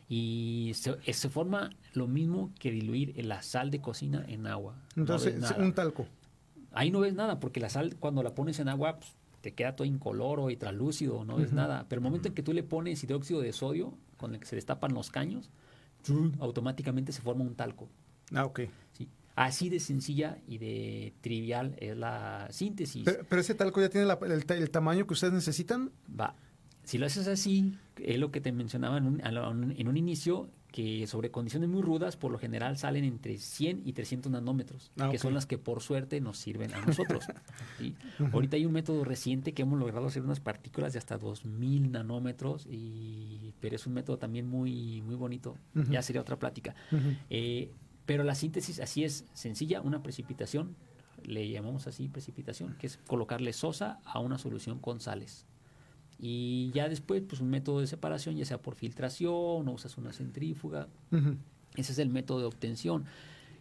y 0.09 0.73
se, 0.75 0.97
se, 1.13 1.29
forma 1.29 1.71
lo 1.93 2.07
mismo 2.07 2.53
que 2.61 2.71
diluir 2.71 3.15
la 3.25 3.43
sal 3.43 3.71
de 3.71 3.81
cocina 3.81 4.25
en 4.29 4.47
agua. 4.47 4.77
Entonces, 4.95 5.35
un 5.59 5.73
talco. 5.75 6.07
Ahí 6.73 6.91
no 6.91 7.01
ves 7.01 7.15
nada, 7.15 7.41
porque 7.41 7.61
la 7.61 7.69
sal 7.69 7.97
cuando 7.99 8.23
la 8.23 8.35
pones 8.35 8.59
en 8.61 8.69
agua 8.69 8.99
pues, 8.99 9.17
te 9.41 9.53
queda 9.53 9.75
todo 9.77 9.87
incoloro 9.87 10.51
y 10.51 10.57
translúcido, 10.57 11.25
no 11.25 11.37
ves 11.37 11.53
nada. 11.53 11.87
Pero 11.89 12.01
el 12.01 12.05
momento 12.05 12.29
en 12.29 12.35
que 12.35 12.43
tú 12.43 12.53
le 12.53 12.63
pones 12.63 13.03
hidróxido 13.03 13.41
de 13.41 13.53
sodio, 13.53 13.95
con 14.17 14.35
el 14.35 14.41
que 14.41 14.47
se 14.47 14.57
destapan 14.57 14.95
los 14.95 15.11
caños, 15.11 15.51
automáticamente 16.41 17.13
se 17.13 17.23
forma 17.23 17.45
un 17.45 17.55
talco. 17.55 17.89
Ah, 18.35 18.45
ok. 18.45 18.61
¿sí? 18.93 19.09
Así 19.35 19.69
de 19.69 19.81
sencilla 19.81 20.39
y 20.49 20.59
de 20.59 21.15
trivial 21.21 21.77
es 21.79 21.97
la 21.97 22.49
síntesis. 22.51 23.05
Pero, 23.05 23.41
ese 23.41 23.55
talco 23.55 23.81
ya 23.81 23.91
tiene 23.91 24.11
el, 24.11 24.71
tamaño 24.71 25.07
que 25.07 25.13
ustedes 25.13 25.35
necesitan. 25.35 25.93
Va. 26.19 26.35
Si 26.85 26.99
lo 26.99 27.07
haces 27.07 27.27
así, 27.29 27.77
es 27.97 28.19
lo 28.19 28.31
que 28.31 28.41
te 28.41 28.53
mencionaba 28.53 28.99
en 28.99 29.07
un, 29.07 29.21
en 29.77 29.89
un 29.89 29.97
inicio, 29.97 30.49
que 30.71 31.07
sobre 31.07 31.31
condiciones 31.31 31.69
muy 31.69 31.83
rudas, 31.83 32.17
por 32.17 32.31
lo 32.31 32.39
general 32.39 32.77
salen 32.77 33.05
entre 33.05 33.39
100 33.39 33.83
y 33.85 33.93
300 33.93 34.31
nanómetros, 34.31 34.91
ah, 34.99 35.09
que 35.11 35.19
son 35.19 35.35
las 35.35 35.47
que 35.47 35.59
por 35.59 35.83
suerte 35.83 36.21
nos 36.21 36.39
sirven 36.39 36.75
a 36.75 36.81
nosotros. 36.87 37.25
Ahorita 38.33 38.57
hay 38.57 38.67
un 38.67 38.73
método 38.73 39.05
reciente 39.05 39.53
que 39.53 39.63
hemos 39.63 39.79
logrado 39.79 40.07
hacer 40.07 40.23
unas 40.23 40.41
partículas 40.41 40.93
de 40.93 40.99
hasta 40.99 41.19
2000 41.19 41.93
nanómetros, 41.93 42.67
y, 42.71 43.55
pero 43.61 43.77
es 43.77 43.87
un 43.87 43.95
método 43.95 44.19
también 44.19 44.49
muy, 44.49 45.03
muy 45.03 45.15
bonito. 45.15 45.57
Ya 45.91 46.03
sería 46.03 46.21
otra 46.21 46.39
plática. 46.39 46.75
Eh, 47.31 47.71
pero 48.05 48.23
la 48.23 48.35
síntesis 48.35 48.81
así 48.81 49.05
es 49.05 49.25
sencilla, 49.35 49.81
una 49.81 50.03
precipitación, 50.03 50.77
le 51.25 51.49
llamamos 51.49 51.87
así 51.87 52.09
precipitación, 52.09 52.77
que 52.79 52.87
es 52.87 52.99
colocarle 53.07 53.53
sosa 53.53 53.99
a 54.05 54.21
una 54.21 54.39
solución 54.39 54.79
con 54.79 55.01
sales. 55.01 55.47
Y 56.19 56.71
ya 56.73 56.89
después, 56.89 57.23
pues 57.29 57.41
un 57.41 57.51
método 57.51 57.81
de 57.81 57.87
separación, 57.87 58.37
ya 58.37 58.45
sea 58.45 58.61
por 58.61 58.75
filtración 58.75 59.69
o 59.69 59.73
usas 59.73 59.99
una 59.99 60.13
centrífuga. 60.13 60.89
Ese 61.75 61.93
es 61.93 61.99
el 61.99 62.09
método 62.09 62.41
de 62.41 62.45
obtención. 62.47 63.05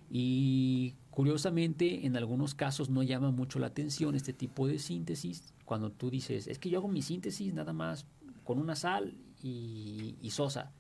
Y 0.10 0.94
curiosamente, 1.12 2.06
en 2.06 2.16
algunos 2.16 2.56
casos 2.56 2.90
no 2.90 3.04
llama 3.04 3.32
mucho 3.32 3.60
la 3.60 3.68
atención 3.68 4.16
este 4.16 4.34
tipo 4.34 4.68
de 4.68 4.80
síntesis. 4.80 5.54
Cuando 5.66 5.92
tú 5.92 6.10
dices, 6.10 6.48
es 6.48 6.60
que 6.60 6.70
yo 6.70 6.80
hago 6.80 6.88
mi 6.88 7.02
síntesis 7.02 7.54
nada 7.54 7.74
más 7.74 8.06
con 8.44 8.60
una 8.60 8.76
sal 8.76 9.14
y, 9.44 10.16
sosa. 10.30 10.72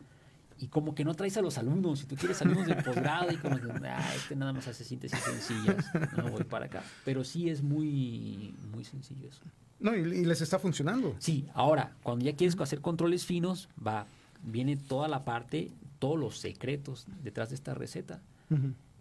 Y 0.58 0.68
como 0.68 0.96
que 0.96 1.04
no 1.04 1.14
traes 1.16 1.36
a 1.38 1.42
los 1.42 1.58
alumnos, 1.58 2.00
si 2.00 2.06
tú 2.06 2.16
quieres 2.16 2.42
alumnos 2.42 2.68
de 2.68 2.76
posgrado 2.76 3.32
y 3.32 3.36
como 3.38 3.60
que, 3.60 3.88
ah, 3.88 4.14
este 4.16 4.36
nada 4.36 4.54
más 4.54 4.68
hace 4.68 4.84
síntesis 4.86 5.20
sencillas, 5.20 5.86
no 6.16 6.30
voy 6.30 6.44
para 6.46 6.66
acá. 6.66 6.84
Pero 7.04 7.24
sí 7.24 7.50
es 7.50 7.62
muy, 7.62 8.56
muy 8.72 8.86
sencillo 8.86 9.28
eso. 9.28 9.42
No, 9.80 9.96
y, 9.96 10.26
les 10.26 10.42
está 10.42 10.58
funcionando. 10.58 11.16
Sí, 11.20 11.46
ahora, 11.54 11.96
cuando 12.04 12.24
ya 12.24 12.36
quieres 12.36 12.60
hacer 12.60 12.80
controles 12.80 13.26
finos, 13.26 13.68
va, 13.86 14.08
viene 14.44 14.78
toda 14.78 15.10
la 15.10 15.26
parte, 15.26 15.72
todos 16.00 16.18
los 16.18 16.40
secretos 16.40 17.06
detrás 17.22 17.50
de 17.50 17.56
esta 17.56 17.74
receta. 17.74 18.22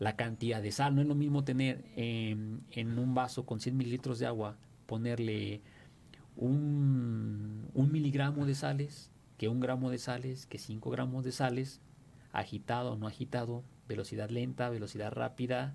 La 0.01 0.17
cantidad 0.17 0.63
de 0.63 0.73
sal, 0.73 0.95
no 0.95 1.03
es 1.03 1.07
lo 1.07 1.15
mismo 1.15 1.45
tener 1.45 1.85
en 1.97 2.99
un 2.99 3.15
vaso 3.15 3.45
con 3.45 3.61
100 3.61 3.77
mililitros 3.77 4.19
de 4.19 4.27
agua, 4.27 4.57
ponerle 4.87 5.61
un, 6.37 7.69
un 7.75 7.93
miligramo 7.93 8.47
de 8.47 8.55
sales, 8.55 9.11
que 9.37 9.49
un 9.49 9.61
gramo 9.61 9.91
de 9.91 9.99
sales, 9.99 10.47
que 10.47 10.59
5 10.59 10.91
gramos 10.91 11.25
de 11.25 11.33
sales, 11.33 11.81
agitado 12.33 12.93
o 12.93 12.97
no 12.97 13.07
agitado, 13.07 13.63
velocidad 13.89 14.31
lenta, 14.31 14.69
velocidad 14.69 15.13
rápida, 15.13 15.75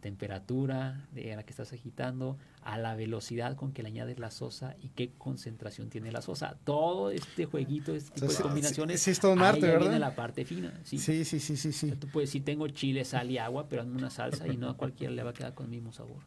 temperatura 0.00 1.08
de 1.12 1.34
la 1.34 1.42
que 1.42 1.50
estás 1.50 1.72
agitando, 1.72 2.38
a 2.62 2.78
la 2.78 2.94
velocidad 2.94 3.56
con 3.56 3.72
que 3.72 3.82
le 3.82 3.88
añades 3.88 4.18
la 4.18 4.30
sosa 4.30 4.76
y 4.80 4.90
qué 4.90 5.10
concentración 5.18 5.90
tiene 5.90 6.12
la 6.12 6.22
sosa. 6.22 6.56
Todo 6.64 7.10
este 7.10 7.46
jueguito, 7.46 7.94
este 7.94 8.12
tipo 8.20 8.32
de 8.32 8.38
combinaciones, 8.38 9.00
sí, 9.00 9.10
es 9.10 9.20
todo 9.20 9.32
un 9.32 9.40
arte, 9.40 9.62
¿verdad? 9.62 9.80
viene 9.80 9.98
la 9.98 10.14
parte 10.14 10.44
fina. 10.44 10.72
Sí, 10.84 10.98
sí, 10.98 11.24
sí, 11.24 11.40
sí. 11.40 11.72
sí, 11.72 11.92
tú 11.92 12.08
puedes 12.08 12.30
decir, 12.30 12.44
tengo 12.44 12.68
chile, 12.68 13.04
sal 13.04 13.30
y 13.30 13.38
agua, 13.38 13.68
pero 13.68 13.82
hazme 13.82 13.96
una 13.96 14.10
salsa 14.10 14.46
y 14.46 14.56
no 14.56 14.68
a 14.68 14.76
cualquiera 14.76 15.12
le 15.12 15.22
va 15.22 15.30
a 15.30 15.34
quedar 15.34 15.54
con 15.54 15.66
el 15.66 15.70
mismo 15.72 15.92
sabor. 15.92 16.22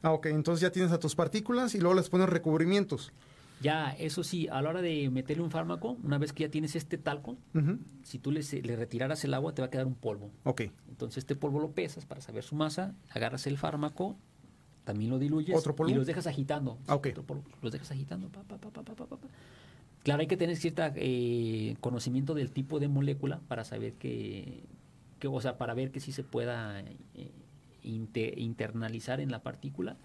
Ah, 0.00 0.12
ok, 0.12 0.26
entonces 0.26 0.60
ya 0.60 0.70
tienes 0.70 0.92
a 0.92 1.00
tus 1.00 1.16
partículas 1.16 1.74
y 1.74 1.80
luego 1.80 1.94
les 1.94 2.08
pones 2.08 2.28
recubrimientos. 2.28 3.12
Ya, 3.60 3.90
eso 3.98 4.22
sí, 4.22 4.48
a 4.48 4.62
la 4.62 4.70
hora 4.70 4.82
de 4.82 5.10
meterle 5.10 5.42
un 5.42 5.50
fármaco, 5.50 5.96
una 6.02 6.18
vez 6.18 6.32
que 6.32 6.44
ya 6.44 6.50
tienes 6.50 6.76
este 6.76 6.98
talco, 6.98 7.36
si 8.02 8.18
tú 8.18 8.30
le, 8.30 8.40
le, 8.62 8.76
retiraras 8.76 9.24
el 9.24 9.34
agua, 9.34 9.54
te 9.54 9.62
va 9.62 9.66
a 9.66 9.70
quedar 9.70 9.86
un 9.86 9.94
polvo. 9.94 10.30
Ok. 10.44 10.62
Entonces 10.88 11.18
este 11.18 11.34
polvo 11.34 11.60
lo 11.60 11.72
pesas 11.72 12.06
para 12.06 12.20
saber 12.20 12.44
su 12.44 12.54
masa, 12.54 12.94
agarras 13.10 13.46
el 13.46 13.58
fármaco, 13.58 14.16
también 14.84 15.10
lo 15.10 15.18
diluyes 15.18 15.56
¿Otro 15.56 15.76
polvo? 15.76 15.90
y 15.90 15.94
los 15.94 16.06
dejas 16.06 16.26
agitando. 16.26 16.78
Ah, 16.86 16.94
ok. 16.94 17.08
los 17.62 17.72
dejas 17.72 17.90
agitando. 17.90 18.30
claro, 20.02 20.20
hay 20.20 20.26
que 20.26 20.36
tener 20.36 20.56
cierto 20.56 20.82
eh, 20.96 21.76
conocimiento 21.80 22.34
del 22.34 22.52
tipo 22.52 22.80
de 22.80 22.88
molécula 22.88 23.40
para 23.48 23.64
saber 23.64 23.94
que, 23.94 24.64
que, 25.18 25.28
o 25.28 25.40
sea, 25.40 25.58
para 25.58 25.74
ver 25.74 25.90
que 25.90 26.00
sí 26.00 26.12
se 26.12 26.24
pueda... 26.24 26.80
Eh, 26.80 27.32
internalizar 27.82 29.20
en 29.20 29.30
la 29.30 29.42
partícula, 29.42 29.96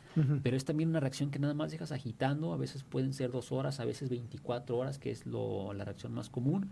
pero 0.43 0.55
es 0.55 0.65
también 0.65 0.89
una 0.89 0.99
reacción 0.99 1.31
que 1.31 1.39
nada 1.39 1.53
más 1.53 1.71
dejas 1.71 1.91
agitando, 1.91 2.53
a 2.53 2.57
veces 2.57 2.83
pueden 2.83 3.13
ser 3.13 3.31
dos 3.31 3.51
horas, 3.51 3.79
a 3.79 3.85
veces 3.85 4.09
24 4.09 4.77
horas, 4.77 4.99
que 4.99 5.11
es 5.11 5.25
lo, 5.25 5.73
la 5.73 5.85
reacción 5.85 6.13
más 6.13 6.29
común, 6.29 6.69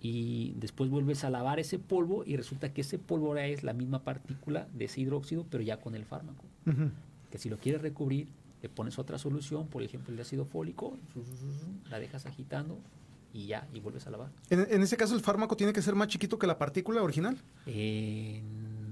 y 0.00 0.54
después 0.56 0.90
vuelves 0.90 1.24
a 1.24 1.30
lavar 1.30 1.58
ese 1.58 1.78
polvo 1.78 2.22
y 2.24 2.36
resulta 2.36 2.72
que 2.72 2.82
ese 2.82 2.98
polvo 2.98 3.28
ahora 3.28 3.46
es 3.46 3.64
la 3.64 3.72
misma 3.72 4.04
partícula 4.04 4.68
de 4.72 4.84
ese 4.84 5.00
hidróxido, 5.00 5.44
pero 5.50 5.62
ya 5.62 5.80
con 5.80 5.94
el 5.94 6.04
fármaco. 6.04 6.44
Que 7.30 7.38
si 7.38 7.48
lo 7.48 7.58
quieres 7.58 7.82
recubrir, 7.82 8.28
le 8.62 8.68
pones 8.68 8.98
otra 8.98 9.18
solución, 9.18 9.66
por 9.66 9.82
ejemplo 9.82 10.10
el 10.10 10.16
de 10.16 10.22
ácido 10.22 10.44
fólico, 10.44 10.96
la 11.90 11.98
dejas 11.98 12.26
agitando 12.26 12.78
y 13.32 13.46
ya, 13.46 13.66
y 13.74 13.80
vuelves 13.80 14.06
a 14.06 14.10
lavar. 14.10 14.30
En, 14.50 14.66
en 14.70 14.82
ese 14.82 14.96
caso, 14.96 15.14
¿el 15.14 15.20
fármaco 15.20 15.56
tiene 15.56 15.72
que 15.72 15.82
ser 15.82 15.94
más 15.94 16.08
chiquito 16.08 16.38
que 16.38 16.46
la 16.46 16.58
partícula 16.58 17.02
original? 17.02 17.36
Eh, 17.66 18.40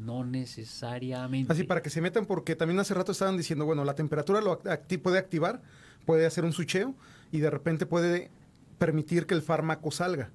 no 0.06 0.24
necesariamente. 0.24 1.52
Así 1.52 1.64
para 1.64 1.82
que 1.82 1.90
se 1.90 2.00
metan, 2.00 2.24
porque 2.24 2.54
también 2.54 2.78
hace 2.78 2.94
rato 2.94 3.12
estaban 3.12 3.36
diciendo, 3.36 3.66
bueno, 3.66 3.84
la 3.84 3.94
temperatura 3.94 4.40
lo 4.40 4.60
puede 5.02 5.18
activar, 5.18 5.60
puede 6.06 6.24
hacer 6.24 6.44
un 6.44 6.52
sucheo 6.52 6.94
y 7.32 7.40
de 7.40 7.50
repente 7.50 7.84
puede 7.84 8.30
permitir 8.78 9.26
que 9.26 9.34
el 9.34 9.42
fármaco 9.42 9.90
salga. 9.90 10.30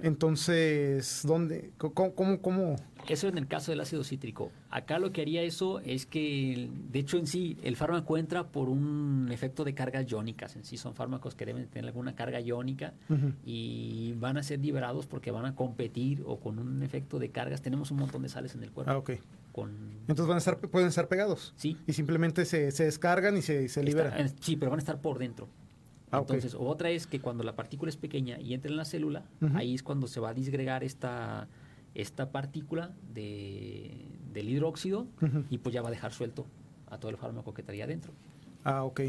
Entonces, 0.00 1.22
¿dónde? 1.24 1.72
¿Cómo, 1.78 2.40
cómo, 2.40 2.76
Eso 3.08 3.28
en 3.28 3.38
el 3.38 3.46
caso 3.46 3.72
del 3.72 3.80
ácido 3.80 4.04
cítrico. 4.04 4.52
Acá 4.70 4.98
lo 4.98 5.12
que 5.12 5.22
haría 5.22 5.42
eso 5.42 5.80
es 5.80 6.06
que, 6.06 6.70
de 6.90 6.98
hecho, 6.98 7.16
en 7.18 7.26
sí, 7.26 7.56
el 7.62 7.76
fármaco 7.76 8.16
entra 8.16 8.48
por 8.48 8.68
un 8.68 9.28
efecto 9.32 9.64
de 9.64 9.74
cargas 9.74 10.06
iónicas. 10.10 10.56
En 10.56 10.64
sí, 10.64 10.76
son 10.76 10.94
fármacos 10.94 11.34
que 11.34 11.46
deben 11.46 11.66
tener 11.68 11.86
alguna 11.86 12.14
carga 12.14 12.40
iónica 12.40 12.94
y 13.44 14.14
van 14.18 14.36
a 14.36 14.42
ser 14.42 14.60
liberados 14.60 15.06
porque 15.06 15.30
van 15.30 15.46
a 15.46 15.54
competir 15.54 16.22
o 16.26 16.38
con 16.38 16.58
un 16.58 16.82
efecto 16.82 17.18
de 17.18 17.30
cargas. 17.30 17.62
Tenemos 17.62 17.90
un 17.90 17.98
montón 17.98 18.22
de 18.22 18.28
sales 18.28 18.54
en 18.54 18.62
el 18.62 18.70
cuerpo. 18.70 18.92
Ah, 18.92 18.98
ok. 18.98 19.10
Entonces 19.66 20.26
van 20.26 20.36
a 20.36 20.38
estar, 20.38 20.58
pueden 20.58 20.88
estar 20.88 21.08
pegados. 21.08 21.52
Sí. 21.56 21.76
Y 21.86 21.92
simplemente 21.92 22.44
se, 22.44 22.70
se 22.70 22.84
descargan 22.84 23.36
y 23.36 23.42
se, 23.42 23.68
se 23.68 23.82
liberan. 23.82 24.32
sí, 24.40 24.56
pero 24.56 24.70
van 24.70 24.78
a 24.78 24.82
estar 24.82 25.00
por 25.00 25.18
dentro. 25.18 25.48
Ah, 26.10 26.18
Entonces, 26.18 26.54
otra 26.58 26.90
es 26.90 27.06
que 27.06 27.20
cuando 27.20 27.44
la 27.44 27.54
partícula 27.54 27.90
es 27.90 27.96
pequeña 27.96 28.40
y 28.40 28.54
entra 28.54 28.70
en 28.70 28.76
la 28.76 28.84
célula, 28.84 29.24
ahí 29.54 29.74
es 29.74 29.82
cuando 29.82 30.06
se 30.06 30.20
va 30.20 30.30
a 30.30 30.34
disgregar 30.34 30.82
esta, 30.82 31.48
esta 31.94 32.32
partícula 32.32 32.94
de, 33.12 34.06
del 34.32 34.48
hidróxido 34.48 35.06
y 35.50 35.58
pues 35.58 35.74
ya 35.74 35.82
va 35.82 35.88
a 35.88 35.90
dejar 35.90 36.12
suelto 36.12 36.46
a 36.86 36.98
todo 36.98 37.10
el 37.10 37.18
fármaco 37.18 37.52
que 37.52 37.62
traía 37.62 37.84
adentro. 37.84 38.12
Ah, 38.64 38.84
ok. 38.84 39.00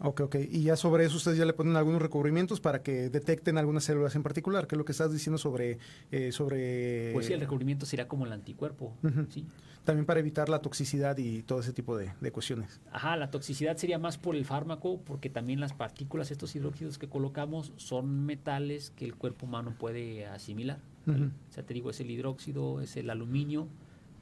Ok, 0.00 0.20
ok. 0.22 0.36
Y 0.50 0.62
ya 0.62 0.76
sobre 0.76 1.04
eso 1.04 1.16
ustedes 1.16 1.38
ya 1.38 1.44
le 1.44 1.52
ponen 1.52 1.76
algunos 1.76 2.02
recubrimientos 2.02 2.60
para 2.60 2.82
que 2.82 3.10
detecten 3.10 3.58
algunas 3.58 3.84
células 3.84 4.14
en 4.16 4.22
particular, 4.22 4.66
¿Qué 4.66 4.74
es 4.74 4.78
lo 4.78 4.84
que 4.84 4.92
estás 4.92 5.12
diciendo 5.12 5.38
sobre... 5.38 5.78
Eh, 6.10 6.32
sobre... 6.32 7.12
Pues 7.12 7.26
sí, 7.26 7.32
el 7.32 7.40
recubrimiento 7.40 7.86
sería 7.86 8.08
como 8.08 8.26
el 8.26 8.32
anticuerpo, 8.32 8.94
¿sí? 9.28 9.46
También 9.84 10.06
para 10.06 10.20
evitar 10.20 10.48
la 10.48 10.60
toxicidad 10.60 11.18
y 11.18 11.42
todo 11.42 11.60
ese 11.60 11.74
tipo 11.74 11.96
de, 11.98 12.10
cuestiones. 12.32 12.80
Ajá, 12.90 13.16
la 13.16 13.30
toxicidad 13.30 13.76
sería 13.76 13.98
más 13.98 14.16
por 14.16 14.34
el 14.34 14.46
fármaco, 14.46 15.00
porque 15.04 15.28
también 15.28 15.60
las 15.60 15.74
partículas, 15.74 16.30
estos 16.30 16.56
hidróxidos 16.56 16.96
que 16.96 17.08
colocamos, 17.08 17.72
son 17.76 18.24
metales 18.24 18.90
que 18.96 19.04
el 19.04 19.14
cuerpo 19.14 19.44
humano 19.44 19.74
puede 19.78 20.26
asimilar. 20.26 20.78
O 21.06 21.52
sea, 21.52 21.64
te 21.64 21.74
digo, 21.74 21.90
es 21.90 22.00
el 22.00 22.10
hidróxido, 22.10 22.80
es 22.80 22.96
el 22.96 23.10
aluminio, 23.10 23.68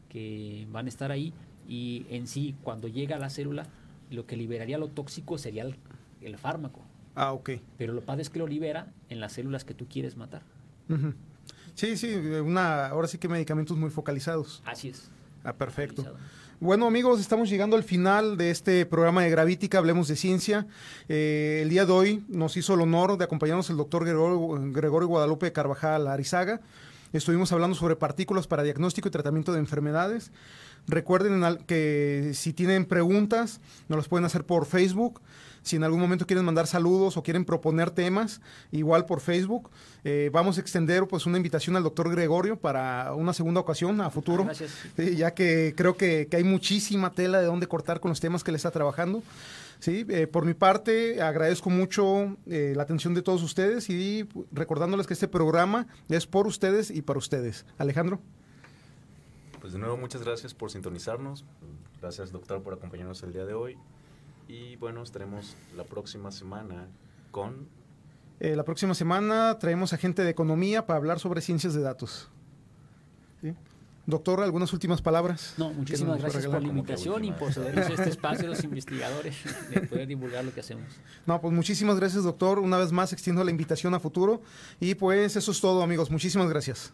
que 0.08 0.66
van 0.70 0.86
a 0.86 0.88
estar 0.88 1.10
ahí 1.10 1.32
Y 1.66 2.04
en 2.10 2.26
sí, 2.26 2.54
cuando 2.62 2.88
llega 2.88 3.16
a 3.16 3.18
la 3.18 3.30
célula, 3.30 3.66
lo 4.12 4.26
que 4.26 4.36
liberaría 4.36 4.78
lo 4.78 4.88
tóxico 4.88 5.38
sería 5.38 5.62
el, 5.62 5.76
el 6.20 6.38
fármaco. 6.38 6.80
Ah, 7.14 7.32
ok. 7.32 7.50
Pero 7.78 7.92
lo 7.92 8.00
padre 8.02 8.22
es 8.22 8.30
que 8.30 8.38
lo 8.38 8.46
libera 8.46 8.92
en 9.08 9.20
las 9.20 9.32
células 9.32 9.64
que 9.64 9.74
tú 9.74 9.86
quieres 9.86 10.16
matar. 10.16 10.42
Sí, 11.74 11.96
sí, 11.96 12.14
una, 12.14 12.86
ahora 12.86 13.08
sí 13.08 13.18
que 13.18 13.28
medicamentos 13.28 13.76
muy 13.76 13.90
focalizados. 13.90 14.62
Así 14.64 14.88
es. 14.88 15.10
Ah, 15.44 15.52
perfecto. 15.52 16.14
Bueno 16.60 16.86
amigos, 16.86 17.18
estamos 17.20 17.50
llegando 17.50 17.74
al 17.74 17.82
final 17.82 18.36
de 18.36 18.52
este 18.52 18.86
programa 18.86 19.24
de 19.24 19.30
Gravítica, 19.30 19.78
Hablemos 19.78 20.06
de 20.06 20.14
Ciencia. 20.14 20.66
Eh, 21.08 21.60
el 21.62 21.70
día 21.70 21.84
de 21.86 21.92
hoy 21.92 22.24
nos 22.28 22.56
hizo 22.56 22.74
el 22.74 22.82
honor 22.82 23.18
de 23.18 23.24
acompañarnos 23.24 23.68
el 23.70 23.76
doctor 23.76 24.04
Gregorio, 24.04 24.70
Gregorio 24.70 25.08
Guadalupe 25.08 25.50
Carvajal 25.52 26.06
Arizaga. 26.06 26.60
Estuvimos 27.12 27.52
hablando 27.52 27.76
sobre 27.76 27.96
partículas 27.96 28.46
para 28.46 28.62
diagnóstico 28.62 29.08
y 29.08 29.10
tratamiento 29.10 29.52
de 29.52 29.58
enfermedades. 29.58 30.32
Recuerden 30.88 31.58
que 31.66 32.32
si 32.34 32.52
tienen 32.52 32.86
preguntas, 32.86 33.60
nos 33.88 33.98
las 33.98 34.08
pueden 34.08 34.24
hacer 34.24 34.44
por 34.44 34.66
Facebook. 34.66 35.20
Si 35.62 35.76
en 35.76 35.84
algún 35.84 36.00
momento 36.00 36.26
quieren 36.26 36.44
mandar 36.44 36.66
saludos 36.66 37.16
o 37.16 37.22
quieren 37.22 37.44
proponer 37.44 37.90
temas, 37.90 38.40
igual 38.72 39.06
por 39.06 39.20
Facebook. 39.20 39.70
Eh, 40.02 40.28
vamos 40.32 40.58
a 40.58 40.60
extender 40.60 41.06
pues 41.06 41.24
una 41.24 41.36
invitación 41.36 41.76
al 41.76 41.84
doctor 41.84 42.10
Gregorio 42.10 42.56
para 42.56 43.14
una 43.14 43.32
segunda 43.32 43.60
ocasión 43.60 44.00
a 44.00 44.10
futuro. 44.10 44.44
Gracias. 44.44 44.72
Ya 44.96 45.34
que 45.34 45.74
creo 45.76 45.96
que, 45.96 46.26
que 46.28 46.38
hay 46.38 46.44
muchísima 46.44 47.12
tela 47.12 47.38
de 47.40 47.46
dónde 47.46 47.68
cortar 47.68 48.00
con 48.00 48.08
los 48.08 48.18
temas 48.18 48.42
que 48.42 48.50
le 48.50 48.56
está 48.56 48.72
trabajando. 48.72 49.22
Sí, 49.82 50.06
eh, 50.10 50.28
por 50.28 50.44
mi 50.44 50.54
parte, 50.54 51.20
agradezco 51.20 51.68
mucho 51.68 52.36
eh, 52.46 52.72
la 52.76 52.84
atención 52.84 53.14
de 53.14 53.22
todos 53.22 53.42
ustedes 53.42 53.90
y 53.90 54.28
recordándoles 54.52 55.08
que 55.08 55.12
este 55.12 55.26
programa 55.26 55.88
es 56.08 56.24
por 56.24 56.46
ustedes 56.46 56.88
y 56.92 57.02
para 57.02 57.18
ustedes. 57.18 57.66
Alejandro. 57.78 58.20
Pues 59.60 59.72
de 59.72 59.80
nuevo, 59.80 59.96
muchas 59.96 60.22
gracias 60.22 60.54
por 60.54 60.70
sintonizarnos. 60.70 61.44
Gracias, 62.00 62.30
doctor, 62.30 62.62
por 62.62 62.74
acompañarnos 62.74 63.24
el 63.24 63.32
día 63.32 63.44
de 63.44 63.54
hoy. 63.54 63.76
Y 64.46 64.76
bueno, 64.76 65.02
estaremos 65.02 65.56
la 65.76 65.82
próxima 65.82 66.30
semana 66.30 66.86
con 67.32 67.66
Eh, 68.38 68.54
la 68.54 68.62
próxima 68.62 68.94
semana 68.94 69.58
traemos 69.58 69.92
a 69.92 69.96
gente 69.96 70.22
de 70.22 70.30
economía 70.30 70.86
para 70.86 70.98
hablar 70.98 71.18
sobre 71.18 71.40
ciencias 71.40 71.74
de 71.74 71.80
datos. 71.80 72.30
¿Sí? 73.40 73.52
Doctor, 74.04 74.42
¿algunas 74.42 74.72
últimas 74.72 75.00
palabras? 75.00 75.54
No, 75.58 75.72
muchísimas 75.72 76.20
gracias 76.20 76.46
por 76.46 76.60
la 76.60 76.68
invitación 76.68 77.24
y 77.24 77.32
por 77.32 77.52
cedernos 77.52 77.88
este 77.90 78.10
espacio 78.10 78.46
a 78.46 78.50
los 78.50 78.64
investigadores 78.64 79.36
de 79.70 79.80
poder 79.82 80.08
divulgar 80.08 80.44
lo 80.44 80.52
que 80.52 80.60
hacemos. 80.60 80.84
No, 81.24 81.40
pues 81.40 81.54
muchísimas 81.54 81.96
gracias, 81.96 82.24
doctor. 82.24 82.58
Una 82.58 82.78
vez 82.78 82.90
más 82.90 83.12
extiendo 83.12 83.44
la 83.44 83.50
invitación 83.50 83.94
a 83.94 84.00
futuro. 84.00 84.42
Y 84.80 84.96
pues 84.96 85.36
eso 85.36 85.52
es 85.52 85.60
todo, 85.60 85.82
amigos. 85.82 86.10
Muchísimas 86.10 86.48
gracias. 86.48 86.92